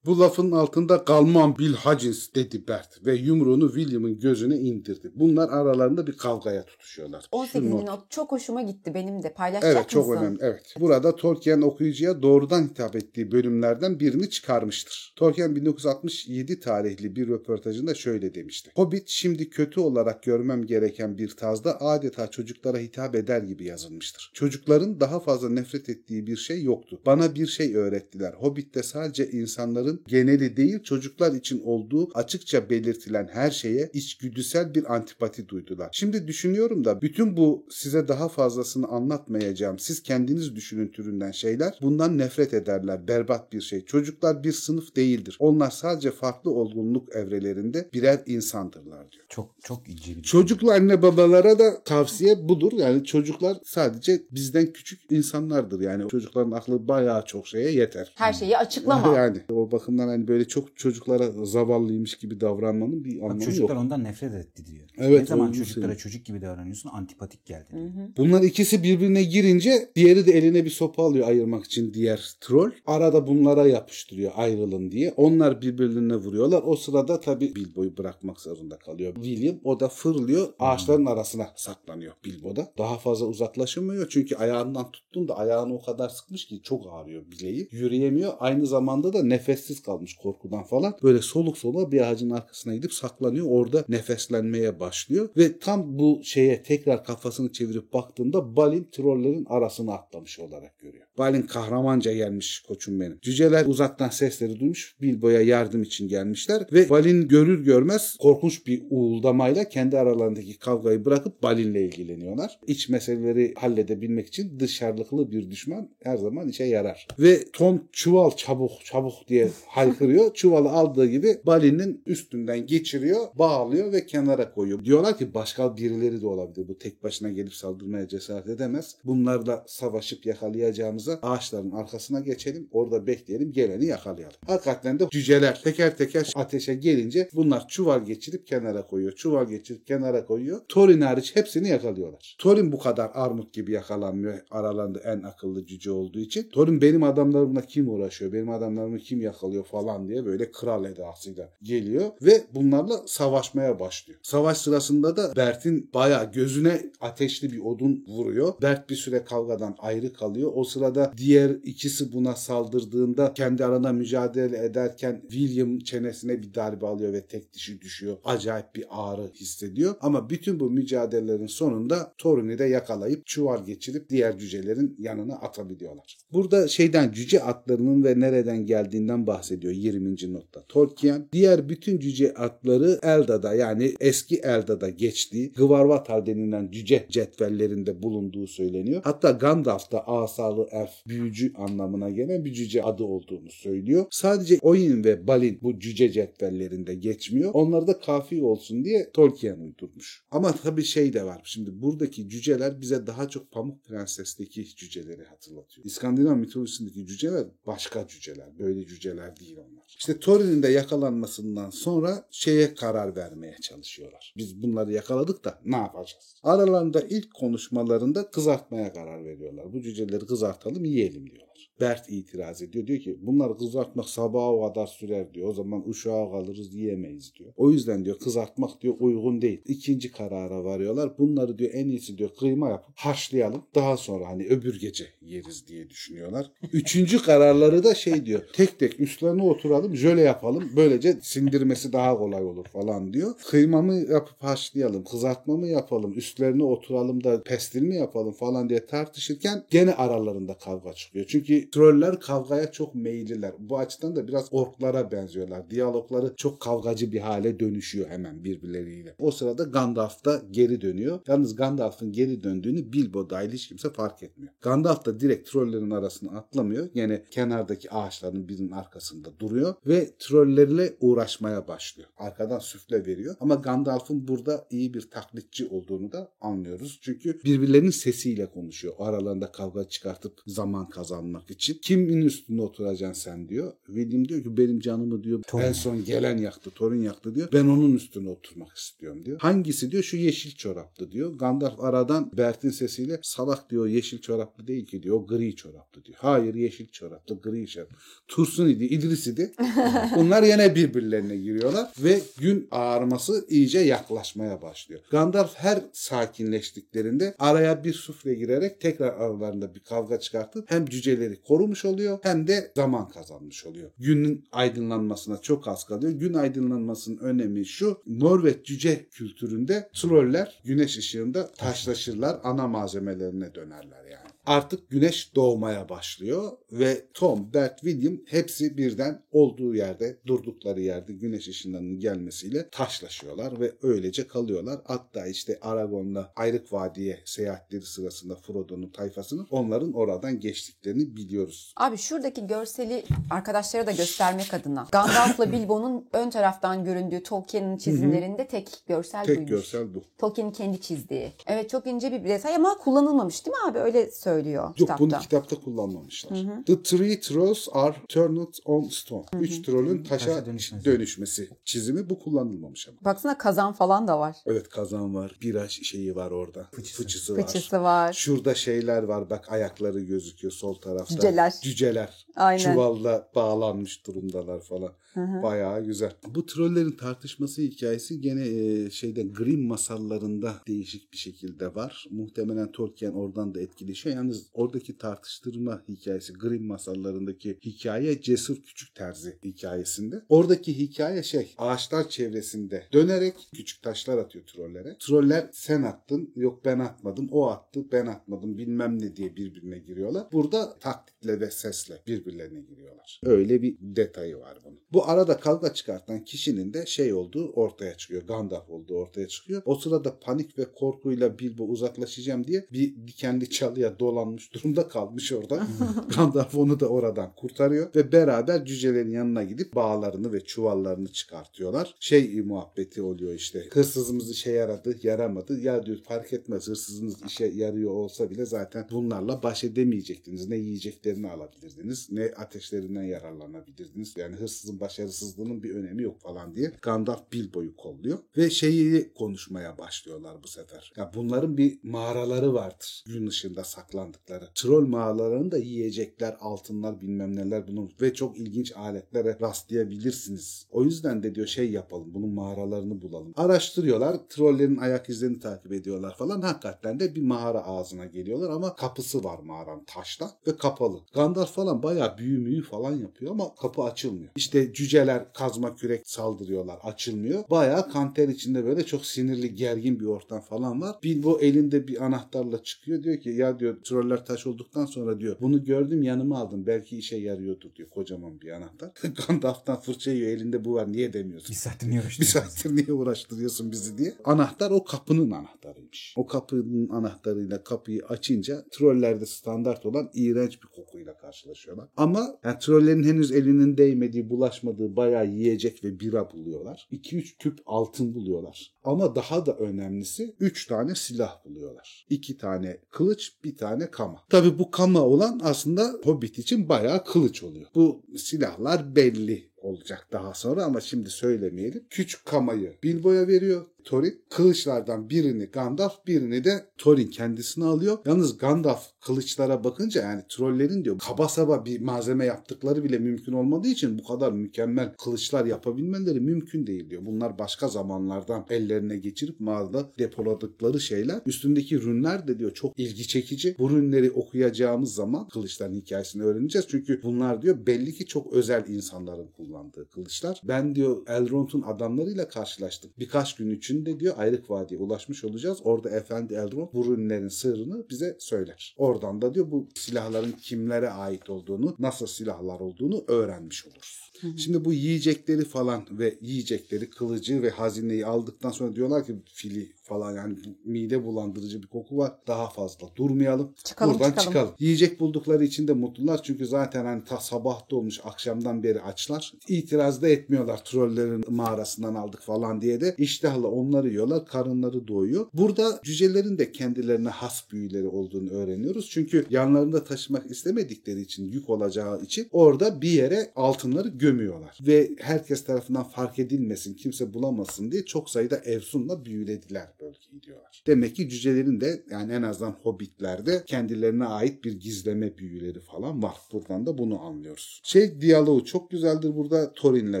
Bu 0.06 0.20
lafın 0.20 0.50
altında 0.50 1.04
kalmam 1.04 1.58
Bill 1.58 1.74
Hutchins 1.74 2.34
dedi 2.34 2.68
Bert 2.68 3.06
ve 3.06 3.14
yumruğunu 3.14 3.74
William'ın 3.74 4.18
gözüne 4.18 4.56
indirdi. 4.56 5.12
Bunlar 5.14 5.48
aralarında 5.48 6.06
bir 6.06 6.16
kavgaya 6.16 6.64
tutuşuyorlar. 6.64 7.20
Şu 7.20 7.36
18'in 7.36 7.70
not- 7.70 7.86
not 7.86 8.10
çok 8.10 8.32
hoşuma 8.32 8.62
gitti 8.62 8.94
benim 8.94 9.22
de. 9.22 9.32
Paylaşacak 9.34 9.76
Evet 9.76 9.88
çok 9.88 10.08
mısın? 10.08 10.22
önemli. 10.22 10.38
Evet. 10.42 10.74
Burada 10.80 11.16
Tolkien 11.16 11.60
okuyucuya 11.60 12.22
doğrudan 12.22 12.62
hitap 12.68 12.96
ettiği 12.96 13.32
bölümlerden 13.32 14.00
birini 14.00 14.30
çıkarmıştır. 14.30 15.12
Tolkien 15.16 15.56
1967 15.56 16.60
tarihli 16.60 17.16
bir 17.16 17.28
röportajında 17.28 17.94
şöyle 17.94 18.34
demişti. 18.34 18.70
Hobbit 18.74 19.08
şimdi 19.08 19.50
kötü 19.50 19.80
olarak 19.80 20.22
görmem 20.22 20.66
gereken 20.66 21.18
bir 21.18 21.28
tarzda 21.36 21.80
adeta 21.80 22.30
çocuklara 22.30 22.78
hitap 22.78 23.14
eder 23.14 23.42
gibi 23.42 23.64
yazılmıştır. 23.64 24.30
Çocukların 24.34 25.00
daha 25.00 25.20
fazla 25.20 25.48
nefret 25.48 25.88
ettiği 25.88 26.26
bir 26.26 26.36
şey 26.36 26.62
yoktu. 26.62 27.00
Bana 27.06 27.34
bir 27.34 27.46
şey 27.46 27.76
öğrettiler. 27.76 28.32
Hobbit'te 28.32 28.82
sadece 28.82 29.30
insanların 29.30 29.91
geneli 30.08 30.56
değil 30.56 30.82
çocuklar 30.82 31.32
için 31.32 31.62
olduğu 31.64 32.10
açıkça 32.14 32.70
belirtilen 32.70 33.28
her 33.32 33.50
şeye 33.50 33.90
içgüdüsel 33.92 34.74
bir 34.74 34.94
antipati 34.94 35.48
duydular. 35.48 35.88
Şimdi 35.92 36.26
düşünüyorum 36.28 36.84
da 36.84 37.02
bütün 37.02 37.36
bu 37.36 37.66
size 37.70 38.08
daha 38.08 38.28
fazlasını 38.28 38.86
anlatmayacağım. 38.86 39.78
Siz 39.78 40.02
kendiniz 40.02 40.56
düşünün 40.56 40.88
türünden 40.88 41.30
şeyler. 41.30 41.78
Bundan 41.82 42.18
nefret 42.18 42.54
ederler. 42.54 43.08
Berbat 43.08 43.52
bir 43.52 43.60
şey. 43.60 43.84
Çocuklar 43.84 44.44
bir 44.44 44.52
sınıf 44.52 44.96
değildir. 44.96 45.36
Onlar 45.40 45.70
sadece 45.70 46.10
farklı 46.10 46.50
olgunluk 46.50 47.16
evrelerinde 47.16 47.88
birer 47.92 48.20
insandırlar 48.26 49.12
diyor. 49.12 49.24
Çok 49.28 49.50
çok 49.62 49.88
ince 49.88 50.16
bir 50.16 50.22
Çocuklu 50.22 50.70
anne 50.70 51.02
babalara 51.02 51.58
da 51.58 51.82
tavsiye 51.84 52.48
budur. 52.48 52.72
Yani 52.72 53.04
çocuklar 53.04 53.56
sadece 53.64 54.22
bizden 54.30 54.72
küçük 54.72 55.12
insanlardır. 55.12 55.80
Yani 55.80 56.08
çocukların 56.08 56.50
aklı 56.50 56.88
bayağı 56.88 57.24
çok 57.24 57.46
şeye 57.46 57.70
yeter. 57.70 58.12
Her 58.16 58.32
şeyi 58.32 58.58
açıklama. 58.58 59.16
Yani 59.16 59.42
o 59.50 59.72
bakımdan 59.82 60.08
hani 60.08 60.28
böyle 60.28 60.48
çok 60.48 60.76
çocuklara 60.76 61.30
zavallıymış 61.44 62.18
gibi 62.18 62.40
davranmanın 62.40 63.04
bir 63.04 63.16
Bak 63.16 63.22
anlamı 63.22 63.40
çocuklar 63.40 63.74
yok. 63.74 63.84
ondan 63.84 64.04
nefret 64.04 64.34
etti 64.34 64.66
diyor. 64.66 64.88
Evet, 64.98 65.20
ne 65.20 65.26
zaman 65.26 65.46
çocuklara 65.52 65.74
söyleyeyim. 65.74 65.98
çocuk 65.98 66.24
gibi 66.24 66.42
davranıyorsun 66.42 66.90
antipatik 66.92 67.46
geldi. 67.46 67.66
diyor. 67.72 68.08
Bunlar 68.16 68.42
ikisi 68.42 68.82
birbirine 68.82 69.22
girince 69.22 69.90
diğeri 69.96 70.26
de 70.26 70.32
eline 70.32 70.64
bir 70.64 70.70
sopa 70.70 71.02
alıyor 71.02 71.28
ayırmak 71.28 71.64
için 71.64 71.94
diğer 71.94 72.32
troll. 72.40 72.70
Arada 72.86 73.26
bunlara 73.26 73.66
yapıştırıyor 73.66 74.32
ayrılın 74.34 74.90
diye. 74.90 75.14
Onlar 75.16 75.62
birbirlerine 75.62 76.16
vuruyorlar. 76.16 76.62
O 76.66 76.76
sırada 76.76 77.20
tabii 77.20 77.54
Bilbo'yu 77.54 77.96
bırakmak 77.96 78.40
zorunda 78.40 78.78
kalıyor. 78.78 79.14
William 79.14 79.56
o 79.64 79.80
da 79.80 79.88
fırlıyor 79.88 80.48
ağaçların 80.58 81.06
arasına 81.06 81.46
saklanıyor 81.56 82.12
Bilbo'da. 82.24 82.72
Daha 82.78 82.98
fazla 82.98 83.26
uzaklaşamıyor 83.26 84.08
çünkü 84.10 84.36
ayağından 84.36 84.90
tuttun 84.90 85.28
da 85.28 85.36
ayağını 85.36 85.74
o 85.74 85.82
kadar 85.82 86.08
sıkmış 86.08 86.46
ki 86.46 86.60
çok 86.62 86.82
ağrıyor 86.92 87.22
bileği. 87.30 87.68
Yürüyemiyor. 87.70 88.32
Aynı 88.38 88.66
zamanda 88.66 89.12
da 89.12 89.22
nefessiz 89.22 89.71
kalmış 89.80 90.16
korkudan 90.16 90.62
falan. 90.62 90.94
Böyle 91.02 91.22
soluk 91.22 91.58
soluğa 91.58 91.92
bir 91.92 92.10
ağacın 92.10 92.30
arkasına 92.30 92.74
gidip 92.74 92.92
saklanıyor. 92.92 93.46
Orada 93.50 93.84
nefeslenmeye 93.88 94.80
başlıyor 94.80 95.28
ve 95.36 95.58
tam 95.58 95.98
bu 95.98 96.20
şeye 96.24 96.62
tekrar 96.62 97.04
kafasını 97.04 97.52
çevirip 97.52 97.92
baktığında 97.92 98.56
Balin 98.56 98.88
trollerin 98.92 99.46
arasına 99.48 99.92
atlamış 99.92 100.38
olarak 100.38 100.78
görüyor. 100.78 101.06
Balin 101.18 101.42
kahramanca 101.42 102.12
gelmiş 102.12 102.60
koçum 102.68 103.00
benim. 103.00 103.18
Cüceler 103.22 103.66
uzaktan 103.66 104.08
sesleri 104.08 104.60
duymuş. 104.60 104.96
Bilbo'ya 105.00 105.40
yardım 105.42 105.82
için 105.82 106.08
gelmişler 106.08 106.66
ve 106.72 106.90
Balin 106.90 107.28
görür 107.28 107.64
görmez 107.64 108.16
korkunç 108.20 108.66
bir 108.66 108.82
uğuldamayla 108.90 109.68
kendi 109.68 109.98
aralarındaki 109.98 110.58
kavgayı 110.58 111.04
bırakıp 111.04 111.42
Balin'le 111.42 111.74
ilgileniyorlar. 111.74 112.58
İç 112.66 112.88
meseleleri 112.88 113.54
halledebilmek 113.56 114.26
için 114.26 114.60
dışarılıklı 114.60 115.30
bir 115.30 115.50
düşman 115.50 115.90
her 116.02 116.16
zaman 116.16 116.48
işe 116.48 116.64
yarar. 116.64 117.06
Ve 117.18 117.44
Tom 117.52 117.84
çuval 117.92 118.30
çabuk 118.30 118.84
çabuk 118.84 119.28
diye 119.28 119.48
haykırıyor. 119.66 120.34
Çuvalı 120.34 120.70
aldığı 120.70 121.06
gibi 121.06 121.40
Balin'in 121.46 122.02
üstünden 122.06 122.66
geçiriyor, 122.66 123.20
bağlıyor 123.34 123.92
ve 123.92 124.06
kenara 124.06 124.52
koyuyor. 124.52 124.84
Diyorlar 124.84 125.18
ki 125.18 125.34
başka 125.34 125.76
birileri 125.76 126.22
de 126.22 126.26
olabilir. 126.26 126.68
Bu 126.68 126.78
tek 126.78 127.02
başına 127.02 127.30
gelip 127.30 127.54
saldırmaya 127.54 128.08
cesaret 128.08 128.48
edemez. 128.48 128.96
Bunlarla 129.04 129.64
savaşıp 129.66 130.26
yakalayacağımıza 130.26 131.18
ağaçların 131.22 131.70
arkasına 131.70 132.20
geçelim. 132.20 132.68
Orada 132.72 133.06
bekleyelim. 133.06 133.52
Geleni 133.52 133.86
yakalayalım. 133.86 134.36
Hakikaten 134.46 134.98
de 134.98 135.08
cüceler 135.10 135.62
teker 135.62 135.96
teker 135.96 136.32
ateşe 136.36 136.74
gelince 136.74 137.28
bunlar 137.34 137.68
çuval 137.68 138.04
geçirip 138.04 138.46
kenara 138.46 138.86
koyuyor. 138.86 139.12
Çuval 139.12 139.46
geçirip 139.46 139.86
kenara 139.86 140.26
koyuyor. 140.26 140.60
Thorin 140.68 141.00
hariç 141.00 141.36
hepsini 141.36 141.68
yakalıyorlar. 141.68 142.36
Thorin 142.38 142.72
bu 142.72 142.78
kadar 142.78 143.10
armut 143.14 143.52
gibi 143.52 143.72
yakalanmıyor. 143.72 144.38
Aralarında 144.50 144.98
en 144.98 145.22
akıllı 145.22 145.66
cüce 145.66 145.90
olduğu 145.90 146.20
için. 146.20 146.48
Thorin 146.52 146.80
benim 146.80 147.02
adamlarımla 147.02 147.62
kim 147.62 147.88
uğraşıyor? 147.88 148.32
Benim 148.32 148.48
adamlarımı 148.48 148.98
kim 148.98 149.20
yakalıyor? 149.20 149.51
Kalıyor 149.52 149.64
falan 149.64 150.08
diye 150.08 150.24
böyle 150.24 150.50
kral 150.50 150.84
edasıyla 150.84 151.50
geliyor 151.62 152.10
ve 152.22 152.44
bunlarla 152.54 153.02
savaşmaya 153.06 153.80
başlıyor. 153.80 154.20
Savaş 154.22 154.58
sırasında 154.58 155.16
da 155.16 155.36
Bert'in 155.36 155.90
bayağı 155.94 156.32
gözüne 156.32 156.90
ateşli 157.00 157.52
bir 157.52 157.58
odun 157.58 158.04
vuruyor. 158.08 158.54
Bert 158.62 158.90
bir 158.90 158.96
süre 158.96 159.24
kavgadan 159.24 159.76
ayrı 159.78 160.12
kalıyor. 160.12 160.52
O 160.54 160.64
sırada 160.64 161.12
diğer 161.16 161.50
ikisi 161.50 162.12
buna 162.12 162.34
saldırdığında 162.34 163.34
kendi 163.34 163.64
arana 163.64 163.92
mücadele 163.92 164.64
ederken 164.64 165.22
William 165.30 165.78
çenesine 165.78 166.42
bir 166.42 166.54
darbe 166.54 166.86
alıyor 166.86 167.12
ve 167.12 167.26
tek 167.26 167.54
dişi 167.54 167.80
düşüyor. 167.80 168.16
Acayip 168.24 168.74
bir 168.74 168.84
ağrı 168.90 169.30
hissediyor. 169.34 169.94
Ama 170.00 170.30
bütün 170.30 170.60
bu 170.60 170.70
mücadelelerin 170.70 171.46
sonunda 171.46 172.14
Thorin'i 172.18 172.58
de 172.58 172.64
yakalayıp 172.64 173.26
çuval 173.26 173.64
geçirip 173.64 174.08
diğer 174.08 174.38
cücelerin 174.38 174.96
yanına 174.98 175.34
atabiliyorlar. 175.34 176.18
Burada 176.32 176.68
şeyden 176.68 177.12
cüce 177.12 177.42
atlarının 177.42 178.04
ve 178.04 178.20
nereden 178.20 178.66
geldiğinden 178.66 179.26
bahsediyor 179.42 179.72
20. 179.72 180.32
notta. 180.32 180.64
Tolkien 180.68 181.28
diğer 181.32 181.68
bütün 181.68 181.98
cüce 181.98 182.34
atları 182.34 182.98
Elda'da 183.02 183.54
yani 183.54 183.94
eski 184.00 184.36
Elda'da 184.36 184.88
geçtiği 184.88 185.52
Gvarvatar 185.52 186.26
denilen 186.26 186.70
cüce 186.70 187.06
cetvellerinde 187.10 188.02
bulunduğu 188.02 188.46
söyleniyor. 188.46 189.00
Hatta 189.04 189.30
Gandalf 189.30 189.92
da 189.92 190.08
asalı 190.08 190.68
elf 190.72 191.06
büyücü 191.06 191.52
anlamına 191.56 192.10
gelen 192.10 192.44
bir 192.44 192.52
cüce 192.52 192.82
adı 192.82 193.04
olduğunu 193.04 193.50
söylüyor. 193.50 194.06
Sadece 194.10 194.58
Oyin 194.62 195.04
ve 195.04 195.26
Balin 195.26 195.58
bu 195.62 195.78
cüce 195.78 196.12
cetvellerinde 196.12 196.94
geçmiyor. 196.94 197.50
Onları 197.54 197.86
da 197.86 197.98
kafi 197.98 198.42
olsun 198.42 198.84
diye 198.84 199.10
Tolkien 199.12 199.58
uydurmuş. 199.58 200.24
Ama 200.30 200.52
tabii 200.52 200.84
şey 200.84 201.12
de 201.12 201.24
var. 201.24 201.40
Şimdi 201.44 201.82
buradaki 201.82 202.28
cüceler 202.28 202.80
bize 202.80 203.06
daha 203.06 203.28
çok 203.28 203.50
Pamuk 203.50 203.84
Prenses'teki 203.84 204.76
cüceleri 204.76 205.24
hatırlatıyor. 205.24 205.84
İskandinav 205.84 206.36
mitolojisindeki 206.36 207.06
cüceler 207.06 207.44
başka 207.66 208.08
cüceler. 208.08 208.58
Böyle 208.58 208.86
cüceler 208.86 209.21
değil 209.40 209.56
onlar. 209.56 209.82
İşte 209.98 210.20
Thorin'in 210.20 210.62
de 210.62 210.68
yakalanmasından 210.68 211.70
sonra 211.70 212.28
şeye 212.30 212.74
karar 212.74 213.16
vermeye 213.16 213.56
çalışıyorlar. 213.62 214.34
Biz 214.36 214.62
bunları 214.62 214.92
yakaladık 214.92 215.44
da 215.44 215.60
ne 215.64 215.76
yapacağız? 215.76 216.36
Aralarında 216.42 217.00
ilk 217.00 217.34
konuşmalarında 217.34 218.30
kızartmaya 218.30 218.92
karar 218.92 219.24
veriyorlar. 219.24 219.72
Bu 219.72 219.80
cüceleri 219.80 220.26
kızartalım 220.26 220.84
yiyelim 220.84 221.30
diyorlar. 221.30 221.51
Bert 221.80 222.04
itiraz 222.08 222.62
ediyor. 222.62 222.86
Diyor 222.86 222.98
ki 222.98 223.18
bunları 223.20 223.56
kızartmak 223.56 224.08
sabaha 224.08 224.68
kadar 224.68 224.86
sürer 224.86 225.34
diyor. 225.34 225.48
O 225.48 225.52
zaman 225.52 225.88
uşağa 225.88 226.30
kalırız 226.30 226.74
yiyemeyiz 226.74 227.34
diyor. 227.38 227.52
O 227.56 227.70
yüzden 227.70 228.04
diyor 228.04 228.18
kızartmak 228.18 228.80
diyor 228.80 228.94
uygun 229.00 229.42
değil. 229.42 229.62
İkinci 229.64 230.12
karara 230.12 230.64
varıyorlar. 230.64 231.18
Bunları 231.18 231.58
diyor 231.58 231.70
en 231.74 231.88
iyisi 231.88 232.18
diyor 232.18 232.30
kıyma 232.38 232.68
yapıp 232.68 232.94
haşlayalım. 232.96 233.62
Daha 233.74 233.96
sonra 233.96 234.28
hani 234.28 234.46
öbür 234.46 234.80
gece 234.80 235.04
yeriz 235.22 235.68
diye 235.68 235.90
düşünüyorlar. 235.90 236.50
Üçüncü 236.72 237.22
kararları 237.22 237.84
da 237.84 237.94
şey 237.94 238.26
diyor. 238.26 238.42
Tek 238.52 238.78
tek 238.78 239.00
üstlerine 239.00 239.42
oturalım 239.42 239.96
jöle 239.96 240.20
yapalım. 240.20 240.72
Böylece 240.76 241.18
sindirmesi 241.22 241.92
daha 241.92 242.18
kolay 242.18 242.44
olur 242.44 242.66
falan 242.66 243.12
diyor. 243.12 243.34
Kıyma 243.50 243.82
mı 243.82 243.94
yapıp 243.94 244.42
haşlayalım? 244.42 245.04
Kızartma 245.04 245.56
mı 245.56 245.66
yapalım? 245.66 246.18
Üstlerine 246.18 246.64
oturalım 246.64 247.24
da 247.24 247.42
pestil 247.42 247.82
mi 247.82 247.96
yapalım 247.96 248.32
falan 248.32 248.68
diye 248.68 248.86
tartışırken 248.86 249.64
gene 249.70 249.94
aralarında 249.94 250.54
kavga 250.54 250.92
çıkıyor. 250.92 251.26
Çünkü 251.28 251.51
troller 251.72 252.20
kavgaya 252.20 252.72
çok 252.72 252.94
meyilliler. 252.94 253.52
Bu 253.58 253.78
açıdan 253.78 254.16
da 254.16 254.28
biraz 254.28 254.48
orklara 254.50 255.10
benziyorlar. 255.12 255.70
Diyalogları 255.70 256.34
çok 256.36 256.60
kavgacı 256.60 257.12
bir 257.12 257.20
hale 257.20 257.60
dönüşüyor 257.60 258.08
hemen 258.08 258.44
birbirleriyle. 258.44 259.14
O 259.18 259.30
sırada 259.30 259.62
Gandalf 259.62 260.24
da 260.24 260.42
geri 260.50 260.80
dönüyor. 260.80 261.20
Yalnız 261.26 261.56
Gandalf'ın 261.56 262.12
geri 262.12 262.42
döndüğünü 262.42 262.92
Bilbo 262.92 263.30
dahil 263.30 263.52
hiç 263.52 263.68
kimse 263.68 263.90
fark 263.90 264.22
etmiyor. 264.22 264.52
Gandalf 264.60 265.04
da 265.04 265.20
direkt 265.20 265.50
trollerin 265.50 265.90
arasına 265.90 266.38
atlamıyor. 266.38 266.88
Yine 266.94 267.24
kenardaki 267.30 267.90
ağaçların 267.90 268.48
birinin 268.48 268.70
arkasında 268.70 269.28
duruyor 269.38 269.74
ve 269.86 270.10
trollerle 270.18 270.96
uğraşmaya 271.00 271.68
başlıyor. 271.68 272.08
Arkadan 272.16 272.58
süfle 272.58 273.06
veriyor. 273.06 273.36
Ama 273.40 273.54
Gandalf'ın 273.54 274.28
burada 274.28 274.66
iyi 274.70 274.94
bir 274.94 275.10
taklitçi 275.10 275.68
olduğunu 275.68 276.12
da 276.12 276.32
anlıyoruz. 276.40 276.98
Çünkü 277.02 277.40
birbirlerinin 277.44 277.90
sesiyle 277.90 278.46
konuşuyor. 278.46 278.94
O 278.98 279.04
aralarında 279.04 279.52
kavga 279.52 279.88
çıkartıp 279.88 280.40
zaman 280.46 280.88
kazanmak 281.32 281.50
için. 281.50 281.78
Kimin 281.82 282.22
üstünde 282.22 282.62
oturacaksın 282.62 283.22
sen 283.22 283.48
diyor. 283.48 283.72
William 283.86 284.28
diyor 284.28 284.42
ki 284.42 284.56
benim 284.56 284.80
canımı 284.80 285.24
diyor 285.24 285.42
Thorin. 285.42 285.64
en 285.64 285.72
son 285.72 286.04
gelen 286.04 286.38
yaktı, 286.38 286.70
Thorin 286.74 287.02
yaktı 287.02 287.34
diyor. 287.34 287.48
Ben 287.52 287.64
onun 287.64 287.94
üstüne 287.94 288.28
oturmak 288.28 288.76
istiyorum 288.76 289.24
diyor. 289.24 289.40
Hangisi 289.40 289.90
diyor 289.90 290.02
şu 290.02 290.16
yeşil 290.16 290.54
çoraplı 290.54 291.12
diyor. 291.12 291.34
Gandalf 291.34 291.80
aradan 291.80 292.30
Bert'in 292.36 292.70
sesiyle 292.70 293.20
salak 293.22 293.70
diyor 293.70 293.86
yeşil 293.86 294.20
çoraplı 294.20 294.66
değil 294.66 294.86
ki 294.86 295.02
diyor. 295.02 295.16
O 295.16 295.26
gri 295.26 295.56
çoraplı 295.56 296.04
diyor. 296.04 296.18
Hayır 296.20 296.54
yeşil 296.54 296.88
çoraplı, 296.88 297.40
gri 297.40 297.66
çoraplı. 297.66 297.96
Tursun 298.28 298.68
idi, 298.68 298.84
İdris 298.84 299.26
idi. 299.26 299.52
Bunlar 300.16 300.42
yine 300.42 300.74
birbirlerine 300.74 301.36
giriyorlar 301.36 301.90
ve 301.98 302.20
gün 302.38 302.68
ağarması 302.70 303.46
iyice 303.48 303.78
yaklaşmaya 303.78 304.62
başlıyor. 304.62 305.00
Gandalf 305.10 305.54
her 305.54 305.80
sakinleştiklerinde 305.92 307.34
araya 307.38 307.84
bir 307.84 307.92
sufle 307.92 308.34
girerek 308.34 308.80
tekrar 308.80 309.08
aralarında 309.08 309.74
bir 309.74 309.80
kavga 309.80 310.18
çıkartıp 310.20 310.70
hem 310.70 310.86
cüceleri 310.86 311.21
korumuş 311.30 311.84
oluyor 311.84 312.18
hem 312.22 312.46
de 312.46 312.72
zaman 312.76 313.08
kazanmış 313.08 313.66
oluyor. 313.66 313.90
Günün 313.98 314.44
aydınlanmasına 314.52 315.40
çok 315.40 315.68
az 315.68 315.84
kalıyor. 315.84 316.12
Gün 316.12 316.34
aydınlanmasının 316.34 317.18
önemi 317.18 317.66
şu. 317.66 318.02
Norveç 318.06 318.66
cüce 318.66 319.06
kültüründe 319.10 319.90
troller 319.94 320.60
güneş 320.64 320.98
ışığında 320.98 321.52
taşlaşırlar. 321.52 322.40
Ana 322.44 322.68
malzemelerine 322.68 323.54
dönerler 323.54 324.04
yani. 324.04 324.31
Artık 324.46 324.90
güneş 324.90 325.34
doğmaya 325.34 325.88
başlıyor 325.88 326.52
ve 326.72 327.06
Tom, 327.14 327.52
Bert, 327.54 327.80
William 327.80 328.18
hepsi 328.26 328.76
birden 328.76 329.22
olduğu 329.32 329.74
yerde, 329.74 330.18
durdukları 330.26 330.80
yerde 330.80 331.12
güneş 331.12 331.48
ışınlarının 331.48 331.98
gelmesiyle 332.00 332.68
taşlaşıyorlar 332.70 333.60
ve 333.60 333.72
öylece 333.82 334.26
kalıyorlar. 334.26 334.80
Hatta 334.84 335.26
işte 335.26 335.58
Aragorn'la 335.62 336.32
Ayrık 336.36 336.72
Vadi'ye 336.72 337.20
seyahatleri 337.24 337.82
sırasında 337.82 338.36
Frodo'nun 338.36 338.88
tayfasının 338.90 339.46
onların 339.50 339.92
oradan 339.92 340.40
geçtiklerini 340.40 341.16
biliyoruz. 341.16 341.74
Abi 341.76 341.96
şuradaki 341.98 342.46
görseli 342.46 343.04
arkadaşlara 343.30 343.86
da 343.86 343.90
göstermek 343.92 344.54
adına. 344.54 344.86
Gandalf'la 344.92 345.52
Bilbo'nun 345.52 346.08
ön 346.12 346.30
taraftan 346.30 346.84
göründüğü 346.84 347.22
Tolkien'in 347.22 347.76
çizimlerinde 347.76 348.46
tek 348.48 348.68
görsel 348.86 349.24
Tek 349.24 349.36
buymuş. 349.36 349.50
görsel 349.50 349.94
bu. 349.94 350.04
Tolkien'in 350.18 350.50
kendi 350.50 350.80
çizdiği. 350.80 351.32
Evet 351.46 351.70
çok 351.70 351.86
ince 351.86 352.12
bir 352.12 352.24
detay 352.28 352.54
ama 352.54 352.78
kullanılmamış 352.78 353.46
değil 353.46 353.56
mi 353.56 353.70
abi? 353.70 353.78
Öyle 353.78 354.10
söylüyor 354.32 354.64
Yok 354.64 354.76
kitapta. 354.76 355.04
bunu 355.04 355.18
kitapta 355.18 355.56
kullanmamışlar. 355.56 356.38
The 356.66 356.82
three 356.82 357.20
trolls 357.20 357.68
are 357.72 357.94
turned 358.08 358.54
on 358.64 358.88
stone. 358.88 359.24
Üç 359.40 359.62
trollün 359.62 360.04
taşa, 360.04 360.26
Taşa 360.26 360.46
dönüşmesi. 360.46 360.84
dönüşmesi 360.84 361.48
çizimi 361.64 362.10
bu 362.10 362.18
kullanılmamış 362.18 362.88
ama. 362.88 362.98
Baksana 363.00 363.38
kazan 363.38 363.72
falan 363.72 364.08
da 364.08 364.18
var. 364.20 364.36
Evet 364.46 364.68
kazan 364.68 365.14
var. 365.14 365.36
Bira 365.42 365.68
şeyi 365.68 366.16
var 366.16 366.30
orada. 366.30 366.68
Fıçısı. 366.72 367.02
Fıçısı 367.02 367.36
var. 367.36 367.46
Fıçısı 367.46 367.82
var. 367.82 368.12
Şurada 368.12 368.54
şeyler 368.54 369.02
var. 369.02 369.30
Bak 369.30 369.52
ayakları 369.52 370.00
gözüküyor 370.00 370.52
sol 370.52 370.74
tarafta. 370.74 371.14
Cüceler. 371.14 371.52
Cüceler. 371.62 372.26
Aynen. 372.36 372.72
Çuvalla 372.74 373.28
bağlanmış 373.34 374.06
durumdalar 374.06 374.60
falan. 374.60 374.92
Bayağı 375.16 375.84
güzel. 375.84 376.12
Bu 376.34 376.46
trollerin 376.46 376.90
tartışması 376.90 377.62
hikayesi 377.62 378.20
gene 378.20 378.48
e, 378.48 378.90
şeyde 378.90 379.22
Grimm 379.22 379.66
masallarında 379.66 380.54
değişik 380.68 381.12
bir 381.12 381.16
şekilde 381.18 381.74
var. 381.74 382.06
Muhtemelen 382.10 382.72
Tolkien 382.72 383.12
oradan 383.12 383.54
da 383.54 383.60
etkileşiyor. 383.60 384.16
Yalnız 384.16 384.46
oradaki 384.54 384.98
tartıştırma 384.98 385.82
hikayesi 385.88 386.32
Grimm 386.32 386.66
masallarındaki 386.66 387.58
hikaye 387.64 388.20
Cesur 388.20 388.56
Küçük 388.62 388.94
Terzi 388.94 389.38
hikayesinde. 389.44 390.22
Oradaki 390.28 390.78
hikaye 390.78 391.22
şey 391.22 391.54
ağaçlar 391.58 392.08
çevresinde 392.08 392.84
dönerek 392.92 393.34
küçük 393.54 393.82
taşlar 393.82 394.18
atıyor 394.18 394.44
trollere. 394.46 394.96
Troller 395.00 395.50
sen 395.52 395.82
attın 395.82 396.32
yok 396.36 396.64
ben 396.64 396.78
atmadım 396.78 397.28
o 397.30 397.48
attı 397.48 397.80
ben 397.92 398.06
atmadım 398.06 398.58
bilmem 398.58 399.02
ne 399.02 399.16
diye 399.16 399.36
birbirine 399.36 399.78
giriyorlar. 399.78 400.26
Burada 400.32 400.78
taktikle 400.78 401.40
ve 401.40 401.50
sesle 401.50 402.02
birbirlerine 402.06 402.60
giriyorlar. 402.60 403.20
Öyle 403.24 403.62
bir 403.62 403.76
detayı 403.80 404.36
var 404.36 404.58
bunun. 404.64 404.80
Bu 404.92 405.01
arada 405.08 405.36
kavga 405.36 405.74
çıkartan 405.74 406.24
kişinin 406.24 406.72
de 406.74 406.86
şey 406.86 407.14
olduğu 407.14 407.52
ortaya 407.52 407.96
çıkıyor. 407.96 408.22
Gandalf 408.22 408.70
olduğu 408.70 408.94
ortaya 408.94 409.28
çıkıyor. 409.28 409.62
O 409.64 409.74
sırada 409.74 410.18
panik 410.18 410.58
ve 410.58 410.72
korkuyla 410.72 411.38
Bilbo 411.38 411.64
uzaklaşacağım 411.64 412.46
diye 412.46 412.66
bir 412.72 412.94
dikenli 413.06 413.50
çalıya 413.50 413.98
dolanmış 413.98 414.54
durumda 414.54 414.88
kalmış 414.88 415.32
orada. 415.32 415.66
Gandalf 416.16 416.54
onu 416.54 416.80
da 416.80 416.88
oradan 416.88 417.34
kurtarıyor 417.36 417.94
ve 417.94 418.12
beraber 418.12 418.64
cücelerin 418.64 419.10
yanına 419.10 419.44
gidip 419.44 419.74
bağlarını 419.74 420.32
ve 420.32 420.40
çuvallarını 420.44 421.08
çıkartıyorlar. 421.08 421.94
Şey 422.00 422.42
muhabbeti 422.42 423.02
oluyor 423.02 423.34
işte. 423.34 423.64
Hırsızımız 423.70 424.30
işe 424.30 424.52
yaradı, 424.52 424.98
yaramadı. 425.02 425.60
Ya 425.60 425.86
diyor 425.86 425.98
fark 425.98 426.32
etmez 426.32 426.68
hırsızınız 426.68 427.22
işe 427.26 427.46
yarıyor 427.46 427.90
olsa 427.90 428.30
bile 428.30 428.46
zaten 428.46 428.86
bunlarla 428.90 429.42
baş 429.42 429.64
edemeyecektiniz. 429.64 430.48
Ne 430.48 430.56
yiyeceklerini 430.56 431.30
alabilirdiniz, 431.30 432.08
ne 432.12 432.24
ateşlerinden 432.36 433.02
yararlanabilirdiniz. 433.02 434.14
Yani 434.16 434.36
hırsızın 434.36 434.80
başka 434.80 434.91
başarısızlığının 434.92 435.62
bir 435.62 435.74
önemi 435.74 436.02
yok 436.02 436.20
falan 436.20 436.56
diye 436.56 436.72
Gandalf 436.82 437.32
Bilbo'yu 437.32 437.76
kolluyor 437.76 438.18
ve 438.36 438.50
şeyi 438.50 439.12
konuşmaya 439.14 439.78
başlıyorlar 439.78 440.42
bu 440.42 440.48
sefer. 440.48 440.92
Ya 440.96 441.10
bunların 441.14 441.56
bir 441.56 441.78
mağaraları 441.82 442.54
vardır 442.54 443.04
gün 443.06 443.26
ışığında 443.26 443.64
saklandıkları. 443.64 444.48
Troll 444.54 444.86
mağaralarında 444.86 445.58
yiyecekler, 445.58 446.36
altınlar 446.40 447.00
bilmem 447.00 447.36
neler 447.36 447.68
bunun 447.68 447.92
ve 448.00 448.14
çok 448.14 448.38
ilginç 448.38 448.72
aletlere 448.76 449.38
rastlayabilirsiniz. 449.40 450.66
O 450.70 450.84
yüzden 450.84 451.22
de 451.22 451.34
diyor 451.34 451.46
şey 451.46 451.70
yapalım 451.70 452.14
bunun 452.14 452.30
mağaralarını 452.30 453.02
bulalım. 453.02 453.32
Araştırıyorlar. 453.36 454.16
Trollerin 454.28 454.76
ayak 454.76 455.08
izlerini 455.08 455.40
takip 455.40 455.72
ediyorlar 455.72 456.16
falan. 456.16 456.40
Hakikaten 456.40 457.00
de 457.00 457.14
bir 457.14 457.22
mağara 457.22 457.64
ağzına 457.66 458.04
geliyorlar 458.04 458.50
ama 458.50 458.74
kapısı 458.74 459.24
var 459.24 459.38
mağaranın 459.38 459.84
taşla 459.84 460.30
ve 460.46 460.56
kapalı. 460.56 461.00
Gandalf 461.14 461.52
falan 461.52 461.82
bayağı 461.82 462.18
büyü 462.18 462.38
müyü 462.38 462.62
falan 462.62 462.92
yapıyor 462.92 463.32
ama 463.32 463.54
kapı 463.54 463.82
açılmıyor. 463.82 464.30
İşte 464.36 464.72
cüceler 464.82 465.32
kazma 465.32 465.74
kürek 465.76 466.06
saldırıyorlar. 466.06 466.78
Açılmıyor. 466.82 467.44
Bayağı 467.50 467.90
kanter 467.90 468.28
içinde 468.28 468.64
böyle 468.64 468.86
çok 468.86 469.06
sinirli 469.06 469.54
gergin 469.54 470.00
bir 470.00 470.04
ortam 470.04 470.40
falan 470.40 470.80
var. 470.80 470.96
Bilbo 471.02 471.38
elinde 471.40 471.88
bir 471.88 472.04
anahtarla 472.04 472.62
çıkıyor. 472.62 473.02
Diyor 473.02 473.20
ki 473.20 473.30
ya 473.30 473.58
diyor 473.58 473.76
troller 473.84 474.26
taş 474.26 474.46
olduktan 474.46 474.86
sonra 474.86 475.20
diyor 475.20 475.36
bunu 475.40 475.64
gördüm 475.64 476.02
yanıma 476.02 476.38
aldım. 476.38 476.66
Belki 476.66 476.98
işe 476.98 477.16
yarıyordur 477.16 477.74
diyor. 477.74 477.88
Kocaman 477.90 478.40
bir 478.40 478.50
anahtar. 478.50 478.90
Gandalf'tan 479.28 479.80
fırça 479.80 480.10
yiyor. 480.10 480.30
Elinde 480.30 480.64
bu 480.64 480.74
var. 480.74 480.92
Niye 480.92 481.12
demiyorsun? 481.12 481.50
Bir 481.50 481.54
saattir 481.54 481.90
niye 481.90 482.00
Bir 482.00 482.04
uğraştın? 482.04 482.24
saattir 482.24 482.76
niye 482.76 482.92
uğraştırıyorsun 482.92 483.72
bizi 483.72 483.98
diye. 483.98 484.14
Anahtar 484.24 484.70
o 484.70 484.84
kapının 484.84 485.30
anahtarıymış. 485.30 486.14
O 486.16 486.26
kapının 486.26 486.88
anahtarıyla 486.88 487.64
kapıyı 487.64 488.02
açınca 488.08 488.64
trollerde 488.70 489.26
standart 489.26 489.86
olan 489.86 490.10
iğrenç 490.14 490.62
bir 490.62 490.68
kokuyla 491.02 491.16
karşılaşıyorlar. 491.16 491.88
Ama 491.96 492.38
yani 492.44 492.58
trollerin 492.58 493.04
henüz 493.04 493.32
elinin 493.32 493.76
değmediği, 493.76 494.30
bulaşmadığı 494.30 494.96
bayağı 494.96 495.26
yiyecek 495.26 495.84
ve 495.84 496.00
bira 496.00 496.30
buluyorlar. 496.32 496.88
2-3 496.92 497.38
küp 497.38 497.58
altın 497.66 498.14
buluyorlar. 498.14 498.72
Ama 498.84 499.16
daha 499.16 499.46
da 499.46 499.56
önemlisi 499.56 500.36
3 500.40 500.66
tane 500.66 500.94
silah 500.94 501.44
buluyorlar. 501.44 502.06
2 502.10 502.36
tane 502.36 502.80
kılıç, 502.90 503.32
bir 503.44 503.56
tane 503.56 503.90
kama. 503.90 504.18
Tabi 504.30 504.58
bu 504.58 504.70
kama 504.70 505.00
olan 505.00 505.40
aslında 505.42 505.92
Hobbit 506.04 506.38
için 506.38 506.68
bayağı 506.68 507.04
kılıç 507.04 507.42
oluyor. 507.42 507.66
Bu 507.74 508.02
silahlar 508.16 508.96
belli 508.96 509.51
olacak 509.64 510.08
daha 510.12 510.34
sonra 510.34 510.64
ama 510.64 510.80
şimdi 510.80 511.10
söylemeyelim. 511.10 511.84
Küçük 511.90 512.26
kamayı 512.26 512.72
Bilbo'ya 512.82 513.28
veriyor. 513.28 513.66
Thorin 513.84 514.22
kılıçlardan 514.30 515.10
birini 515.10 515.44
Gandalf 515.44 516.06
birini 516.06 516.44
de 516.44 516.66
Thorin 516.78 517.06
kendisine 517.06 517.64
alıyor. 517.64 517.98
Yalnız 518.06 518.38
Gandalf 518.38 518.86
kılıçlara 519.00 519.64
bakınca 519.64 520.02
yani 520.02 520.22
trollerin 520.28 520.84
diyor 520.84 520.98
kaba 520.98 521.28
saba 521.28 521.64
bir 521.64 521.80
malzeme 521.80 522.24
yaptıkları 522.24 522.84
bile 522.84 522.98
mümkün 522.98 523.32
olmadığı 523.32 523.68
için 523.68 523.98
bu 523.98 524.04
kadar 524.04 524.32
mükemmel 524.32 524.94
kılıçlar 525.04 525.46
yapabilmeleri 525.46 526.20
mümkün 526.20 526.66
değil 526.66 526.90
diyor. 526.90 527.02
Bunlar 527.06 527.38
başka 527.38 527.68
zamanlardan 527.68 528.46
ellerine 528.50 528.96
geçirip 528.96 529.40
mağarada 529.40 529.92
depoladıkları 529.98 530.80
şeyler. 530.80 531.20
Üstündeki 531.26 531.82
rünler 531.82 532.28
de 532.28 532.38
diyor 532.38 532.54
çok 532.54 532.78
ilgi 532.78 533.08
çekici. 533.08 533.56
Bu 533.58 533.70
rünleri 533.70 534.10
okuyacağımız 534.10 534.94
zaman 534.94 535.28
kılıçların 535.28 535.74
hikayesini 535.74 536.22
öğreneceğiz. 536.22 536.66
Çünkü 536.70 537.00
bunlar 537.02 537.42
diyor 537.42 537.66
belli 537.66 537.94
ki 537.94 538.06
çok 538.06 538.32
özel 538.32 538.68
insanların 538.68 539.26
kullandığı 539.26 539.51
kılıçlar. 539.90 540.40
Ben 540.44 540.74
diyor 540.74 541.06
Elrond'un 541.06 541.62
adamlarıyla 541.62 542.28
karşılaştık. 542.28 542.98
Birkaç 542.98 543.36
gün 543.36 543.50
içinde 543.50 544.00
diyor 544.00 544.14
Ayrık 544.18 544.50
Vadi'ye 544.50 544.80
ulaşmış 544.80 545.24
olacağız. 545.24 545.58
Orada 545.64 545.90
Efendi 545.90 546.34
Elrond 546.34 546.68
bu 546.72 546.96
rünlerin 546.96 547.28
sırrını 547.28 547.88
bize 547.90 548.16
söyler. 548.18 548.74
Oradan 548.78 549.22
da 549.22 549.34
diyor 549.34 549.50
bu 549.50 549.68
silahların 549.74 550.32
kimlere 550.32 550.90
ait 550.90 551.30
olduğunu, 551.30 551.76
nasıl 551.78 552.06
silahlar 552.06 552.60
olduğunu 552.60 553.04
öğrenmiş 553.08 553.66
oluruz. 553.66 554.12
Şimdi 554.36 554.64
bu 554.64 554.72
yiyecekleri 554.72 555.44
falan 555.44 555.86
ve 555.90 556.18
yiyecekleri, 556.20 556.90
kılıcı 556.90 557.42
ve 557.42 557.50
hazineyi 557.50 558.06
aldıktan 558.06 558.50
sonra 558.50 558.76
diyorlar 558.76 559.06
ki 559.06 559.22
fili 559.34 559.72
falan 559.92 560.16
yani 560.16 560.36
mide 560.64 561.04
bulandırıcı 561.04 561.62
bir 561.62 561.66
koku 561.66 561.96
var. 561.96 562.12
Daha 562.26 562.48
fazla 562.48 562.86
durmayalım. 562.96 563.54
Çıkalım, 563.64 563.94
Buradan 563.94 564.08
çıkalım. 564.08 564.28
çıkalım. 564.28 564.54
Yiyecek 564.58 565.00
buldukları 565.00 565.44
için 565.44 565.68
de 565.68 565.72
mutlular. 565.72 566.22
Çünkü 566.22 566.46
zaten 566.46 566.84
hani 566.84 567.04
ta 567.04 567.16
sabah 567.16 567.72
olmuş 567.72 568.00
akşamdan 568.04 568.62
beri 568.62 568.80
açlar. 568.80 569.32
İtiraz 569.48 570.02
da 570.02 570.08
etmiyorlar 570.08 570.64
trollerin 570.64 571.24
mağarasından 571.28 571.94
aldık 571.94 572.20
falan 572.20 572.60
diye 572.60 572.80
de 572.80 572.94
iştahla 572.98 573.48
onları 573.48 573.88
yiyorlar. 573.88 574.26
Karınları 574.26 574.88
doyuyor. 574.88 575.26
Burada 575.34 575.80
cücelerin 575.84 576.38
de 576.38 576.52
kendilerine 576.52 577.08
has 577.08 577.50
büyüleri 577.52 577.86
olduğunu 577.86 578.30
öğreniyoruz. 578.30 578.90
Çünkü 578.90 579.26
yanlarında 579.30 579.84
taşımak 579.84 580.30
istemedikleri 580.30 581.00
için 581.00 581.24
yük 581.24 581.50
olacağı 581.50 582.00
için 582.00 582.28
orada 582.30 582.82
bir 582.82 582.90
yere 582.90 583.32
altınları 583.36 583.88
gömüyorlar. 583.88 584.58
Ve 584.66 584.90
herkes 585.00 585.44
tarafından 585.44 585.84
fark 585.84 586.18
edilmesin, 586.18 586.74
kimse 586.74 587.14
bulamasın 587.14 587.72
diye 587.72 587.84
çok 587.84 588.10
sayıda 588.10 588.36
efsunla 588.36 589.04
büyülediler 589.04 589.68
bölgeyi 589.82 590.22
diyorlar. 590.22 590.62
Demek 590.66 590.96
ki 590.96 591.08
cücelerin 591.08 591.60
de 591.60 591.84
yani 591.90 592.12
en 592.12 592.22
azından 592.22 592.50
hobbitlerde 592.50 593.44
kendilerine 593.46 594.04
ait 594.04 594.44
bir 594.44 594.52
gizleme 594.52 595.18
büyüleri 595.18 595.60
falan 595.60 596.02
var. 596.02 596.16
Buradan 596.32 596.66
da 596.66 596.78
bunu 596.78 597.00
anlıyoruz. 597.00 597.60
Şey 597.64 598.00
diyaloğu 598.00 598.44
çok 598.44 598.70
güzeldir 598.70 599.16
burada. 599.16 599.52
Thorin'le 599.52 600.00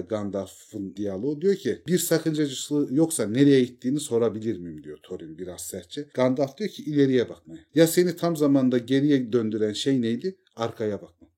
Gandalf'ın 0.08 0.96
diyaloğu 0.96 1.40
diyor 1.40 1.54
ki 1.54 1.82
bir 1.86 1.98
sakıncacısı 1.98 2.88
yoksa 2.90 3.26
nereye 3.26 3.64
gittiğini 3.64 4.00
sorabilir 4.00 4.58
miyim 4.58 4.84
diyor 4.84 4.98
Thorin 5.02 5.38
biraz 5.38 5.60
sertçe. 5.60 6.06
Gandalf 6.14 6.58
diyor 6.58 6.70
ki 6.70 6.82
ileriye 6.82 7.28
bakmaya. 7.28 7.60
Ya 7.74 7.86
seni 7.86 8.16
tam 8.16 8.36
zamanda 8.36 8.78
geriye 8.78 9.32
döndüren 9.32 9.72
şey 9.72 10.02
neydi? 10.02 10.36
Arkaya 10.56 11.02
bakma. 11.02 11.28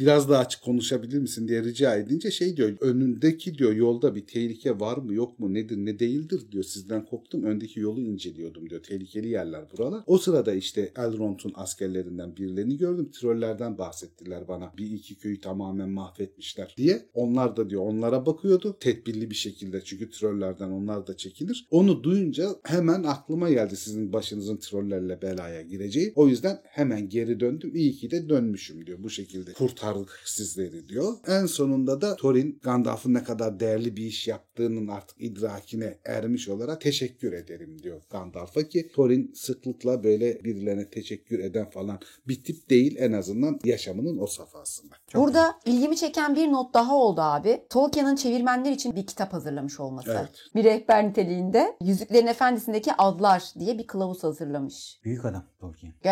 Biraz 0.00 0.28
daha 0.28 0.38
açık 0.38 0.62
konuşabilir 0.62 1.18
misin 1.18 1.48
diye 1.48 1.62
rica 1.62 1.96
edince 1.96 2.30
şey 2.30 2.56
diyor 2.56 2.72
önündeki 2.80 3.58
diyor 3.58 3.72
yolda 3.72 4.14
bir 4.14 4.26
tehlike 4.26 4.80
var 4.80 4.96
mı 4.96 5.14
yok 5.14 5.38
mu 5.38 5.54
nedir 5.54 5.76
ne 5.76 5.98
değildir 5.98 6.42
diyor 6.52 6.64
sizden 6.64 7.04
korktum 7.04 7.44
öndeki 7.44 7.80
yolu 7.80 8.00
inceliyordum 8.00 8.70
diyor 8.70 8.82
tehlikeli 8.82 9.28
yerler 9.28 9.64
buralar. 9.72 10.02
O 10.06 10.18
sırada 10.18 10.54
işte 10.54 10.92
Elrond'un 10.96 11.52
askerlerinden 11.54 12.36
birilerini 12.36 12.78
gördüm 12.78 13.10
trollerden 13.10 13.78
bahsettiler 13.78 14.48
bana 14.48 14.72
bir 14.78 14.90
iki 14.90 15.14
köyü 15.14 15.40
tamamen 15.40 15.90
mahvetmişler 15.90 16.74
diye. 16.76 17.02
Onlar 17.14 17.56
da 17.56 17.70
diyor 17.70 17.82
onlara 17.82 18.26
bakıyordu 18.26 18.76
tedbirli 18.80 19.30
bir 19.30 19.34
şekilde 19.34 19.80
çünkü 19.84 20.10
trollerden 20.10 20.70
onlar 20.70 21.06
da 21.06 21.16
çekilir. 21.16 21.66
Onu 21.70 22.02
duyunca 22.04 22.48
hemen 22.64 23.02
aklıma 23.02 23.50
geldi 23.50 23.76
sizin 23.76 24.12
başınızın 24.12 24.56
trollerle 24.56 25.22
belaya 25.22 25.62
gireceği. 25.62 26.12
O 26.20 26.28
yüzden 26.28 26.60
hemen 26.64 27.08
geri 27.08 27.40
döndüm. 27.40 27.72
İyi 27.74 27.92
ki 27.92 28.10
de 28.10 28.28
dönmüşüm 28.28 28.86
diyor. 28.86 29.02
Bu 29.02 29.10
şekilde 29.10 29.52
kurtardık 29.52 30.22
sizleri 30.24 30.88
diyor. 30.88 31.14
En 31.26 31.46
sonunda 31.46 32.00
da 32.00 32.16
Thorin 32.16 32.60
Gandalf'ın 32.62 33.14
ne 33.14 33.24
kadar 33.24 33.60
değerli 33.60 33.96
bir 33.96 34.02
iş 34.02 34.28
yaptığının 34.28 34.88
artık 34.88 35.16
idrakine 35.20 35.98
ermiş 36.04 36.48
olarak 36.48 36.80
teşekkür 36.80 37.32
ederim 37.32 37.82
diyor 37.82 38.02
Gandalf'a 38.10 38.62
ki 38.62 38.88
Thorin 38.94 39.32
sıklıkla 39.34 40.04
böyle 40.04 40.44
birilerine 40.44 40.90
teşekkür 40.90 41.38
eden 41.38 41.70
falan 41.70 41.98
bir 42.28 42.44
tip 42.44 42.70
değil 42.70 42.96
en 42.98 43.12
azından 43.12 43.60
yaşamının 43.64 44.18
o 44.18 44.26
safhasında. 44.26 44.94
Çok 45.08 45.22
Burada 45.22 45.54
ilgimi 45.64 45.96
çeken 45.96 46.36
bir 46.36 46.52
not 46.52 46.74
daha 46.74 46.96
oldu 46.96 47.20
abi. 47.20 47.62
Tolkien'in 47.70 48.16
çevirmenler 48.16 48.72
için 48.72 48.96
bir 48.96 49.06
kitap 49.06 49.32
hazırlamış 49.32 49.80
olması. 49.80 50.12
Evet. 50.12 50.30
Bir 50.54 50.64
rehber 50.64 51.08
niteliğinde 51.08 51.76
Yüzüklerin 51.82 52.26
Efendisi'ndeki 52.26 52.92
adlar 52.98 53.42
diye 53.58 53.78
bir 53.78 53.86
kılavuz 53.86 54.24
hazırlamış. 54.24 55.00
Büyük 55.04 55.24
adam 55.24 55.44
Tolkien. 55.60 55.92
Gerçekten 56.02 56.09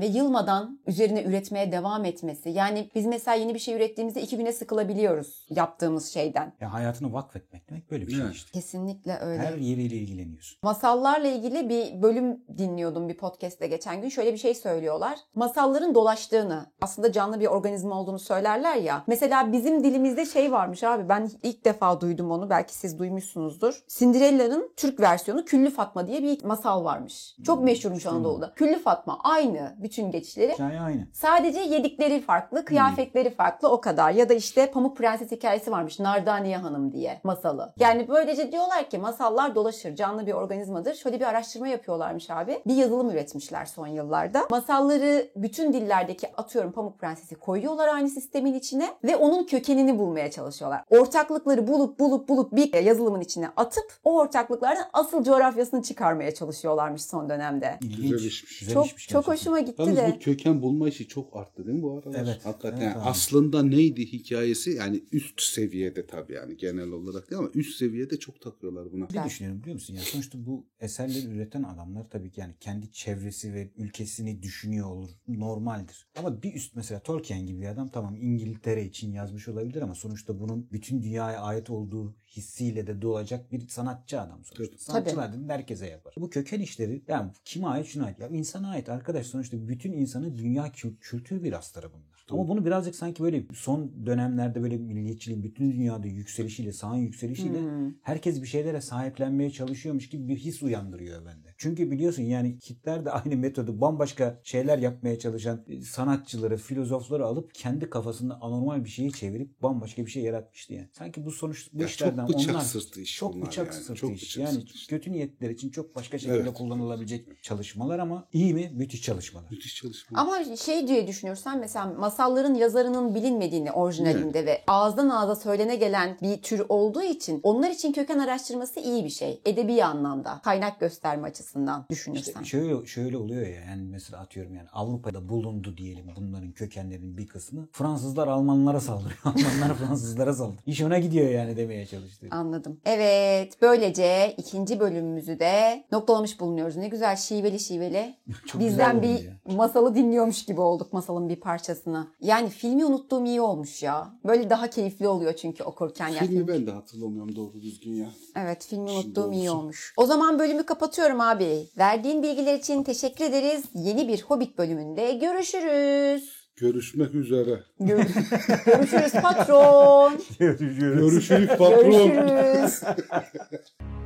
ve 0.00 0.06
yılmadan 0.06 0.80
üzerine 0.86 1.22
üretmeye 1.22 1.72
devam 1.72 2.04
etmesi. 2.04 2.50
Yani 2.50 2.90
biz 2.94 3.06
mesela 3.06 3.34
yeni 3.34 3.54
bir 3.54 3.58
şey 3.58 3.74
ürettiğimizde 3.74 4.22
iki 4.22 4.36
güne 4.36 4.52
sıkılabiliyoruz 4.52 5.46
yaptığımız 5.50 6.12
şeyden. 6.12 6.52
Ya 6.60 6.72
hayatını 6.72 7.12
vakfetmek 7.12 7.70
demek 7.70 7.90
böyle 7.90 8.06
bir 8.06 8.12
şey 8.12 8.20
Evet. 8.20 8.34
işte. 8.34 8.50
Kesinlikle 8.52 9.18
öyle. 9.20 9.42
Her 9.42 9.56
yeriyle 9.56 9.96
ilgileniyorsun. 9.96 10.58
Masallarla 10.62 11.28
ilgili 11.28 11.68
bir 11.68 12.02
bölüm 12.02 12.44
dinliyordum 12.58 13.08
bir 13.08 13.16
podcast'te 13.16 13.66
geçen 13.66 14.02
gün. 14.02 14.08
Şöyle 14.08 14.32
bir 14.32 14.38
şey 14.38 14.54
söylüyorlar. 14.54 15.18
Masalların 15.34 15.94
dolaştığını, 15.94 16.66
aslında 16.80 17.12
canlı 17.12 17.40
bir 17.40 17.46
organizma 17.46 18.00
olduğunu 18.00 18.18
söylerler 18.18 18.76
ya. 18.76 19.04
Mesela 19.06 19.52
bizim 19.52 19.84
dilimizde 19.84 20.26
şey 20.26 20.52
varmış 20.52 20.84
abi. 20.84 21.08
Ben 21.08 21.30
ilk 21.42 21.64
defa 21.64 22.00
duydum 22.00 22.30
onu. 22.30 22.50
Belki 22.50 22.74
siz 22.74 22.98
duymuşsunuzdur. 22.98 23.84
Cinderella'nın 23.88 24.72
Türk 24.76 25.00
versiyonu 25.00 25.44
Küllü 25.44 25.70
Fatma 25.70 26.06
diye 26.06 26.22
bir 26.22 26.44
masal 26.44 26.84
varmış. 26.84 27.36
Çok 27.46 27.64
meşhurmuş 27.64 28.06
Anadolu'da. 28.06 28.52
Küllü 28.54 28.78
Fatma 28.78 29.20
aynı 29.36 29.74
bütün 29.78 30.10
geçişleri. 30.10 30.52
Hikaye 30.52 30.80
aynı. 30.80 31.06
Sadece 31.12 31.60
yedikleri 31.60 32.20
farklı, 32.20 32.64
kıyafetleri 32.64 33.30
farklı 33.34 33.68
o 33.68 33.80
kadar. 33.80 34.10
Ya 34.10 34.28
da 34.28 34.34
işte 34.34 34.70
Pamuk 34.70 34.96
Prenses 34.96 35.30
hikayesi 35.30 35.70
varmış. 35.70 35.98
Nardaniye 36.00 36.56
Hanım 36.56 36.92
diye 36.92 37.20
masalı. 37.24 37.72
Yani 37.78 38.08
böylece 38.08 38.52
diyorlar 38.52 38.90
ki 38.90 38.98
masallar 38.98 39.54
dolaşır. 39.54 39.94
Canlı 39.94 40.26
bir 40.26 40.32
organizmadır. 40.32 40.94
Şöyle 40.94 41.20
bir 41.20 41.24
araştırma 41.24 41.68
yapıyorlarmış 41.68 42.30
abi. 42.30 42.62
Bir 42.66 42.74
yazılım 42.74 43.10
üretmişler 43.10 43.66
son 43.66 43.86
yıllarda. 43.86 44.46
Masalları 44.50 45.30
bütün 45.36 45.72
dillerdeki 45.72 46.36
atıyorum 46.36 46.72
Pamuk 46.72 46.98
Prenses'i 46.98 47.34
koyuyorlar 47.34 47.88
aynı 47.88 48.08
sistemin 48.08 48.54
içine 48.54 48.88
ve 49.04 49.16
onun 49.16 49.44
kökenini 49.44 49.98
bulmaya 49.98 50.30
çalışıyorlar. 50.30 50.82
Ortaklıkları 50.90 51.68
bulup 51.68 51.98
bulup 51.98 52.28
bulup 52.28 52.52
bir 52.52 52.82
yazılımın 52.82 53.20
içine 53.20 53.48
atıp 53.56 53.92
o 54.04 54.18
ortaklıklardan 54.18 54.84
asıl 54.92 55.24
coğrafyasını 55.24 55.82
çıkarmaya 55.82 56.34
çalışıyorlarmış 56.34 57.02
son 57.02 57.28
dönemde. 57.28 57.78
İlginç. 57.80 58.10
Güzel 58.10 58.26
işmiş. 58.26 58.58
Güzel 58.60 58.74
Çok 58.74 58.86
işmiş 58.86 59.08
çok 59.08 59.25
gerçekten. 59.26 59.52
hoşuma 59.52 59.60
gitti 59.60 59.82
Yalnız 59.82 59.96
de. 59.96 60.12
bu 60.14 60.18
köken 60.18 60.62
bulma 60.62 60.88
işi 60.88 61.08
çok 61.08 61.36
arttı 61.36 61.66
değil 61.66 61.76
mi 61.76 61.82
bu 61.82 61.98
aralar? 61.98 62.24
Evet, 62.24 62.44
Hakikaten 62.46 62.80
Yani 62.80 62.92
Tamam. 62.92 63.08
aslında 63.08 63.62
neydi 63.62 64.12
hikayesi? 64.12 64.70
Yani 64.70 65.04
üst 65.12 65.40
seviyede 65.42 66.06
tabii 66.06 66.32
yani 66.32 66.56
genel 66.56 66.88
olarak 66.90 67.30
değil 67.30 67.38
ama 67.38 67.50
üst 67.54 67.76
seviyede 67.78 68.18
çok 68.18 68.40
takıyorlar 68.40 68.92
buna. 68.92 69.06
Ne 69.14 69.24
düşünüyorum 69.24 69.60
biliyor 69.60 69.74
musun? 69.74 69.94
Ya 69.94 70.00
sonuçta 70.02 70.46
bu 70.46 70.66
eserleri 70.80 71.26
üreten 71.26 71.62
adamlar 71.62 72.10
tabii 72.10 72.30
ki 72.30 72.40
yani 72.40 72.54
kendi 72.60 72.92
çevresi 72.92 73.54
ve 73.54 73.70
ülkesini 73.76 74.42
düşünüyor 74.42 74.86
olur. 74.90 75.10
Normaldir. 75.28 76.08
Ama 76.18 76.42
bir 76.42 76.54
üst 76.54 76.76
mesela 76.76 77.00
Tolkien 77.00 77.46
gibi 77.46 77.60
bir 77.60 77.66
adam 77.66 77.88
tamam 77.88 78.16
İngiltere 78.16 78.84
için 78.84 79.12
yazmış 79.12 79.48
olabilir 79.48 79.82
ama 79.82 79.94
sonuçta 79.94 80.40
bunun 80.40 80.68
bütün 80.72 81.02
dünyaya 81.02 81.40
ait 81.40 81.70
olduğu 81.70 82.16
hissiyle 82.36 82.86
de 82.86 83.02
doğacak 83.02 83.52
bir 83.52 83.68
sanatçı 83.68 84.20
adam 84.20 84.44
sonuçta. 84.44 84.78
Sanatçılar 84.78 85.32
dediğin 85.32 85.48
herkese 85.48 85.86
yapar. 85.86 86.14
Bu 86.18 86.30
köken 86.30 86.60
işleri 86.60 87.02
yani 87.08 87.30
kime 87.44 87.66
ait 87.66 87.86
şuna 87.86 88.04
ait. 88.04 88.18
Ya 88.18 88.28
insana 88.28 88.70
ait 88.70 88.88
arkadaş 88.88 89.15
sonuçta 89.24 89.68
bütün 89.68 89.92
insanın 89.92 90.38
dünya 90.38 90.66
kü- 90.66 90.98
kültür 91.00 91.40
mirasları 91.40 91.92
bunlar. 91.92 92.25
Ama 92.30 92.48
bunu 92.48 92.64
birazcık 92.64 92.94
sanki 92.96 93.22
böyle 93.22 93.46
son 93.54 94.06
dönemlerde 94.06 94.62
böyle 94.62 94.76
milliyetçiliğin 94.76 95.42
bütün 95.42 95.72
dünyada 95.72 96.06
yükselişiyle, 96.06 96.72
sağın 96.72 96.96
yükselişiyle 96.96 97.60
Hmm. 97.60 97.92
herkes 98.02 98.42
bir 98.42 98.46
şeylere 98.46 98.80
sahiplenmeye 98.80 99.50
çalışıyormuş 99.50 100.08
gibi 100.08 100.28
bir 100.28 100.36
his 100.36 100.62
uyandırıyor 100.62 101.24
bende. 101.26 101.54
Çünkü 101.58 101.90
biliyorsun 101.90 102.22
yani 102.22 102.58
Hitler 102.70 103.04
de 103.04 103.10
aynı 103.10 103.36
metodu 103.36 103.80
bambaşka 103.80 104.40
şeyler 104.44 104.78
yapmaya 104.78 105.18
çalışan 105.18 105.64
e, 105.68 105.80
sanatçıları, 105.82 106.56
filozofları 106.56 107.26
alıp 107.26 107.54
kendi 107.54 107.90
kafasında 107.90 108.38
anormal 108.40 108.84
bir 108.84 108.88
şeyi 108.90 109.12
çevirip 109.12 109.62
bambaşka 109.62 110.06
bir 110.06 110.10
şey 110.10 110.22
yaratmıştı 110.22 110.74
yani. 110.74 110.88
Sanki 110.92 111.24
bu 111.24 111.30
sonuç 111.30 111.68
bu 111.72 111.80
Ya 111.82 111.86
işlerden 111.88 112.26
çok 112.26 112.36
bıçak 112.38 112.54
onlar 112.54 112.60
sırtı 112.64 113.00
iş 113.00 113.16
çok 113.16 113.42
bıçak 113.46 113.66
yani. 113.72 113.82
sırtı 113.84 113.94
Çok 114.00 114.16
iş. 114.16 114.22
bıçak 114.22 114.44
Yani 114.44 114.60
sırtı 114.60 114.86
kötü 114.88 115.12
niyetler 115.12 115.50
için 115.50 115.70
çok 115.70 115.94
başka 115.96 116.18
şekilde 116.18 116.36
Evet. 116.38 116.54
kullanılabilecek 116.54 117.42
çalışmalar 117.42 117.98
ama 117.98 118.28
iyi 118.32 118.54
mi? 118.54 118.70
Müthiş 118.74 119.02
çalışmalar. 119.02 119.50
Müthiş 119.50 119.74
çalışma. 119.76 120.20
Ama 120.20 120.56
şey 120.56 120.88
diye 120.88 121.06
düşünürsen 121.06 121.60
mesela 121.60 121.86
masalların 122.18 122.54
yazarının 122.54 123.14
bilinmediğini 123.14 123.72
orijinalinde 123.72 124.46
ve 124.46 124.62
ağızdan 124.66 125.08
ağza 125.08 125.36
söylene 125.36 125.76
gelen 125.76 126.18
bir 126.22 126.42
tür 126.42 126.62
olduğu 126.68 127.02
için 127.02 127.40
onlar 127.42 127.70
için 127.70 127.92
köken 127.92 128.18
araştırması 128.18 128.80
iyi 128.80 129.04
bir 129.04 129.10
şey. 129.10 129.40
Edebi 129.44 129.84
anlamda, 129.84 130.40
kaynak 130.44 130.80
gösterme 130.80 131.28
açısından 131.28 131.84
düşünürsen. 131.90 132.42
İşte 132.42 132.44
şöyle 132.44 132.86
şöyle 132.86 133.16
oluyor 133.16 133.46
ya 133.46 133.60
yani 133.60 133.82
mesela 133.82 134.22
atıyorum 134.22 134.54
yani 134.54 134.68
Avrupa'da 134.72 135.28
bulundu 135.28 135.76
diyelim 135.76 136.06
bunların 136.16 136.52
kökenlerinin 136.52 137.16
bir 137.18 137.26
kısmı. 137.26 137.68
Fransızlar 137.72 138.28
Almanlara 138.28 138.80
saldırıyor. 138.80 139.18
Almanlar 139.24 139.76
Fransızlara 139.76 140.32
saldırıyor. 140.32 140.62
İş 140.66 140.82
ona 140.82 140.98
gidiyor 140.98 141.28
yani 141.28 141.56
demeye 141.56 141.86
çalıştı. 141.86 142.26
Anladım. 142.30 142.80
Evet, 142.84 143.62
böylece 143.62 144.34
ikinci 144.38 144.80
bölümümüzü 144.80 145.38
de 145.38 145.84
noktalamış 145.92 146.40
bulunuyoruz. 146.40 146.76
Ne 146.76 146.88
güzel 146.88 147.16
şiveli 147.16 147.60
şiveli. 147.60 148.14
Çok 148.46 148.60
Bizden 148.60 149.02
bir 149.02 149.08
ya. 149.08 149.56
masalı 149.56 149.94
dinliyormuş 149.94 150.44
gibi 150.44 150.60
olduk 150.60 150.92
masalın 150.92 151.28
bir 151.28 151.40
parçasını. 151.40 152.05
Yani 152.20 152.48
filmi 152.48 152.84
unuttuğum 152.84 153.24
iyi 153.26 153.40
olmuş 153.40 153.82
ya. 153.82 154.14
Böyle 154.24 154.50
daha 154.50 154.70
keyifli 154.70 155.08
oluyor 155.08 155.32
çünkü 155.32 155.64
okurken. 155.64 156.08
Yani 156.08 156.28
Filmi 156.28 156.48
ben 156.48 156.66
de 156.66 156.70
hatırlamıyorum 156.70 157.36
doğru 157.36 157.62
düzgün 157.62 157.94
ya. 157.94 158.08
Evet 158.36 158.66
filmi 158.66 158.88
Şimdi 158.88 159.06
unuttuğum 159.06 159.32
iyi 159.32 159.50
olmuş. 159.50 159.94
O 159.96 160.06
zaman 160.06 160.38
bölümü 160.38 160.66
kapatıyorum 160.66 161.20
abi. 161.20 161.68
Verdiğin 161.78 162.22
bilgiler 162.22 162.54
için 162.54 162.82
teşekkür 162.82 163.24
ederiz. 163.24 163.64
Yeni 163.74 164.08
bir 164.08 164.22
Hobbit 164.22 164.58
bölümünde 164.58 165.12
görüşürüz. 165.12 166.36
Görüşmek 166.56 167.14
üzere. 167.14 167.60
Gör- 167.80 167.96
görüşürüz 168.66 169.12
patron. 169.12 170.12
Görüşürüz 170.38 171.48
patron. 171.48 171.82
görüşürüz. 171.82 172.80